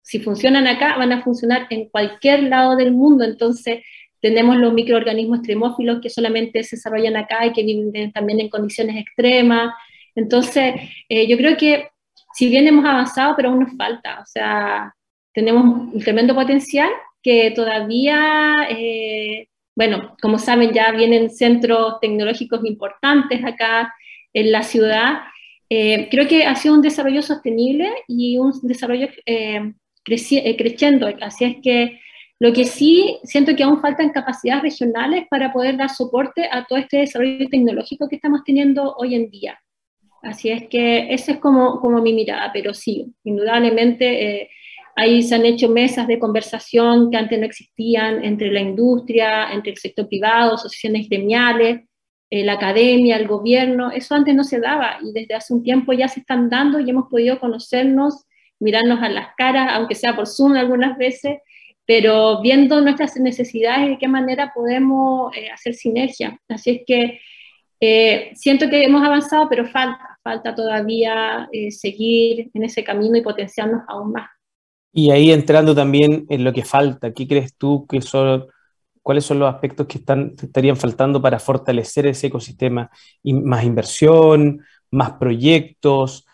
si 0.03 0.19
funcionan 0.19 0.67
acá, 0.67 0.95
van 0.97 1.11
a 1.11 1.23
funcionar 1.23 1.65
en 1.71 1.89
cualquier 1.89 2.43
lado 2.43 2.75
del 2.75 2.91
mundo. 2.91 3.23
Entonces, 3.23 3.83
tenemos 4.21 4.55
los 4.57 4.73
microorganismos 4.73 5.39
extremófilos 5.39 5.99
que 5.99 6.11
solamente 6.11 6.63
se 6.63 6.75
desarrollan 6.75 7.17
acá 7.17 7.43
y 7.47 7.53
que 7.53 7.63
viven 7.63 8.11
también 8.11 8.39
en 8.39 8.49
condiciones 8.49 8.97
extremas. 8.97 9.73
Entonces, 10.13 10.75
eh, 11.09 11.27
yo 11.27 11.37
creo 11.37 11.57
que 11.57 11.89
si 12.35 12.47
bien 12.47 12.67
hemos 12.67 12.85
avanzado, 12.85 13.35
pero 13.35 13.49
aún 13.49 13.61
nos 13.61 13.75
falta. 13.75 14.19
O 14.21 14.27
sea, 14.27 14.93
tenemos 15.33 15.63
un 15.91 15.99
tremendo 16.01 16.35
potencial 16.35 16.89
que 17.23 17.49
todavía, 17.49 18.53
eh, 18.69 19.47
bueno, 19.75 20.15
como 20.21 20.37
saben, 20.37 20.71
ya 20.71 20.91
vienen 20.91 21.31
centros 21.31 21.99
tecnológicos 21.99 22.63
importantes 22.63 23.43
acá 23.43 23.91
en 24.33 24.51
la 24.51 24.63
ciudad. 24.63 25.19
Eh, 25.69 26.07
creo 26.09 26.27
que 26.27 26.45
ha 26.45 26.55
sido 26.55 26.75
un 26.75 26.81
desarrollo 26.81 27.21
sostenible 27.21 27.89
y 28.07 28.37
un 28.37 28.51
desarrollo 28.63 29.07
creciendo. 30.03 31.07
Así 31.21 31.45
es 31.45 31.57
que 31.61 31.99
lo 32.39 32.53
que 32.53 32.65
sí 32.65 33.17
siento 33.23 33.55
que 33.55 33.63
aún 33.63 33.81
faltan 33.81 34.11
capacidades 34.11 34.63
regionales 34.63 35.25
para 35.29 35.51
poder 35.51 35.75
dar 35.75 35.89
soporte 35.89 36.47
a 36.51 36.65
todo 36.65 36.77
este 36.77 36.97
desarrollo 36.97 37.47
tecnológico 37.49 38.07
que 38.07 38.17
estamos 38.17 38.43
teniendo 38.43 38.93
hoy 38.95 39.15
en 39.15 39.29
día. 39.29 39.59
Así 40.21 40.49
es 40.49 40.67
que 40.67 41.13
esa 41.13 41.33
es 41.33 41.37
como, 41.39 41.79
como 41.79 42.01
mi 42.01 42.13
mirada, 42.13 42.51
pero 42.53 42.73
sí, 42.73 43.13
indudablemente 43.23 44.41
eh, 44.41 44.49
ahí 44.95 45.23
se 45.23 45.35
han 45.35 45.45
hecho 45.45 45.69
mesas 45.69 46.07
de 46.07 46.19
conversación 46.19 47.09
que 47.09 47.17
antes 47.17 47.39
no 47.39 47.45
existían 47.45 48.23
entre 48.23 48.51
la 48.51 48.59
industria, 48.59 49.51
entre 49.51 49.71
el 49.71 49.77
sector 49.77 50.07
privado, 50.07 50.55
asociaciones 50.55 51.07
gremiales, 51.09 51.77
eh, 51.77 51.87
la 52.29 52.53
academia, 52.53 53.15
el 53.15 53.27
gobierno, 53.27 53.91
eso 53.91 54.13
antes 54.13 54.35
no 54.35 54.43
se 54.43 54.59
daba 54.59 54.97
y 55.01 55.13
desde 55.13 55.35
hace 55.35 55.53
un 55.53 55.63
tiempo 55.63 55.93
ya 55.93 56.07
se 56.07 56.19
están 56.19 56.49
dando 56.49 56.79
y 56.79 56.89
hemos 56.89 57.09
podido 57.09 57.39
conocernos, 57.39 58.25
mirarnos 58.59 59.01
a 59.01 59.09
las 59.09 59.29
caras, 59.37 59.69
aunque 59.73 59.95
sea 59.95 60.15
por 60.15 60.27
Zoom 60.27 60.53
algunas 60.53 60.97
veces, 60.97 61.37
pero 61.85 62.41
viendo 62.41 62.81
nuestras 62.81 63.15
necesidades 63.17 63.87
y 63.87 63.89
de 63.91 63.97
qué 63.97 64.07
manera 64.09 64.51
podemos 64.53 65.35
eh, 65.35 65.49
hacer 65.49 65.73
sinergia. 65.73 66.37
Así 66.49 66.71
es 66.71 66.81
que 66.85 67.19
eh, 67.79 68.31
siento 68.35 68.69
que 68.69 68.83
hemos 68.83 69.03
avanzado, 69.05 69.47
pero 69.47 69.65
falta, 69.65 70.19
falta 70.21 70.53
todavía 70.53 71.47
eh, 71.51 71.71
seguir 71.71 72.49
en 72.53 72.63
ese 72.63 72.83
camino 72.83 73.17
y 73.17 73.21
potenciarnos 73.21 73.83
aún 73.87 74.11
más. 74.11 74.29
Y 74.91 75.11
ahí 75.11 75.31
entrando 75.31 75.73
también 75.73 76.25
en 76.29 76.43
lo 76.43 76.51
que 76.51 76.65
falta, 76.65 77.13
¿qué 77.13 77.27
crees 77.27 77.55
tú 77.55 77.85
que 77.87 78.01
son, 78.01 78.47
cuáles 79.07 79.23
son 79.23 79.39
los 79.39 79.53
aspectos 79.53 79.87
que 79.87 79.99
están, 79.99 80.35
estarían 80.37 80.75
faltando 80.75 81.21
para 81.21 81.39
fortalecer 81.39 82.07
ese 82.07 82.27
ecosistema? 82.27 82.91
Y 83.23 83.31
más 83.33 83.63
inversión, 83.63 84.59
más 84.91 85.13
proyectos, 85.13 86.25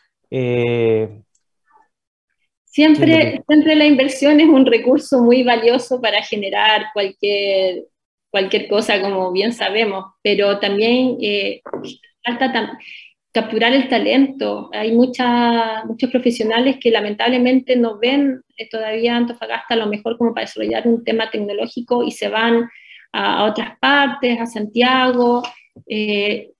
Siempre, 2.65 3.43
siempre 3.47 3.76
la 3.76 3.86
inversión 3.86 4.39
es 4.39 4.47
un 4.47 4.65
recurso 4.65 5.21
muy 5.21 5.43
valioso 5.43 6.01
para 6.01 6.24
generar 6.24 6.88
cualquier, 6.91 7.84
cualquier 8.32 8.67
cosa, 8.67 8.99
como 8.99 9.32
bien 9.32 9.53
sabemos, 9.53 10.05
pero 10.24 10.57
también 10.57 11.17
eh, 11.21 11.61
falta 12.26 12.51
capturar 13.34 13.73
el 13.73 13.89
talento. 13.89 14.69
Hay 14.71 14.91
mucha, 14.91 15.84
muchos 15.86 16.09
profesionales 16.11 16.77
que 16.79 16.91
lamentablemente 16.91 17.75
no 17.75 17.97
ven 17.97 18.43
eh, 18.57 18.69
todavía 18.69 19.17
Antofagasta 19.17 19.73
a 19.73 19.77
lo 19.77 19.88
mejor 19.88 20.17
como 20.17 20.34
para 20.34 20.45
desarrollar 20.45 20.88
un 20.88 21.03
tema 21.03 21.29
tecnológico 21.31 22.03
y 22.03 22.11
se 22.11 22.29
van 22.29 22.69
a, 23.11 23.45
otras 23.45 23.77
partes, 23.79 24.39
a 24.39 24.45
Santiago. 24.45 25.41
Eh, 25.88 26.51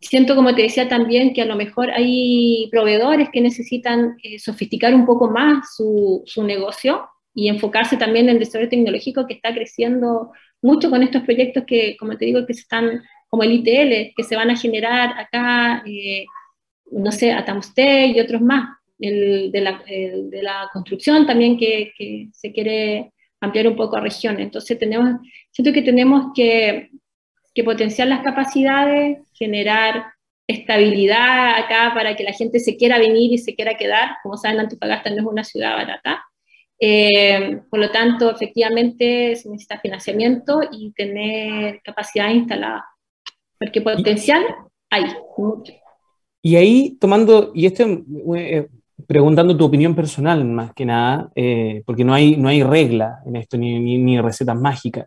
siento, 0.00 0.36
como 0.36 0.54
te 0.54 0.62
decía 0.62 0.88
también, 0.88 1.34
que 1.34 1.42
a 1.42 1.46
lo 1.46 1.56
mejor 1.56 1.90
hay 1.90 2.68
proveedores 2.70 3.28
que 3.32 3.40
necesitan 3.40 4.16
eh, 4.22 4.38
sofisticar 4.38 4.94
un 4.94 5.06
poco 5.06 5.28
más 5.30 5.74
su, 5.76 6.22
su, 6.26 6.44
negocio 6.44 7.08
y 7.34 7.48
enfocarse 7.48 7.96
también 7.96 8.28
en 8.28 8.36
el 8.36 8.38
desarrollo 8.38 8.70
tecnológico 8.70 9.26
que 9.26 9.34
está 9.34 9.52
creciendo 9.52 10.30
mucho 10.62 10.90
con 10.90 11.02
estos 11.02 11.22
proyectos 11.22 11.64
que, 11.66 11.96
como 11.98 12.16
te 12.16 12.26
digo, 12.26 12.46
que 12.46 12.54
se 12.54 12.60
están, 12.60 13.02
como 13.30 13.42
el 13.44 13.52
ITL, 13.52 14.12
que 14.14 14.24
se 14.24 14.36
van 14.36 14.50
a 14.50 14.56
generar 14.56 15.18
acá, 15.18 15.82
eh, 15.86 16.26
no 16.92 17.12
sé, 17.12 17.32
Atamusté 17.32 18.06
y 18.08 18.20
otros 18.20 18.42
más, 18.42 18.68
el 18.98 19.50
de, 19.50 19.60
la, 19.62 19.82
de, 19.86 20.42
la, 20.42 20.68
construcción 20.72 21.26
también 21.26 21.56
que, 21.56 21.92
que 21.96 22.28
se 22.32 22.52
quiere 22.52 23.12
ampliar 23.40 23.68
un 23.68 23.76
poco 23.76 23.96
a 23.96 24.00
regiones. 24.00 24.42
Entonces 24.42 24.78
tenemos, 24.78 25.20
siento 25.50 25.72
que 25.72 25.82
tenemos 25.82 26.32
que 26.34 26.90
que 27.54 27.64
potenciar 27.64 28.08
las 28.08 28.22
capacidades, 28.22 29.18
generar 29.34 30.12
estabilidad 30.46 31.58
acá 31.58 31.92
para 31.94 32.16
que 32.16 32.24
la 32.24 32.32
gente 32.32 32.58
se 32.58 32.76
quiera 32.76 32.98
venir 32.98 33.32
y 33.32 33.38
se 33.38 33.54
quiera 33.54 33.76
quedar. 33.76 34.16
Como 34.22 34.36
saben, 34.36 34.60
Antofagasta 34.60 35.10
no 35.10 35.16
es 35.16 35.26
una 35.26 35.44
ciudad 35.44 35.76
barata. 35.76 36.24
Eh, 36.78 37.60
por 37.70 37.78
lo 37.78 37.90
tanto, 37.90 38.30
efectivamente, 38.30 39.36
se 39.36 39.48
necesita 39.50 39.80
financiamiento 39.80 40.60
y 40.72 40.92
tener 40.92 41.80
capacidad 41.82 42.30
instalada, 42.30 42.84
porque 43.60 43.82
potencial 43.82 44.42
hay 44.88 45.04
mucho. 45.36 45.74
Y 46.42 46.56
ahí, 46.56 46.96
tomando, 46.98 47.52
y 47.54 47.66
esto 47.66 47.84
eh, 48.34 48.68
preguntando 49.06 49.56
tu 49.56 49.66
opinión 49.66 49.94
personal 49.94 50.42
más 50.46 50.72
que 50.72 50.86
nada, 50.86 51.30
eh, 51.34 51.82
porque 51.84 52.02
no 52.02 52.14
hay, 52.14 52.36
no 52.36 52.48
hay 52.48 52.62
regla 52.62 53.18
en 53.26 53.36
esto, 53.36 53.58
ni, 53.58 53.78
ni, 53.78 54.18
recetas 54.20 54.58
mágicas, 54.58 55.06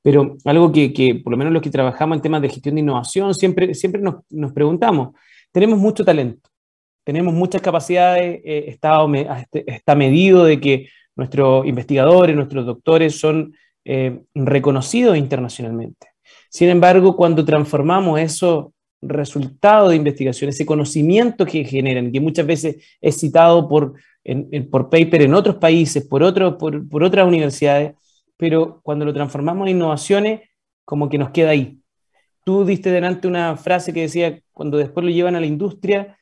pero 0.00 0.36
algo 0.44 0.70
que, 0.70 0.92
que, 0.92 1.16
por 1.16 1.32
lo 1.32 1.36
menos 1.36 1.52
los 1.52 1.60
que 1.60 1.70
trabajamos 1.70 2.16
en 2.16 2.22
temas 2.22 2.40
de 2.40 2.48
gestión 2.48 2.76
de 2.76 2.82
innovación, 2.82 3.34
siempre, 3.34 3.74
siempre 3.74 4.00
nos, 4.00 4.16
nos 4.30 4.52
preguntamos, 4.52 5.16
tenemos 5.50 5.80
mucho 5.80 6.04
talento, 6.04 6.48
tenemos 7.04 7.34
muchas 7.34 7.60
capacidades, 7.60 8.40
eh, 8.44 8.66
está, 8.68 9.00
este, 9.40 9.64
está 9.66 9.96
medido 9.96 10.44
de 10.44 10.60
que 10.60 10.88
nuestros 11.16 11.66
investigadores, 11.66 12.36
nuestros 12.36 12.64
doctores 12.64 13.18
son 13.18 13.52
eh, 13.84 14.20
reconocidos 14.34 15.16
internacionalmente. 15.16 16.07
Sin 16.48 16.68
embargo, 16.68 17.16
cuando 17.16 17.44
transformamos 17.44 18.20
eso 18.20 18.72
resultado 19.00 19.90
de 19.90 19.96
investigación, 19.96 20.50
ese 20.50 20.66
conocimiento 20.66 21.46
que 21.46 21.64
generan, 21.64 22.10
que 22.10 22.20
muchas 22.20 22.46
veces 22.46 22.76
es 23.00 23.18
citado 23.18 23.68
por, 23.68 23.94
por 24.70 24.90
paper 24.90 25.22
en 25.22 25.34
otros 25.34 25.56
países, 25.56 26.04
por, 26.04 26.58
por, 26.58 26.88
por 26.88 27.02
otras 27.04 27.26
universidades, 27.26 27.94
pero 28.36 28.80
cuando 28.82 29.04
lo 29.04 29.12
transformamos 29.12 29.68
en 29.68 29.76
innovaciones, 29.76 30.40
como 30.84 31.08
que 31.08 31.18
nos 31.18 31.30
queda 31.30 31.50
ahí. 31.50 31.78
Tú 32.44 32.64
diste 32.64 32.90
delante 32.90 33.28
una 33.28 33.56
frase 33.56 33.92
que 33.92 34.02
decía, 34.02 34.40
cuando 34.52 34.78
después 34.78 35.04
lo 35.04 35.10
llevan 35.10 35.36
a 35.36 35.40
la 35.40 35.46
industria, 35.46 36.16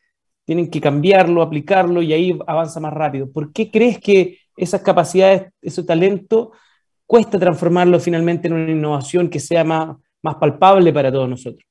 tienen 0.45 0.71
que 0.71 0.81
cambiarlo, 0.81 1.43
aplicarlo 1.43 2.03
y 2.03 2.13
ahí 2.13 2.39
avanza 2.47 2.81
más 2.81 2.93
rápido. 2.93 3.31
¿Por 3.31 3.53
qué 3.53 3.71
crees 3.71 3.99
que 3.99 4.39
esas 4.57 4.81
capacidades, 4.81 5.53
ese 5.61 5.83
talento, 5.85 6.53
cuesta 7.05 7.39
transformarlo 7.39 8.01
finalmente 8.01 8.49
en 8.49 8.55
una 8.55 8.71
innovación 8.71 9.29
que 9.29 9.41
sea 9.41 9.65
más, 9.65 9.97
más 10.27 10.37
palpable 10.37 10.93
para 10.93 11.11
todos 11.11 11.29
nosotros? 11.29 11.65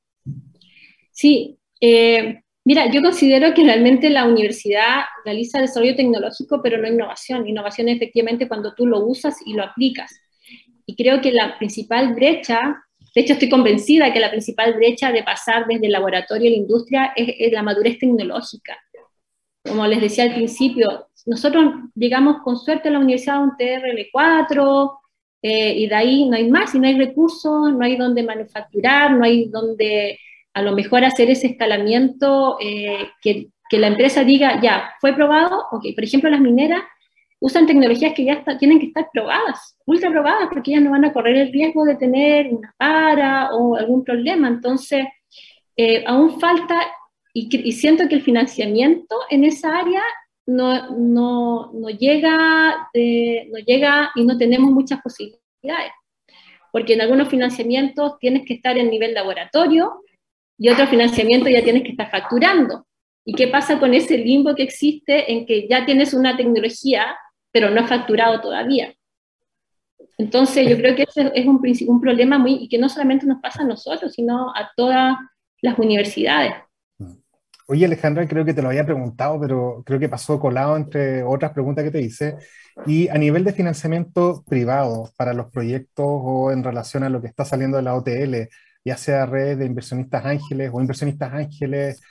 Sí, 1.11 1.57
eh, 1.79 2.41
mira, 2.63 2.91
yo 2.91 3.01
considero 3.01 3.53
que 3.53 3.63
realmente 3.63 4.09
la 4.09 4.25
universidad 4.25 5.03
realiza 5.23 5.61
desarrollo 5.61 5.95
tecnológico, 5.95 6.61
pero 6.61 6.77
no 6.77 6.87
innovación. 6.87 7.47
Innovación 7.47 7.89
es 7.89 7.97
efectivamente 7.97 8.47
cuando 8.47 8.73
tú 8.73 8.85
lo 8.85 9.05
usas 9.05 9.37
y 9.45 9.53
lo 9.53 9.63
aplicas. 9.63 10.11
Y 10.85 10.95
creo 10.95 11.21
que 11.21 11.31
la 11.31 11.57
principal 11.57 12.13
brecha, 12.13 12.83
de 13.13 13.21
hecho 13.21 13.33
estoy 13.33 13.49
convencida 13.49 14.13
que 14.13 14.19
la 14.19 14.29
principal 14.29 14.73
brecha 14.75 15.11
de 15.11 15.23
pasar 15.23 15.65
desde 15.67 15.87
el 15.87 15.91
laboratorio 15.91 16.47
a 16.47 16.51
la 16.51 16.57
industria 16.57 17.13
es, 17.15 17.51
la 17.51 17.63
madurez 17.63 17.97
tecnológica. 17.99 18.77
Como 19.63 19.87
les 19.87 19.99
decía 19.99 20.25
al 20.25 20.35
principio, 20.35 21.07
nosotros 21.25 21.73
llegamos 21.95 22.37
con 22.43 22.57
suerte 22.57 22.89
a 22.89 22.91
la 22.91 22.99
universidad 22.99 23.37
a 23.37 23.39
un 23.39 23.51
TRL4, 23.57 24.99
eh, 25.47 25.75
y 25.77 25.85
de 25.85 25.93
ahí 25.93 26.27
no 26.27 26.37
hay 26.37 26.49
más, 26.49 26.73
y 26.73 26.79
no 26.79 26.87
hay 26.87 26.97
recursos, 26.97 27.71
no 27.71 27.85
hay 27.85 27.97
donde 27.97 28.23
manufacturar, 28.23 29.11
no 29.11 29.23
hay 29.23 29.47
donde 29.47 30.17
a 30.55 30.63
lo 30.63 30.71
mejor 30.71 31.05
hacer 31.05 31.29
ese 31.29 31.45
escalamiento, 31.45 32.57
eh, 32.59 33.09
que, 33.21 33.49
que, 33.69 33.77
la 33.77 33.85
empresa 33.85 34.23
diga, 34.23 34.59
ya, 34.59 34.95
fue 34.99 35.13
probado, 35.13 35.67
ok, 35.71 35.85
por 35.93 36.03
ejemplo, 36.03 36.31
las 36.31 36.41
mineras 36.41 36.81
usan 37.39 37.67
tecnologías 37.67 38.15
que 38.15 38.25
ya 38.25 38.43
tienen 38.57 38.79
que 38.79 38.87
estar 38.87 39.07
probadas, 39.13 39.77
ultra 39.85 40.09
probadas, 40.09 40.47
porque 40.51 40.71
ellas 40.71 40.83
no 40.83 40.89
van 40.89 41.05
a 41.05 41.13
correr 41.13 41.35
el 41.35 41.53
riesgo 41.53 41.85
de 41.85 41.95
tener 41.95 42.47
una 42.51 42.73
para 42.77 43.53
o 43.53 43.75
algún 43.75 44.03
problema, 44.03 44.47
entonces 44.47 45.05
eh, 45.77 46.03
aún 46.07 46.39
falta, 46.39 46.81
y, 47.35 47.55
y, 47.55 47.71
siento 47.73 48.07
que 48.09 48.15
el 48.15 48.23
financiamiento 48.23 49.15
en 49.29 49.43
esa 49.43 49.77
área 49.77 50.01
no, 50.45 50.91
no, 50.91 51.71
no 51.73 51.89
llega, 51.89 52.89
no 52.93 53.59
llega 53.65 54.11
y 54.15 54.25
no 54.25 54.37
tenemos 54.37 54.71
muchas 54.71 55.01
posibilidades 55.01 55.91
porque 56.75 56.95
en 56.95 56.99
algunos 56.99 57.29
financiamientos 57.29 58.19
tienes 58.19 58.45
que 58.45 58.55
estar 58.55 58.77
en 58.77 58.89
nivel 58.89 59.13
laboratorio, 59.13 60.01
y 60.57 60.67
otro 60.67 60.85
financiamiento 60.87 61.47
ya 61.47 61.63
tienes 61.63 61.83
que 61.83 61.91
estar 61.91 62.11
facturando. 62.11 62.85
¿Y 63.23 63.33
qué 63.33 63.47
pasa 63.47 63.79
con 63.79 63.93
ese 63.93 64.17
limbo 64.17 64.53
que 64.55 64.63
existe 64.63 65.31
en 65.31 65.45
que 65.45 65.69
ya 65.69 65.85
tienes 65.85 66.13
una 66.13 66.35
tecnología, 66.35 67.15
pero 67.53 67.69
no 67.69 67.79
has 67.79 67.87
facturado 67.87 68.41
todavía? 68.41 68.93
Entonces, 70.17 70.67
yo 70.67 70.75
creo 70.75 70.97
que 70.97 71.03
ese 71.03 71.31
es 71.33 71.45
un, 71.45 71.61
un 71.87 72.01
problema 72.01 72.37
muy, 72.37 72.55
y 72.55 72.67
que 72.67 72.77
no 72.77 72.89
solamente 72.89 73.25
nos 73.25 73.39
pasa 73.39 73.63
a 73.63 73.67
nosotros, 73.67 74.11
sino 74.11 74.49
a 74.49 74.69
todas 74.75 75.15
las 75.61 75.79
universidades. 75.79 76.55
Oye, 77.67 77.85
Alejandra, 77.85 78.27
creo 78.27 78.45
que 78.45 78.53
te 78.53 78.61
lo 78.61 78.69
había 78.69 78.85
preguntado, 78.85 79.39
pero 79.39 79.81
creo 79.85 79.99
que 79.99 80.07
pasó 80.09 80.39
colado 80.39 80.77
entre 80.77 81.23
otras 81.23 81.51
preguntas 81.51 81.83
que 81.83 81.91
te 81.91 82.01
hice. 82.01 82.35
Y 82.85 83.07
a 83.09 83.17
nivel 83.17 83.43
de 83.43 83.53
financiamiento 83.53 84.43
privado 84.47 85.11
para 85.17 85.33
los 85.33 85.49
proyectos 85.51 86.05
o 86.07 86.51
en 86.51 86.63
relación 86.63 87.03
a 87.03 87.09
lo 87.09 87.21
que 87.21 87.27
está 87.27 87.43
saliendo 87.43 87.77
de 87.77 87.83
la 87.83 87.95
OTL, 87.95 88.49
ya 88.83 88.97
sea 88.97 89.25
redes 89.25 89.57
de 89.57 89.65
inversionistas 89.65 90.25
ángeles 90.25 90.69
o 90.71 90.79
inversionistas 90.79 91.33
ángeles, 91.33 92.01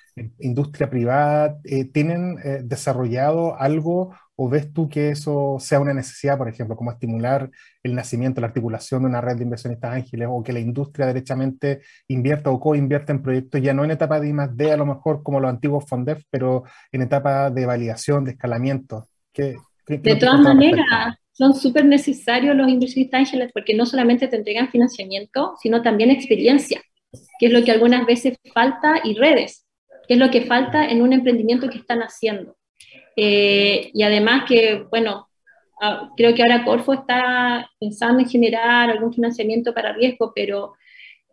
industria 0.40 0.90
privada, 0.90 1.57
eh, 1.64 1.84
¿tienen 1.84 2.38
eh, 2.42 2.61
desarrollado 2.64 3.57
algo 3.57 4.12
o 4.37 4.49
ves 4.49 4.72
tú 4.72 4.89
que 4.89 5.11
eso 5.11 5.57
sea 5.61 5.80
una 5.80 5.95
necesidad, 5.95 6.37
por 6.37 6.49
ejemplo, 6.49 6.76
como 6.76 6.91
estimular 6.91 7.51
el 7.82 7.95
nacimiento, 7.95 8.41
la 8.41 8.49
articulación 8.49 9.03
de 9.03 9.09
una 9.09 9.20
red 9.20 9.37
de 9.37 9.45
inversionistas 9.45 9.93
ángeles 9.93 10.28
o 10.30 10.43
que 10.43 10.53
la 10.53 10.61
industria 10.61 11.07
derechamente 11.07 11.82
invierta 12.09 12.51
o 12.51 12.59
co-invierta 12.59 13.12
en 13.12 13.22
proyectos 13.22 13.62
ya 13.62 13.72
no 13.72 13.85
en 13.85 13.93
etapa 13.93 14.18
de 14.18 14.28
I+D, 14.28 14.72
a 14.72 14.76
lo 14.76 14.87
mejor 14.87 15.22
como 15.22 15.41
los 15.41 15.51
antiguos 15.51 15.85
FONDEF, 15.89 16.24
pero 16.30 16.64
en 16.91 17.03
etapa 17.03 17.51
de 17.51 17.66
validación, 17.66 18.24
de 18.24 18.32
escalamiento? 18.32 19.07
¿Qué, 19.32 19.57
de 19.87 20.16
todas 20.16 20.41
maneras, 20.41 21.16
son 21.32 21.55
súper 21.55 21.85
necesarios 21.85 22.57
los 22.57 22.68
inversionistas 22.68 23.18
ángeles 23.18 23.51
porque 23.53 23.74
no 23.74 23.87
solamente 23.87 24.28
te 24.28 24.37
entregan 24.37 24.70
financiamiento, 24.70 25.55
sino 25.61 25.82
también 25.82 26.11
experiencia, 26.11 26.80
que 27.39 27.47
es 27.47 27.53
lo 27.53 27.62
que 27.64 27.72
algunas 27.72 28.07
veces 28.07 28.39
falta, 28.53 29.01
y 29.05 29.14
redes, 29.14 29.66
que 30.09 30.14
es 30.14 30.20
lo 30.20 30.30
que 30.30 30.43
falta 30.43 30.87
en 30.87 31.03
un 31.03 31.12
emprendimiento 31.12 31.68
que 31.68 31.78
están 31.78 32.01
haciendo. 32.01 32.57
Eh, 33.16 33.90
y 33.92 34.02
además 34.02 34.44
que, 34.48 34.84
bueno, 34.90 35.28
ah, 35.80 36.10
creo 36.16 36.34
que 36.34 36.42
ahora 36.42 36.64
Corfo 36.64 36.92
está 36.92 37.70
pensando 37.78 38.20
en 38.20 38.28
generar 38.28 38.90
algún 38.90 39.12
financiamiento 39.12 39.72
para 39.72 39.92
riesgo, 39.92 40.32
pero 40.34 40.74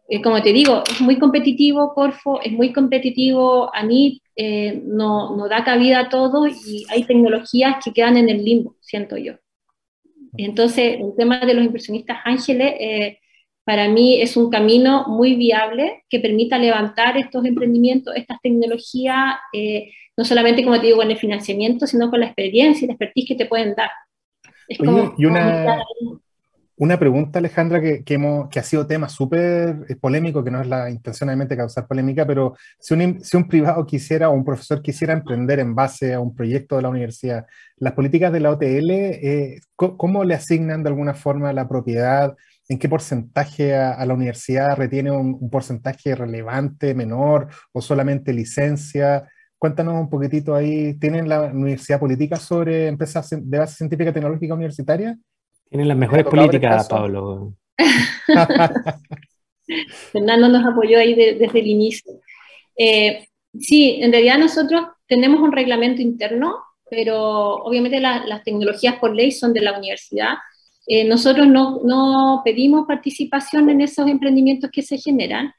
eh, 0.09 0.21
como 0.21 0.41
te 0.41 0.53
digo, 0.53 0.83
es 0.89 1.01
muy 1.01 1.17
competitivo 1.17 1.93
Corfo, 1.93 2.41
es 2.41 2.51
muy 2.51 2.73
competitivo, 2.73 3.73
a 3.73 3.83
mí 3.83 4.21
eh, 4.35 4.81
no, 4.85 5.35
no 5.35 5.47
da 5.47 5.63
cabida 5.63 6.01
a 6.01 6.09
todo 6.09 6.47
y 6.47 6.85
hay 6.89 7.03
tecnologías 7.05 7.77
que 7.83 7.93
quedan 7.93 8.17
en 8.17 8.29
el 8.29 8.43
limbo, 8.43 8.75
siento 8.81 9.17
yo. 9.17 9.35
Entonces, 10.37 10.99
el 10.99 11.13
tema 11.17 11.39
de 11.39 11.53
los 11.53 11.65
inversionistas 11.65 12.19
ángeles, 12.23 12.73
eh, 12.79 13.19
para 13.63 13.87
mí 13.89 14.21
es 14.21 14.37
un 14.37 14.49
camino 14.49 15.05
muy 15.07 15.35
viable 15.35 16.03
que 16.09 16.19
permita 16.19 16.57
levantar 16.57 17.17
estos 17.17 17.45
emprendimientos, 17.45 18.15
estas 18.15 18.41
tecnologías, 18.41 19.35
eh, 19.53 19.91
no 20.21 20.25
solamente, 20.25 20.63
como 20.63 20.79
te 20.79 20.85
digo, 20.85 20.97
con 20.97 21.09
el 21.09 21.17
financiamiento, 21.17 21.87
sino 21.87 22.11
con 22.11 22.19
la 22.19 22.27
experiencia 22.27 22.85
y 22.85 22.87
la 22.89 22.93
expertise 22.93 23.27
que 23.27 23.35
te 23.35 23.47
pueden 23.47 23.73
dar. 23.73 23.89
y 24.67 25.25
una, 25.25 25.79
una 26.77 26.99
pregunta, 26.99 27.39
Alejandra, 27.39 27.81
que, 27.81 28.03
que, 28.03 28.13
hemos, 28.13 28.47
que 28.49 28.59
ha 28.59 28.63
sido 28.63 28.85
tema 28.85 29.09
súper 29.09 29.83
eh, 29.89 29.95
polémico, 29.95 30.43
que 30.43 30.51
no 30.51 30.61
es 30.61 30.67
la 30.67 30.91
intención 30.91 31.27
obviamente 31.27 31.57
causar 31.57 31.87
polémica, 31.87 32.27
pero 32.27 32.55
si 32.79 32.93
un, 32.93 33.23
si 33.23 33.35
un 33.35 33.47
privado 33.47 33.83
quisiera 33.83 34.29
o 34.29 34.33
un 34.33 34.45
profesor 34.45 34.83
quisiera 34.83 35.13
emprender 35.13 35.57
en 35.57 35.73
base 35.73 36.13
a 36.13 36.19
un 36.19 36.35
proyecto 36.35 36.75
de 36.75 36.83
la 36.83 36.89
universidad, 36.89 37.47
las 37.77 37.93
políticas 37.93 38.31
de 38.31 38.41
la 38.41 38.51
OTL, 38.51 38.91
eh, 38.91 39.59
¿cómo 39.75 40.23
le 40.23 40.35
asignan 40.35 40.83
de 40.83 40.89
alguna 40.89 41.15
forma 41.15 41.51
la 41.51 41.67
propiedad? 41.67 42.35
¿En 42.69 42.77
qué 42.77 42.87
porcentaje 42.87 43.75
a, 43.75 44.05
la 44.05 44.13
universidad 44.13 44.77
retiene 44.77 45.09
un, 45.09 45.49
porcentaje 45.49 46.13
relevante, 46.13 46.93
menor 46.93 47.47
o 47.71 47.81
solamente 47.81 48.33
licencia? 48.33 49.27
Cuéntanos 49.61 49.93
un 49.93 50.09
poquitito 50.09 50.55
ahí. 50.55 50.95
¿Tienen 50.95 51.29
la 51.29 51.43
universidad 51.43 51.99
política 51.99 52.37
sobre 52.37 52.87
empresas 52.87 53.29
de 53.29 53.59
base 53.59 53.75
científica 53.75 54.11
tecnológica 54.11 54.55
universitaria? 54.55 55.15
Tienen 55.69 55.87
las 55.87 55.97
mejores 55.97 56.25
políticas, 56.25 56.89
Pablo. 56.89 57.53
Fernando 60.11 60.49
nos 60.49 60.65
apoyó 60.65 60.97
ahí 60.97 61.13
desde 61.13 61.59
el 61.59 61.67
inicio. 61.67 62.11
Eh, 62.75 63.27
sí, 63.59 63.99
en 64.01 64.11
realidad 64.11 64.39
nosotros 64.39 64.81
tenemos 65.05 65.41
un 65.41 65.51
reglamento 65.51 66.01
interno, 66.01 66.55
pero 66.89 67.57
obviamente 67.57 67.99
las 67.99 68.43
tecnologías 68.43 68.95
por 68.95 69.15
ley 69.15 69.31
son 69.31 69.53
de 69.53 69.61
la 69.61 69.77
universidad. 69.77 70.37
Eh, 70.87 71.03
nosotros 71.03 71.45
no, 71.45 71.81
no, 71.83 72.41
pedimos 72.43 72.87
participación 72.87 73.69
en 73.69 73.81
esos 73.81 74.07
emprendimientos 74.07 74.71
que 74.71 74.81
se 74.81 74.97
generan. 74.97 75.53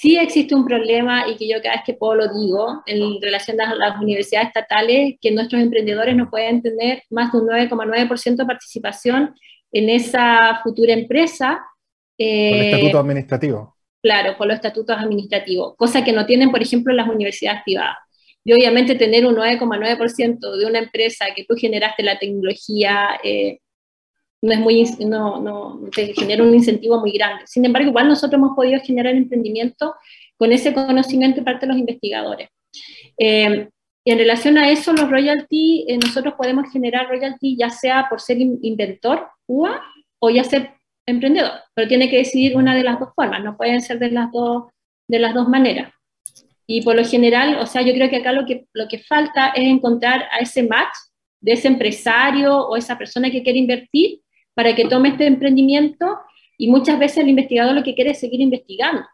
Sí 0.00 0.16
existe 0.16 0.54
un 0.54 0.64
problema, 0.64 1.28
y 1.28 1.36
que 1.36 1.48
yo 1.48 1.60
cada 1.60 1.76
vez 1.76 1.84
que 1.84 1.94
puedo 1.94 2.14
lo 2.14 2.32
digo, 2.32 2.82
en 2.86 3.20
relación 3.20 3.60
a 3.60 3.74
las 3.74 4.00
universidades 4.00 4.48
estatales, 4.48 5.16
que 5.20 5.32
nuestros 5.32 5.60
emprendedores 5.60 6.14
no 6.14 6.30
pueden 6.30 6.62
tener 6.62 7.02
más 7.10 7.32
de 7.32 7.38
un 7.38 7.48
9,9% 7.48 8.36
de 8.36 8.46
participación 8.46 9.34
en 9.72 9.88
esa 9.88 10.60
futura 10.62 10.92
empresa. 10.92 11.60
el 12.16 12.66
estatuto 12.66 12.98
administrativo. 13.00 13.74
claro, 14.00 14.38
con 14.38 14.46
los 14.46 14.54
estatutos 14.54 14.96
administrativos, 14.96 15.74
cosa 15.76 16.04
que 16.04 16.12
no 16.12 16.26
tienen, 16.26 16.52
por 16.52 16.62
ejemplo, 16.62 16.94
las 16.94 17.08
universidades 17.08 17.62
privadas. 17.64 17.96
Y 18.44 18.52
obviamente 18.52 18.94
tener 18.94 19.26
un 19.26 19.34
9,9% 19.34 20.56
de 20.58 20.66
una 20.66 20.78
empresa 20.78 21.26
que 21.34 21.44
tú 21.44 21.56
generaste 21.56 22.04
la 22.04 22.20
tecnología 22.20 23.18
eh, 23.24 23.58
no 24.40 24.52
es 24.52 24.60
muy, 24.60 24.84
no, 25.06 25.40
no, 25.40 25.80
te 25.90 26.14
genera 26.14 26.42
un 26.42 26.54
incentivo 26.54 27.00
muy 27.00 27.12
grande. 27.12 27.46
Sin 27.46 27.64
embargo, 27.64 27.88
igual 27.88 28.08
nosotros 28.08 28.38
hemos 28.38 28.54
podido 28.54 28.80
generar 28.80 29.14
emprendimiento 29.14 29.94
con 30.36 30.52
ese 30.52 30.72
conocimiento 30.72 31.40
de 31.40 31.44
parte 31.44 31.66
de 31.66 31.72
los 31.72 31.78
investigadores. 31.78 32.48
Eh, 33.18 33.68
y 34.04 34.10
en 34.10 34.18
relación 34.18 34.56
a 34.56 34.70
eso, 34.70 34.92
los 34.92 35.10
royalty, 35.10 35.84
eh, 35.88 35.98
nosotros 35.98 36.34
podemos 36.34 36.70
generar 36.72 37.08
royalty 37.08 37.56
ya 37.56 37.68
sea 37.68 38.06
por 38.08 38.20
ser 38.20 38.38
inventor, 38.40 39.28
UA, 39.46 39.82
o 40.20 40.30
ya 40.30 40.44
ser 40.44 40.72
emprendedor, 41.06 41.52
pero 41.74 41.88
tiene 41.88 42.10
que 42.10 42.18
decidir 42.18 42.56
una 42.56 42.74
de 42.74 42.84
las 42.84 43.00
dos 43.00 43.10
formas, 43.14 43.42
no 43.42 43.56
pueden 43.56 43.80
ser 43.80 43.98
de 43.98 44.10
las 44.10 44.30
dos, 44.30 44.64
de 45.08 45.18
las 45.18 45.34
dos 45.34 45.48
maneras. 45.48 45.92
Y 46.66 46.82
por 46.82 46.96
lo 46.96 47.04
general, 47.04 47.58
o 47.60 47.66
sea, 47.66 47.82
yo 47.82 47.94
creo 47.94 48.10
que 48.10 48.16
acá 48.16 48.32
lo 48.32 48.44
que, 48.44 48.66
lo 48.74 48.88
que 48.88 48.98
falta 48.98 49.48
es 49.48 49.64
encontrar 49.64 50.26
a 50.30 50.38
ese 50.38 50.62
match 50.62 50.94
de 51.40 51.52
ese 51.52 51.68
empresario 51.68 52.56
o 52.56 52.76
esa 52.76 52.98
persona 52.98 53.30
que 53.30 53.42
quiere 53.42 53.58
invertir 53.58 54.20
para 54.58 54.74
que 54.74 54.86
tome 54.86 55.10
este 55.10 55.24
emprendimiento 55.24 56.18
y 56.56 56.68
muchas 56.68 56.98
veces 56.98 57.18
el 57.18 57.28
investigador 57.28 57.76
lo 57.76 57.84
que 57.84 57.94
quiere 57.94 58.10
es 58.10 58.18
seguir 58.18 58.40
investigando. 58.40 59.04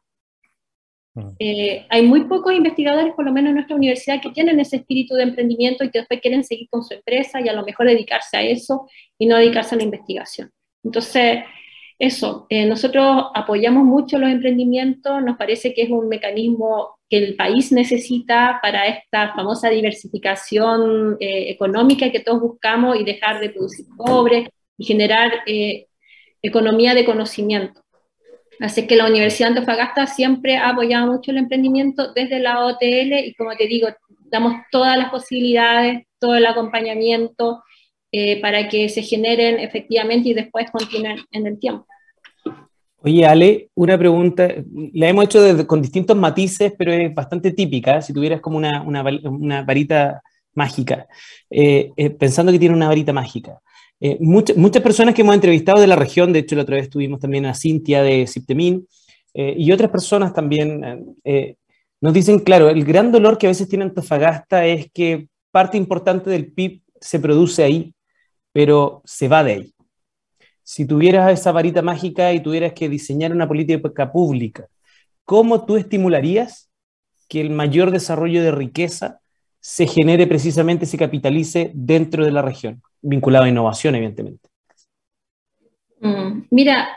Mm. 1.12 1.28
Eh, 1.38 1.86
hay 1.90 2.00
muy 2.00 2.24
pocos 2.24 2.54
investigadores, 2.54 3.12
por 3.12 3.26
lo 3.26 3.32
menos 3.32 3.50
en 3.50 3.56
nuestra 3.56 3.76
universidad, 3.76 4.22
que 4.22 4.30
tienen 4.30 4.58
ese 4.58 4.76
espíritu 4.76 5.14
de 5.14 5.24
emprendimiento 5.24 5.84
y 5.84 5.90
que 5.90 5.98
después 5.98 6.22
quieren 6.22 6.44
seguir 6.44 6.66
con 6.70 6.82
su 6.82 6.94
empresa 6.94 7.42
y 7.42 7.50
a 7.50 7.52
lo 7.52 7.62
mejor 7.62 7.86
dedicarse 7.86 8.38
a 8.38 8.42
eso 8.42 8.88
y 9.18 9.26
no 9.26 9.36
dedicarse 9.36 9.74
a 9.74 9.76
la 9.76 9.84
investigación. 9.84 10.50
Entonces, 10.82 11.40
eso, 11.98 12.46
eh, 12.48 12.64
nosotros 12.64 13.26
apoyamos 13.34 13.84
mucho 13.84 14.18
los 14.18 14.30
emprendimientos, 14.30 15.22
nos 15.22 15.36
parece 15.36 15.74
que 15.74 15.82
es 15.82 15.90
un 15.90 16.08
mecanismo 16.08 16.96
que 17.10 17.18
el 17.18 17.36
país 17.36 17.70
necesita 17.70 18.60
para 18.62 18.86
esta 18.86 19.34
famosa 19.34 19.68
diversificación 19.68 21.18
eh, 21.20 21.50
económica 21.50 22.10
que 22.10 22.20
todos 22.20 22.40
buscamos 22.40 22.98
y 22.98 23.04
dejar 23.04 23.40
de 23.40 23.50
producir 23.50 23.84
cobre 23.94 24.48
y 24.76 24.84
generar 24.84 25.32
economía 26.42 26.94
de 26.94 27.04
conocimiento. 27.04 27.84
Así 28.60 28.86
que 28.86 28.96
la 28.96 29.06
Universidad 29.06 29.48
de 29.48 29.58
Antofagasta 29.58 30.06
siempre 30.06 30.56
ha 30.56 30.70
apoyado 30.70 31.10
mucho 31.12 31.30
el 31.30 31.38
emprendimiento 31.38 32.12
desde 32.12 32.38
la 32.38 32.64
OTL 32.64 33.24
y 33.24 33.34
como 33.34 33.56
te 33.56 33.66
digo, 33.66 33.88
damos 34.30 34.54
todas 34.70 34.96
las 34.96 35.10
posibilidades, 35.10 36.06
todo 36.18 36.36
el 36.36 36.46
acompañamiento 36.46 37.62
eh, 38.12 38.40
para 38.40 38.68
que 38.68 38.88
se 38.88 39.02
generen 39.02 39.58
efectivamente 39.58 40.28
y 40.28 40.34
después 40.34 40.70
continúen 40.70 41.18
en 41.30 41.46
el 41.46 41.58
tiempo. 41.58 41.86
Oye, 42.98 43.26
Ale, 43.26 43.68
una 43.74 43.98
pregunta, 43.98 44.48
la 44.94 45.08
hemos 45.08 45.26
hecho 45.26 45.66
con 45.66 45.82
distintos 45.82 46.16
matices, 46.16 46.72
pero 46.78 46.92
es 46.92 47.12
bastante 47.12 47.50
típica, 47.50 48.00
si 48.00 48.14
tuvieras 48.14 48.40
como 48.40 48.56
una, 48.56 48.82
una, 48.82 49.62
varita 49.62 50.22
mágica, 50.54 51.06
eh, 51.50 51.90
eh, 51.96 52.10
pensando 52.10 52.50
que 52.50 52.58
tiene 52.58 52.74
una 52.74 52.88
varita 52.88 53.12
mágica. 53.12 53.60
Eh, 54.00 54.18
muchas 54.20 54.82
personas 54.82 55.14
que 55.14 55.22
hemos 55.22 55.34
entrevistado 55.34 55.80
de 55.80 55.86
la 55.86 55.96
región, 55.96 56.32
de 56.32 56.40
hecho 56.40 56.56
la 56.56 56.62
otra 56.62 56.76
vez 56.76 56.90
tuvimos 56.90 57.20
también 57.20 57.46
a 57.46 57.54
Cintia 57.54 58.02
de 58.02 58.26
Siptemín, 58.26 58.86
eh, 59.32 59.54
y 59.56 59.72
otras 59.72 59.90
personas 59.90 60.32
también 60.32 61.16
eh, 61.24 61.56
nos 62.00 62.12
dicen, 62.12 62.40
claro, 62.40 62.68
el 62.68 62.84
gran 62.84 63.10
dolor 63.10 63.38
que 63.38 63.46
a 63.46 63.50
veces 63.50 63.68
tiene 63.68 63.84
Antofagasta 63.84 64.66
es 64.66 64.90
que 64.92 65.28
parte 65.50 65.76
importante 65.76 66.30
del 66.30 66.52
PIB 66.52 66.82
se 67.00 67.18
produce 67.18 67.64
ahí, 67.64 67.94
pero 68.52 69.02
se 69.04 69.28
va 69.28 69.42
de 69.42 69.52
ahí. 69.52 69.74
Si 70.62 70.86
tuvieras 70.86 71.32
esa 71.32 71.52
varita 71.52 71.82
mágica 71.82 72.32
y 72.32 72.40
tuvieras 72.40 72.72
que 72.72 72.88
diseñar 72.88 73.32
una 73.32 73.48
política 73.48 74.12
pública, 74.12 74.68
¿cómo 75.24 75.64
tú 75.64 75.76
estimularías 75.76 76.70
que 77.28 77.40
el 77.40 77.50
mayor 77.50 77.90
desarrollo 77.90 78.42
de 78.42 78.50
riqueza 78.50 79.20
se 79.60 79.86
genere 79.86 80.26
precisamente, 80.26 80.86
se 80.86 80.98
capitalice 80.98 81.70
dentro 81.74 82.24
de 82.24 82.32
la 82.32 82.42
región? 82.42 82.82
Vinculado 83.04 83.44
a 83.44 83.48
innovación, 83.48 83.94
evidentemente. 83.94 84.48
Mm, 86.00 86.46
mira, 86.50 86.88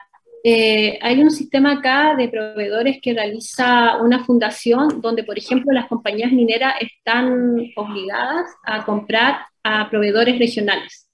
eh, 0.44 0.98
hay 1.02 1.20
un 1.22 1.30
sistema 1.30 1.74
acá 1.74 2.16
de 2.16 2.30
proveedores 2.30 3.00
que 3.02 3.14
realiza 3.14 3.98
una 3.98 4.24
fundación 4.24 5.02
donde, 5.02 5.24
por 5.24 5.38
ejemplo, 5.38 5.72
las 5.74 5.88
compañías 5.88 6.32
mineras 6.32 6.76
están 6.80 7.58
obligadas 7.76 8.48
a 8.64 8.86
comprar 8.86 9.40
a 9.64 9.90
proveedores 9.90 10.40
regionales. 10.40 11.10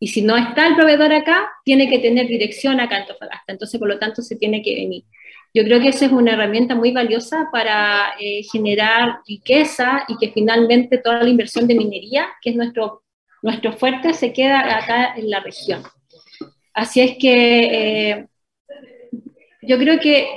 Y 0.00 0.08
si 0.08 0.22
no 0.22 0.36
está 0.36 0.66
el 0.66 0.74
proveedor 0.74 1.12
acá, 1.12 1.48
tiene 1.64 1.88
que 1.88 2.00
tener 2.00 2.26
dirección 2.26 2.80
acá 2.80 2.96
en 2.96 3.02
Antofagasta. 3.02 3.52
Entonces, 3.52 3.78
por 3.78 3.88
lo 3.88 3.98
tanto, 4.00 4.20
se 4.20 4.34
tiene 4.34 4.60
que 4.62 4.74
venir. 4.74 5.04
Yo 5.54 5.62
creo 5.64 5.80
que 5.80 5.88
esa 5.88 6.06
es 6.06 6.12
una 6.12 6.32
herramienta 6.32 6.74
muy 6.74 6.92
valiosa 6.92 7.48
para 7.52 8.14
eh, 8.18 8.42
generar 8.50 9.20
riqueza 9.28 10.04
y 10.08 10.16
que 10.16 10.32
finalmente 10.32 10.98
toda 10.98 11.22
la 11.22 11.28
inversión 11.28 11.68
de 11.68 11.74
minería, 11.74 12.26
que 12.40 12.50
es 12.50 12.56
nuestro 12.56 13.01
nuestro 13.42 13.72
fuerte 13.72 14.14
se 14.14 14.32
queda 14.32 14.76
acá 14.78 15.14
en 15.16 15.28
la 15.28 15.40
región. 15.40 15.82
Así 16.72 17.00
es 17.00 17.18
que 17.18 18.10
eh, 18.12 18.26
yo 19.62 19.76
creo 19.78 20.00
que, 20.00 20.28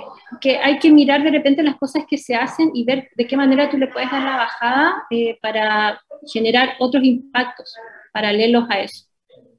que, 0.42 0.58
hay 0.58 0.80
que 0.80 0.92
mirar 0.92 1.24
de 1.24 1.32
repente 1.32 1.64
las 1.64 1.78
cosas 1.78 2.04
que 2.10 2.18
se 2.18 2.36
hacen 2.36 2.72
y 2.74 2.84
ver 2.84 3.10
de 3.16 3.28
qué 3.28 3.38
manera 3.38 3.70
tú 3.70 3.78
le 3.78 3.88
puedes 3.88 4.12
dar 4.12 4.24
la 4.24 4.38
bajada 4.38 5.04
eh, 5.10 5.38
para 5.42 6.02
generar 6.34 6.76
otros 6.80 7.04
impactos 7.04 7.74
paralelos 8.12 8.66
a 8.70 8.80
eso. 8.82 9.06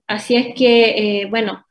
Así 0.07 0.37
es 0.37 0.55
que, 0.55 1.21
eh, 1.23 1.27
bueno, 1.27 1.65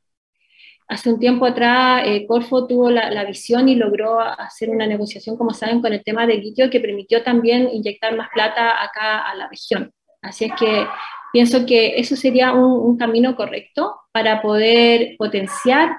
hace 0.87 1.11
un 1.11 1.19
tiempo 1.19 1.45
atrás 1.45 2.03
Corfo 2.27 2.67
tuvo 2.67 2.89
la, 2.89 3.09
la, 3.09 3.25
visión 3.25 3.69
y 3.69 3.75
logró 3.75 4.19
hacer 4.19 4.69
una 4.69 4.87
negociación, 4.87 5.37
como 5.37 5.51
saben, 5.51 5.81
con 5.81 5.93
el 5.93 6.03
tema 6.03 6.27
del 6.27 6.41
litio 6.41 6.69
que 6.69 6.79
permitió 6.79 7.23
también 7.23 7.69
inyectar 7.71 8.15
más 8.15 8.29
plata 8.33 8.83
acá 8.83 9.19
a 9.19 9.35
la 9.35 9.47
región. 9.47 9.91
Así 10.21 10.45
es 10.45 10.51
que 10.59 10.87
Pienso 11.35 11.65
que 11.65 11.99
eso 11.99 12.15
sería 12.15 12.53
un, 12.53 12.95
camino 12.97 13.35
correcto 13.35 13.93
para 14.13 14.41
poder 14.41 15.17
potenciar 15.17 15.89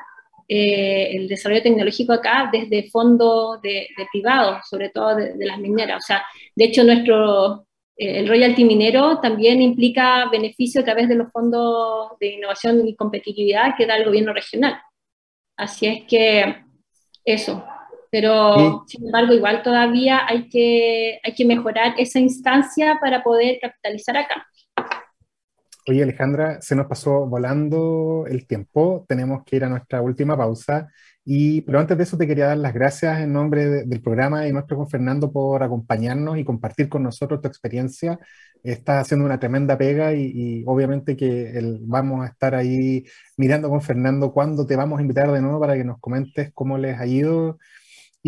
eh, 0.49 1.11
el 1.15 1.29
desarrollo 1.29 1.63
tecnológico 1.63 2.15
acá 2.15 2.49
desde 2.51 2.89
fondos 2.89 3.61
de, 3.61 3.87
privados, 4.11 4.67
sobre 4.67 4.89
todo 4.89 5.15
de, 5.15 5.35
las 5.45 5.59
mineras. 5.59 6.03
O 6.03 6.07
sea, 6.07 6.25
de 6.55 6.65
hecho, 6.65 6.85
nuestro, 6.85 7.67
eh, 7.99 8.21
el 8.21 8.29
royalty 8.29 8.65
minero 8.65 9.21
también 9.21 9.61
implica 9.61 10.27
beneficio 10.31 10.81
a 10.81 10.85
través 10.85 11.07
de 11.07 11.17
los 11.17 11.31
fondos 11.31 12.13
de 12.19 12.29
innovación 12.29 12.89
y 12.89 12.97
competitividad 12.97 13.75
que 13.77 13.85
da 13.85 13.99
el 13.99 14.07
gobierno 14.07 14.33
regional. 14.33 14.81
Así 15.55 15.87
es 15.87 16.05
que 16.09 16.65
eso. 17.27 17.63
Pero, 18.11 18.85
sin 18.87 19.05
embargo, 19.05 19.35
igual 19.35 19.63
todavía 19.63 20.27
hay 20.27 20.49
que, 20.49 21.21
hay 21.23 21.35
que 21.35 21.45
mejorar 21.45 21.93
esa 21.99 22.21
instancia 22.21 22.97
para 23.03 23.23
poder 23.23 23.59
capitalizar 23.61 24.17
acá. 24.17 24.47
Oye, 25.89 26.03
Alejandra, 26.03 26.61
se 26.61 26.75
nos 26.75 26.87
pasó 26.89 27.27
volando 27.27 28.25
el 28.27 28.45
tiempo, 28.49 29.05
tenemos 29.09 29.45
que 29.45 29.55
ir 29.57 29.65
a 29.65 29.69
nuestra 29.69 30.03
última 30.03 30.37
pausa, 30.37 30.89
y, 31.25 31.61
pero 31.61 31.79
antes 31.79 31.97
de 31.97 32.03
eso 32.03 32.17
te 32.19 32.27
quería 32.27 32.47
dar 32.47 32.57
las 32.59 32.75
gracias 32.75 33.21
en 33.21 33.33
nombre 33.33 33.85
del 33.85 34.03
programa 34.03 34.49
y 34.49 34.53
nuestro 34.53 34.77
con 34.77 34.89
Fernando 34.89 35.31
por 35.31 35.63
acompañarnos 35.63 36.39
y 36.39 36.45
compartir 36.45 36.89
con 36.89 37.05
nosotros 37.05 37.41
tu 37.41 37.47
experiencia. 37.47 38.19
Estás 38.65 39.03
haciendo 39.03 39.27
una 39.27 39.39
tremenda 39.39 39.79
pega 39.79 40.13
y, 40.13 40.65
obviamente 40.67 41.17
que 41.17 41.61
vamos 41.83 42.25
a 42.25 42.29
estar 42.31 42.57
ahí 42.57 43.05
mirando 43.37 43.69
con 43.69 43.81
Fernando 43.81 44.33
cuándo 44.33 44.67
te 44.67 44.75
vamos 44.75 44.99
a 44.99 45.03
invitar 45.03 45.31
de 45.31 45.41
nuevo 45.41 45.61
para 45.61 45.77
que 45.77 45.85
nos 45.85 46.01
comentes 46.01 46.51
cómo 46.53 46.79
les 46.79 46.99
ha 46.99 47.07
ido 47.07 47.59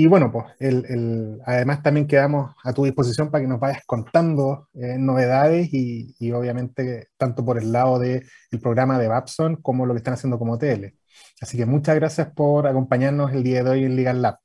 y 0.01 0.07
bueno, 0.07 0.31
pues 0.31 0.47
el, 0.61 1.41
además 1.45 1.83
también 1.83 2.07
quedamos 2.07 2.55
a 2.63 2.73
tu 2.73 2.85
disposición 2.85 3.33
para 3.33 3.43
que 3.43 3.49
nos 3.49 3.59
vayas 3.59 3.83
contando 3.85 4.69
eh, 4.75 4.95
novedades 4.97 5.75
y, 5.75 6.15
y, 6.21 6.31
obviamente 6.31 7.09
tanto 7.17 7.45
por 7.45 7.59
el 7.59 7.73
lado 7.73 7.99
del 7.99 8.23
programa 8.63 8.97
de 9.01 9.09
Babson 9.09 9.57
como 9.57 9.87
lo 9.87 9.95
que 9.95 9.99
están 9.99 10.15
haciendo 10.15 10.39
como 10.39 10.57
TL. 10.57 10.95
Así 11.41 11.57
que 11.57 11.67
muchas 11.67 11.97
gracias 11.97 12.31
por 12.33 12.69
acompañarnos 12.69 13.33
el 13.33 13.43
día 13.43 13.65
de 13.65 13.71
hoy 13.71 13.85
en 13.87 13.97
Legal 13.97 14.23
Lab. 14.23 14.39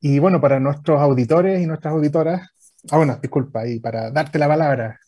Y 0.00 0.18
bueno, 0.18 0.40
para 0.40 0.58
nuestros 0.60 0.98
auditores 0.98 1.60
y 1.60 1.66
nuestras 1.66 1.92
auditoras, 1.92 2.48
ah, 2.90 2.96
bueno, 2.96 3.18
disculpa, 3.20 3.66
y 3.68 3.80
para 3.80 4.10
darte 4.10 4.38
la 4.38 4.48
palabra. 4.48 4.98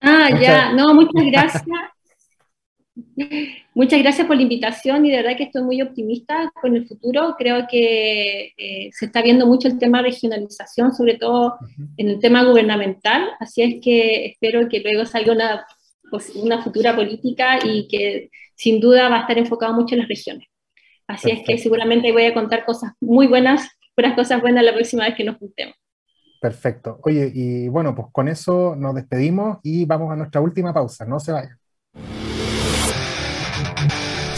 Ah, 0.00 0.30
ya, 0.40 0.72
no, 0.72 0.94
muchas 0.94 1.24
gracias. 1.26 1.64
Muchas 3.74 4.00
gracias 4.00 4.26
por 4.26 4.36
la 4.36 4.42
invitación 4.42 5.06
y 5.06 5.10
de 5.10 5.16
verdad 5.16 5.36
que 5.36 5.44
estoy 5.44 5.62
muy 5.62 5.80
optimista 5.80 6.52
con 6.60 6.76
el 6.76 6.86
futuro. 6.86 7.34
Creo 7.38 7.66
que 7.68 8.52
eh, 8.56 8.90
se 8.92 9.06
está 9.06 9.22
viendo 9.22 9.46
mucho 9.46 9.68
el 9.68 9.78
tema 9.78 9.98
de 9.98 10.10
regionalización, 10.10 10.94
sobre 10.94 11.14
todo 11.14 11.56
en 11.96 12.08
el 12.08 12.20
tema 12.20 12.44
gubernamental, 12.44 13.30
así 13.40 13.62
es 13.62 13.76
que 13.82 14.26
espero 14.26 14.68
que 14.68 14.80
luego 14.80 15.06
salga 15.06 15.32
una, 15.32 15.66
pues, 16.10 16.30
una 16.36 16.62
futura 16.62 16.94
política 16.94 17.58
y 17.64 17.88
que 17.88 18.30
sin 18.54 18.80
duda 18.80 19.08
va 19.08 19.18
a 19.18 19.20
estar 19.20 19.38
enfocado 19.38 19.72
mucho 19.72 19.94
en 19.94 20.00
las 20.00 20.08
regiones. 20.08 20.48
Así 21.06 21.30
es 21.30 21.42
que 21.46 21.56
seguramente 21.56 22.12
voy 22.12 22.24
a 22.24 22.34
contar 22.34 22.64
cosas 22.64 22.92
muy 23.00 23.28
buenas, 23.28 23.68
puras 23.94 24.14
cosas 24.14 24.40
buenas 24.40 24.64
la 24.64 24.74
próxima 24.74 25.04
vez 25.04 25.14
que 25.14 25.24
nos 25.24 25.36
juntemos. 25.36 25.74
Perfecto. 26.40 26.98
Oye, 27.02 27.30
y 27.32 27.68
bueno, 27.68 27.94
pues 27.94 28.08
con 28.12 28.28
eso 28.28 28.76
nos 28.76 28.94
despedimos 28.94 29.58
y 29.62 29.84
vamos 29.84 30.12
a 30.12 30.16
nuestra 30.16 30.40
última 30.40 30.74
pausa. 30.74 31.04
No 31.04 31.18
se 31.18 31.32
vayan. 31.32 31.58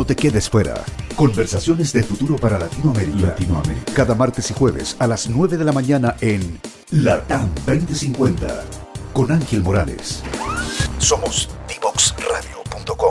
No 0.00 0.06
te 0.06 0.16
quedes 0.16 0.48
fuera. 0.48 0.82
Conversaciones 1.14 1.92
de 1.92 2.02
futuro 2.02 2.36
para 2.36 2.58
Latinoamérica. 2.58 3.18
Latinoamérica. 3.18 3.92
Cada 3.94 4.14
martes 4.14 4.50
y 4.50 4.54
jueves 4.54 4.96
a 4.98 5.06
las 5.06 5.28
9 5.28 5.58
de 5.58 5.64
la 5.66 5.72
mañana 5.72 6.16
en 6.22 6.58
Latam 6.90 7.54
2050 7.66 8.64
con 9.12 9.30
Ángel 9.30 9.62
Morales. 9.62 10.22
Somos 10.96 11.50
divoxradio.com. 11.68 13.10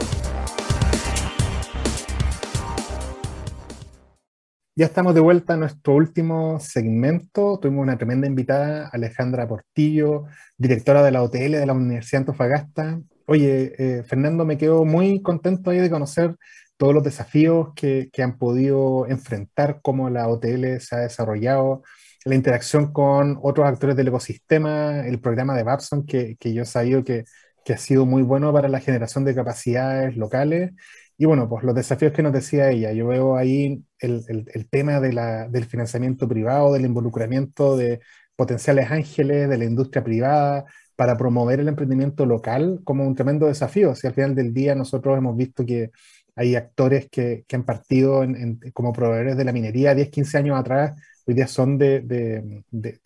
Ya 4.75 4.85
estamos 4.87 5.13
de 5.13 5.21
vuelta 5.21 5.53
a 5.53 5.57
nuestro 5.57 5.93
último 5.93 6.59
segmento. 6.59 7.59
Tuvimos 7.61 7.83
una 7.83 7.99
tremenda 7.99 8.25
invitada, 8.25 8.89
Alejandra 8.91 9.47
Portillo, 9.47 10.23
directora 10.57 11.03
de 11.03 11.11
la 11.11 11.21
OTL 11.21 11.51
de 11.51 11.65
la 11.67 11.73
Universidad 11.73 12.21
de 12.21 12.23
Antofagasta. 12.23 12.99
Oye, 13.27 13.75
eh, 13.77 14.01
Fernando, 14.01 14.43
me 14.43 14.57
quedo 14.57 14.85
muy 14.85 15.21
contento 15.21 15.69
ahí 15.69 15.77
de 15.77 15.91
conocer 15.91 16.35
todos 16.79 16.93
los 16.93 17.03
desafíos 17.03 17.73
que, 17.75 18.09
han 18.23 18.37
podido 18.37 19.05
enfrentar, 19.07 19.81
cómo 19.81 20.09
la 20.09 20.29
OTL 20.29 20.79
se 20.79 20.95
ha 20.95 20.99
desarrollado, 20.99 21.83
la 22.23 22.35
interacción 22.35 22.93
con 22.93 23.37
otros 23.41 23.67
actores 23.67 23.97
del 23.97 24.07
ecosistema, 24.07 25.05
el 25.05 25.19
programa 25.19 25.57
de 25.57 25.63
Babson, 25.63 26.05
que, 26.05 26.37
yo 26.39 26.63
he 26.63 26.65
sabido 26.65 27.03
que, 27.03 27.25
ha 27.69 27.77
sido 27.77 28.05
muy 28.05 28.23
bueno 28.23 28.51
para 28.53 28.69
la 28.69 28.79
generación 28.79 29.25
de 29.25 29.35
capacidades 29.35 30.15
locales. 30.17 30.71
Y 31.17 31.25
bueno, 31.25 31.49
pues 31.49 31.63
los 31.65 31.75
desafíos 31.75 32.13
que 32.13 32.23
nos 32.23 32.33
decía 32.33 32.71
ella, 32.71 32.93
yo 32.93 33.07
veo 33.07 33.35
ahí 33.35 33.83
el, 33.99 34.67
tema 34.71 34.99
del 35.01 35.65
financiamiento 35.65 36.27
privado, 36.29 36.73
del 36.73 36.85
involucramiento 36.85 37.75
de 37.77 37.99
potenciales 38.37 38.89
ángeles, 38.89 39.49
de 39.49 39.57
la 39.57 39.65
industria 39.65 40.03
privada, 40.03 40.65
para 40.95 41.17
promover 41.17 41.59
el 41.59 41.67
emprendimiento 41.67 42.25
local 42.25 42.79
como 42.85 43.05
un 43.05 43.15
tremendo 43.15 43.47
desafío. 43.47 43.95
Si 43.95 44.07
al 44.07 44.13
final 44.13 44.33
del 44.33 44.53
día 44.53 44.75
nosotros 44.75 45.17
hemos 45.17 45.35
visto 45.35 45.65
que 45.65 45.91
hay 46.39 46.55
actores 46.55 47.09
que, 47.09 47.43
han 47.51 47.65
partido 47.65 48.25
como 48.73 48.93
proveedores 48.93 49.35
de 49.35 49.43
la 49.43 49.51
minería 49.51 49.93
10, 49.93 50.09
15 50.09 50.37
años 50.37 50.57
atrás, 50.57 50.97
hoy 51.27 51.33
día 51.33 51.47
son 51.47 51.77
de, 51.77 52.63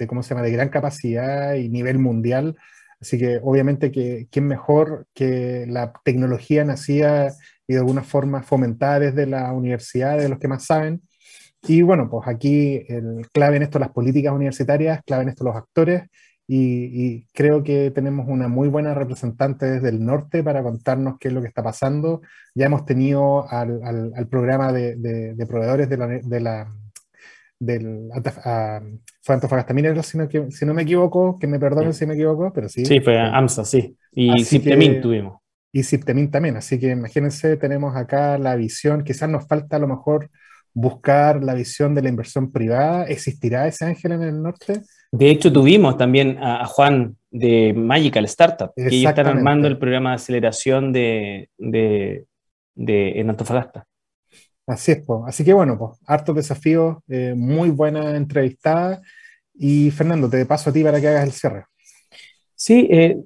¿cómo 0.07 0.21
se 0.21 0.29
llama?, 0.29 0.45
de 0.45 0.51
gran 0.51 0.69
capacidad 0.69 1.55
y 1.55 1.67
nivel 1.67 1.97
mundial. 1.97 2.55
Así 3.01 3.17
que 3.17 3.39
obviamente 3.41 3.91
que 3.91 4.27
quién 4.29 4.45
mejor 4.45 5.07
que 5.15 5.65
la 5.67 5.93
tecnología 6.03 6.63
nacida 6.63 7.33
y 7.65 7.73
de 7.73 7.79
alguna 7.79 8.03
forma 8.03 8.43
fomentada 8.43 8.99
desde 8.99 9.25
la 9.25 9.51
universidad, 9.51 10.19
de 10.19 10.29
los 10.29 10.37
que 10.37 10.47
más 10.47 10.65
saben. 10.65 11.01
Y 11.63 11.81
bueno, 11.81 12.07
pues 12.11 12.27
aquí 12.27 12.85
el 12.87 13.27
clave 13.33 13.57
en 13.57 13.63
esto 13.63 13.79
las 13.79 13.89
políticas 13.89 14.31
universitarias, 14.31 15.01
clave 15.07 15.23
en 15.23 15.29
esto 15.29 15.43
los 15.43 15.55
actores 15.55 16.03
y, 16.47 17.25
creo 17.33 17.63
que 17.63 17.91
tenemos 17.91 18.27
una 18.27 18.47
muy 18.47 18.67
buena 18.67 18.93
representante 18.93 19.65
desde 19.65 19.89
el 19.89 20.03
norte 20.03 20.43
para 20.43 20.61
contarnos 20.61 21.17
qué 21.19 21.29
es 21.29 21.33
lo 21.33 21.41
que 21.41 21.47
está 21.47 21.63
pasando. 21.63 22.21
Ya 22.53 22.65
hemos 22.65 22.85
tenido 22.85 23.49
al, 23.49 23.81
al, 23.83 24.27
programa 24.27 24.71
de, 24.71 24.95
de, 24.95 25.45
proveedores 25.47 25.89
de 25.89 25.97
la, 25.97 26.07
de 26.07 26.39
la 26.39 26.67
del 27.59 28.09
fue 29.21 29.35
Antofagasta 29.35 29.73
Mineros, 29.73 30.05
si 30.05 30.17
no, 30.17 30.27
si 30.49 30.65
no 30.65 30.73
me 30.73 30.81
equivoco, 30.81 31.39
que 31.39 31.47
me 31.47 31.59
perdonen 31.59 31.93
si 31.93 32.05
me 32.05 32.13
equivoco, 32.15 32.51
pero 32.53 32.67
sí. 32.67 32.85
Sí, 32.85 32.99
fue 32.99 33.17
AMSA, 33.17 33.63
sí. 33.63 33.97
Y 34.11 34.43
Ciptemin 34.43 35.01
tuvimos. 35.01 35.39
Y 35.71 35.83
Ciptemin 35.83 36.29
también, 36.29 36.57
así 36.57 36.77
que 36.77 36.89
imagínense, 36.89 37.57
tenemos 37.57 37.95
acá 37.95 38.37
la 38.37 38.55
visión, 38.55 39.03
quizás 39.03 39.29
nos 39.29 39.47
falta 39.47 39.77
a 39.77 39.79
lo 39.79 39.87
mejor 39.87 40.29
buscar 40.73 41.43
la 41.43 41.53
visión 41.53 41.95
de 41.95 42.01
la 42.01 42.09
inversión 42.09 42.51
privada. 42.51 43.05
¿Existirá 43.05 43.67
ese 43.67 43.85
ángel 43.85 44.11
en 44.13 44.23
el 44.23 44.41
norte? 44.41 44.81
De 45.13 45.29
hecho, 45.29 45.53
tuvimos 45.53 45.95
también 45.95 46.39
a, 46.41 46.65
Juan 46.65 47.15
de 47.29 47.71
Magical 47.71 48.25
Startup, 48.25 48.71
que 48.75 48.87
ellos 48.87 49.11
están 49.11 49.27
armando 49.27 49.67
el 49.67 49.77
programa 49.77 50.09
de 50.09 50.15
aceleración 50.15 50.91
de, 50.91 51.49
de, 51.59 52.25
en 52.75 53.29
Antofagasta. 53.29 53.85
Así 54.65 54.93
es, 54.93 55.03
pues. 55.05 55.19
así 55.27 55.45
que 55.45 55.53
bueno, 55.53 55.77
pues, 55.77 55.91
hartos 56.07 56.35
desafíos, 56.35 56.97
eh, 57.07 57.35
muy 57.37 57.69
buena 57.69 58.17
entrevistada. 58.17 59.03
Y 59.53 59.91
Fernando, 59.91 60.27
te 60.27 60.47
paso 60.47 60.71
a 60.71 60.73
ti 60.73 60.83
para 60.83 60.99
que 60.99 61.09
hagas 61.09 61.25
el 61.25 61.31
cierre. 61.31 61.65
Sí, 62.55 62.87
eh, 62.89 63.21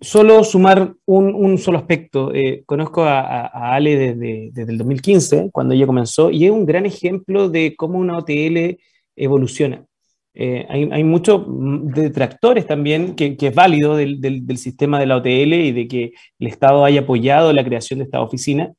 solo 0.00 0.44
sumar 0.44 0.94
un, 1.04 1.34
un 1.34 1.58
solo 1.58 1.78
aspecto. 1.78 2.32
Eh, 2.32 2.62
conozco 2.64 3.02
a, 3.02 3.46
a, 3.48 3.74
Ale 3.74 3.96
desde, 3.96 4.50
desde, 4.52 4.70
el 4.70 4.78
2015, 4.78 5.50
cuando 5.52 5.74
ella 5.74 5.86
comenzó, 5.86 6.30
y 6.30 6.44
es 6.44 6.52
un 6.52 6.64
gran 6.64 6.86
ejemplo 6.86 7.48
de 7.48 7.74
cómo 7.76 7.98
una 7.98 8.18
OTL 8.18 8.78
evoluciona. 9.16 9.84
Eh, 10.36 10.66
hay, 10.68 10.88
hay 10.90 11.04
muchos 11.04 11.44
detractores 11.46 12.66
también, 12.66 13.14
que, 13.14 13.36
es 13.38 13.54
válido 13.54 13.96
del, 13.96 14.20
del, 14.20 14.58
sistema 14.58 14.98
de 14.98 15.06
la 15.06 15.16
OTL 15.18 15.54
y 15.54 15.72
de 15.72 15.86
que 15.86 16.12
el 16.40 16.46
Estado 16.48 16.84
haya 16.84 17.02
apoyado 17.02 17.52
la 17.52 17.64
creación 17.64 18.00
de 18.00 18.06
esta 18.06 18.20
oficina. 18.20 18.72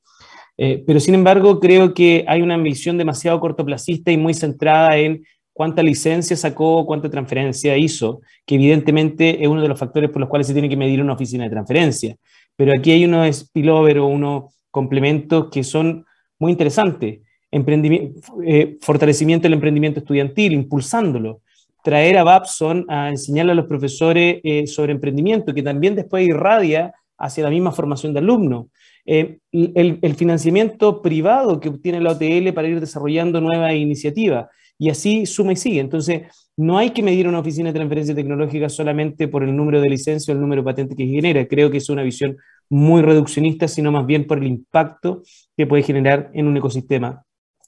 Eh, 0.57 0.83
pero 0.85 0.99
sin 0.99 1.15
embargo, 1.15 1.59
creo 1.59 1.93
que 1.93 2.25
hay 2.27 2.41
una 2.41 2.57
visión 2.57 2.97
demasiado 2.97 3.39
cortoplacista 3.39 4.11
y 4.11 4.17
muy 4.17 4.33
centrada 4.33 4.97
en 4.97 5.25
cuánta 5.53 5.81
licencia 5.81 6.35
sacó, 6.35 6.85
cuánta 6.85 7.09
transferencia 7.09 7.77
hizo, 7.77 8.21
que 8.45 8.55
evidentemente 8.55 9.41
es 9.41 9.47
uno 9.47 9.61
de 9.61 9.69
los 9.69 9.79
factores 9.79 10.09
por 10.09 10.19
los 10.19 10.29
cuales 10.29 10.47
se 10.47 10.53
tiene 10.53 10.69
que 10.69 10.77
medir 10.77 11.01
una 11.01 11.13
oficina 11.13 11.45
de 11.45 11.49
transferencia. 11.49 12.15
Pero 12.57 12.73
aquí 12.77 12.91
hay 12.91 13.05
unos 13.05 13.33
spillover 13.35 13.99
o 13.99 14.07
unos 14.07 14.53
complementos 14.71 15.49
que 15.49 15.63
son 15.63 16.05
muy 16.37 16.51
interesantes. 16.51 17.21
Eh, 17.51 18.77
fortalecimiento 18.81 19.43
del 19.43 19.53
emprendimiento 19.53 19.99
estudiantil, 19.99 20.51
impulsándolo 20.51 21.41
traer 21.85 22.17
a 22.17 22.23
Babson 22.23 22.83
a 22.89 23.09
enseñarle 23.09 23.51
a 23.51 23.55
los 23.55 23.67
profesores 23.67 24.39
eh, 24.43 24.65
sobre 24.65 24.91
emprendimiento, 24.91 25.53
que 25.53 25.61
también 25.61 25.93
después 25.93 26.27
irradia 26.27 26.91
hacia 27.15 27.43
la 27.43 27.51
misma 27.51 27.71
formación 27.71 28.11
de 28.11 28.19
alumnos. 28.21 28.65
Eh, 29.05 29.37
el, 29.51 30.15
financiamiento 30.15 30.99
privado 31.03 31.59
que 31.59 31.69
obtiene 31.69 32.01
la 32.01 32.13
OTL 32.13 32.53
para 32.55 32.67
ir 32.67 32.79
desarrollando 32.79 33.39
nuevas 33.39 33.75
iniciativas. 33.75 34.47
Y 34.79 34.89
así 34.89 35.27
suma 35.27 35.53
y 35.53 35.57
sigue. 35.57 35.79
Entonces, 35.79 36.23
no 36.57 36.79
hay 36.79 36.89
que 36.89 37.03
medir 37.03 37.27
una 37.27 37.39
oficina 37.39 37.69
de 37.69 37.75
transferencia 37.75 38.15
tecnológica 38.15 38.67
solamente 38.67 39.27
por 39.27 39.43
el 39.43 39.55
número 39.55 39.79
de 39.79 39.87
licencia 39.87 40.33
o 40.33 40.35
el 40.35 40.41
número 40.41 40.63
de 40.63 40.65
patentes 40.65 40.97
que 40.97 41.05
genera. 41.05 41.47
Creo 41.47 41.69
que 41.69 41.77
es 41.77 41.89
una 41.89 42.01
visión 42.01 42.35
muy 42.67 43.03
reduccionista, 43.03 43.67
sino 43.67 43.91
más 43.91 44.07
bien 44.07 44.25
por 44.25 44.39
el 44.39 44.47
impacto 44.47 45.21
que 45.55 45.67
puede 45.67 45.83
generar 45.83 46.31
en 46.33 46.47
un 46.47 46.57
ecosistema 46.57 47.24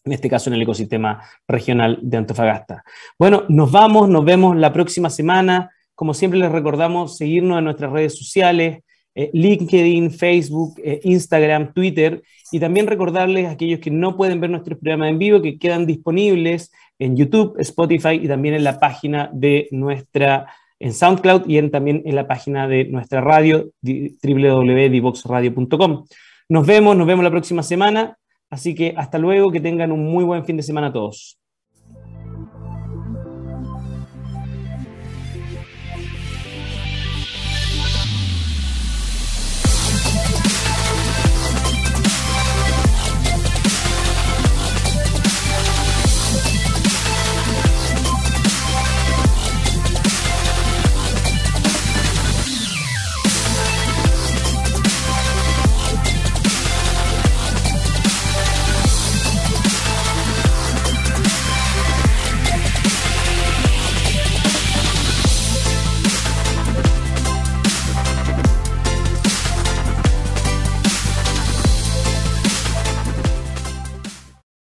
en 0.07 0.13
este 0.13 0.29
caso 0.29 0.49
en 0.49 0.55
el 0.55 0.61
ecosistema 0.61 1.21
regional 1.47 1.99
de 2.01 2.17
Antofagasta. 2.17 2.83
Bueno, 3.19 3.43
nos 3.49 3.71
vamos, 3.71 4.09
nos 4.09 4.25
vemos 4.25 4.55
la 4.55 4.73
próxima 4.73 5.09
semana. 5.09 5.69
Como 5.93 6.13
siempre 6.13 6.39
les 6.39 6.49
recordamos 6.51 7.17
seguirnos 7.17 7.57
en 7.57 7.65
nuestras 7.65 7.91
redes 7.91 8.17
sociales, 8.17 8.83
eh, 9.13 9.29
LinkedIn, 9.33 10.11
Facebook, 10.11 10.79
eh, 10.81 11.01
Instagram, 11.03 11.73
Twitter, 11.73 12.23
y 12.51 12.59
también 12.59 12.87
recordarles 12.87 13.47
a 13.47 13.51
aquellos 13.51 13.81
que 13.81 13.91
no 13.91 14.15
pueden 14.15 14.39
ver 14.39 14.49
nuestros 14.49 14.79
programas 14.79 15.09
en 15.09 15.19
vivo 15.19 15.41
que 15.41 15.59
quedan 15.59 15.85
disponibles 15.85 16.71
en 16.99 17.17
YouTube, 17.17 17.55
Spotify 17.59 18.19
y 18.21 18.27
también 18.27 18.55
en 18.55 18.63
la 18.63 18.79
página 18.79 19.29
de 19.33 19.67
nuestra, 19.71 20.47
en 20.79 20.93
SoundCloud 20.93 21.43
y 21.47 21.61
también 21.69 22.01
en 22.05 22.15
la 22.15 22.27
página 22.27 22.65
de 22.67 22.85
nuestra 22.85 23.19
radio, 23.19 23.71
www.divoxradio.com. 23.81 26.05
Nos 26.49 26.65
vemos, 26.65 26.95
nos 26.95 27.07
vemos 27.07 27.25
la 27.25 27.31
próxima 27.31 27.61
semana. 27.61 28.17
Así 28.49 28.75
que 28.75 28.93
hasta 28.97 29.17
luego, 29.17 29.51
que 29.51 29.59
tengan 29.59 29.91
un 29.91 30.03
muy 30.05 30.23
buen 30.23 30.45
fin 30.45 30.57
de 30.57 30.63
semana 30.63 30.87
a 30.87 30.93
todos. 30.93 31.37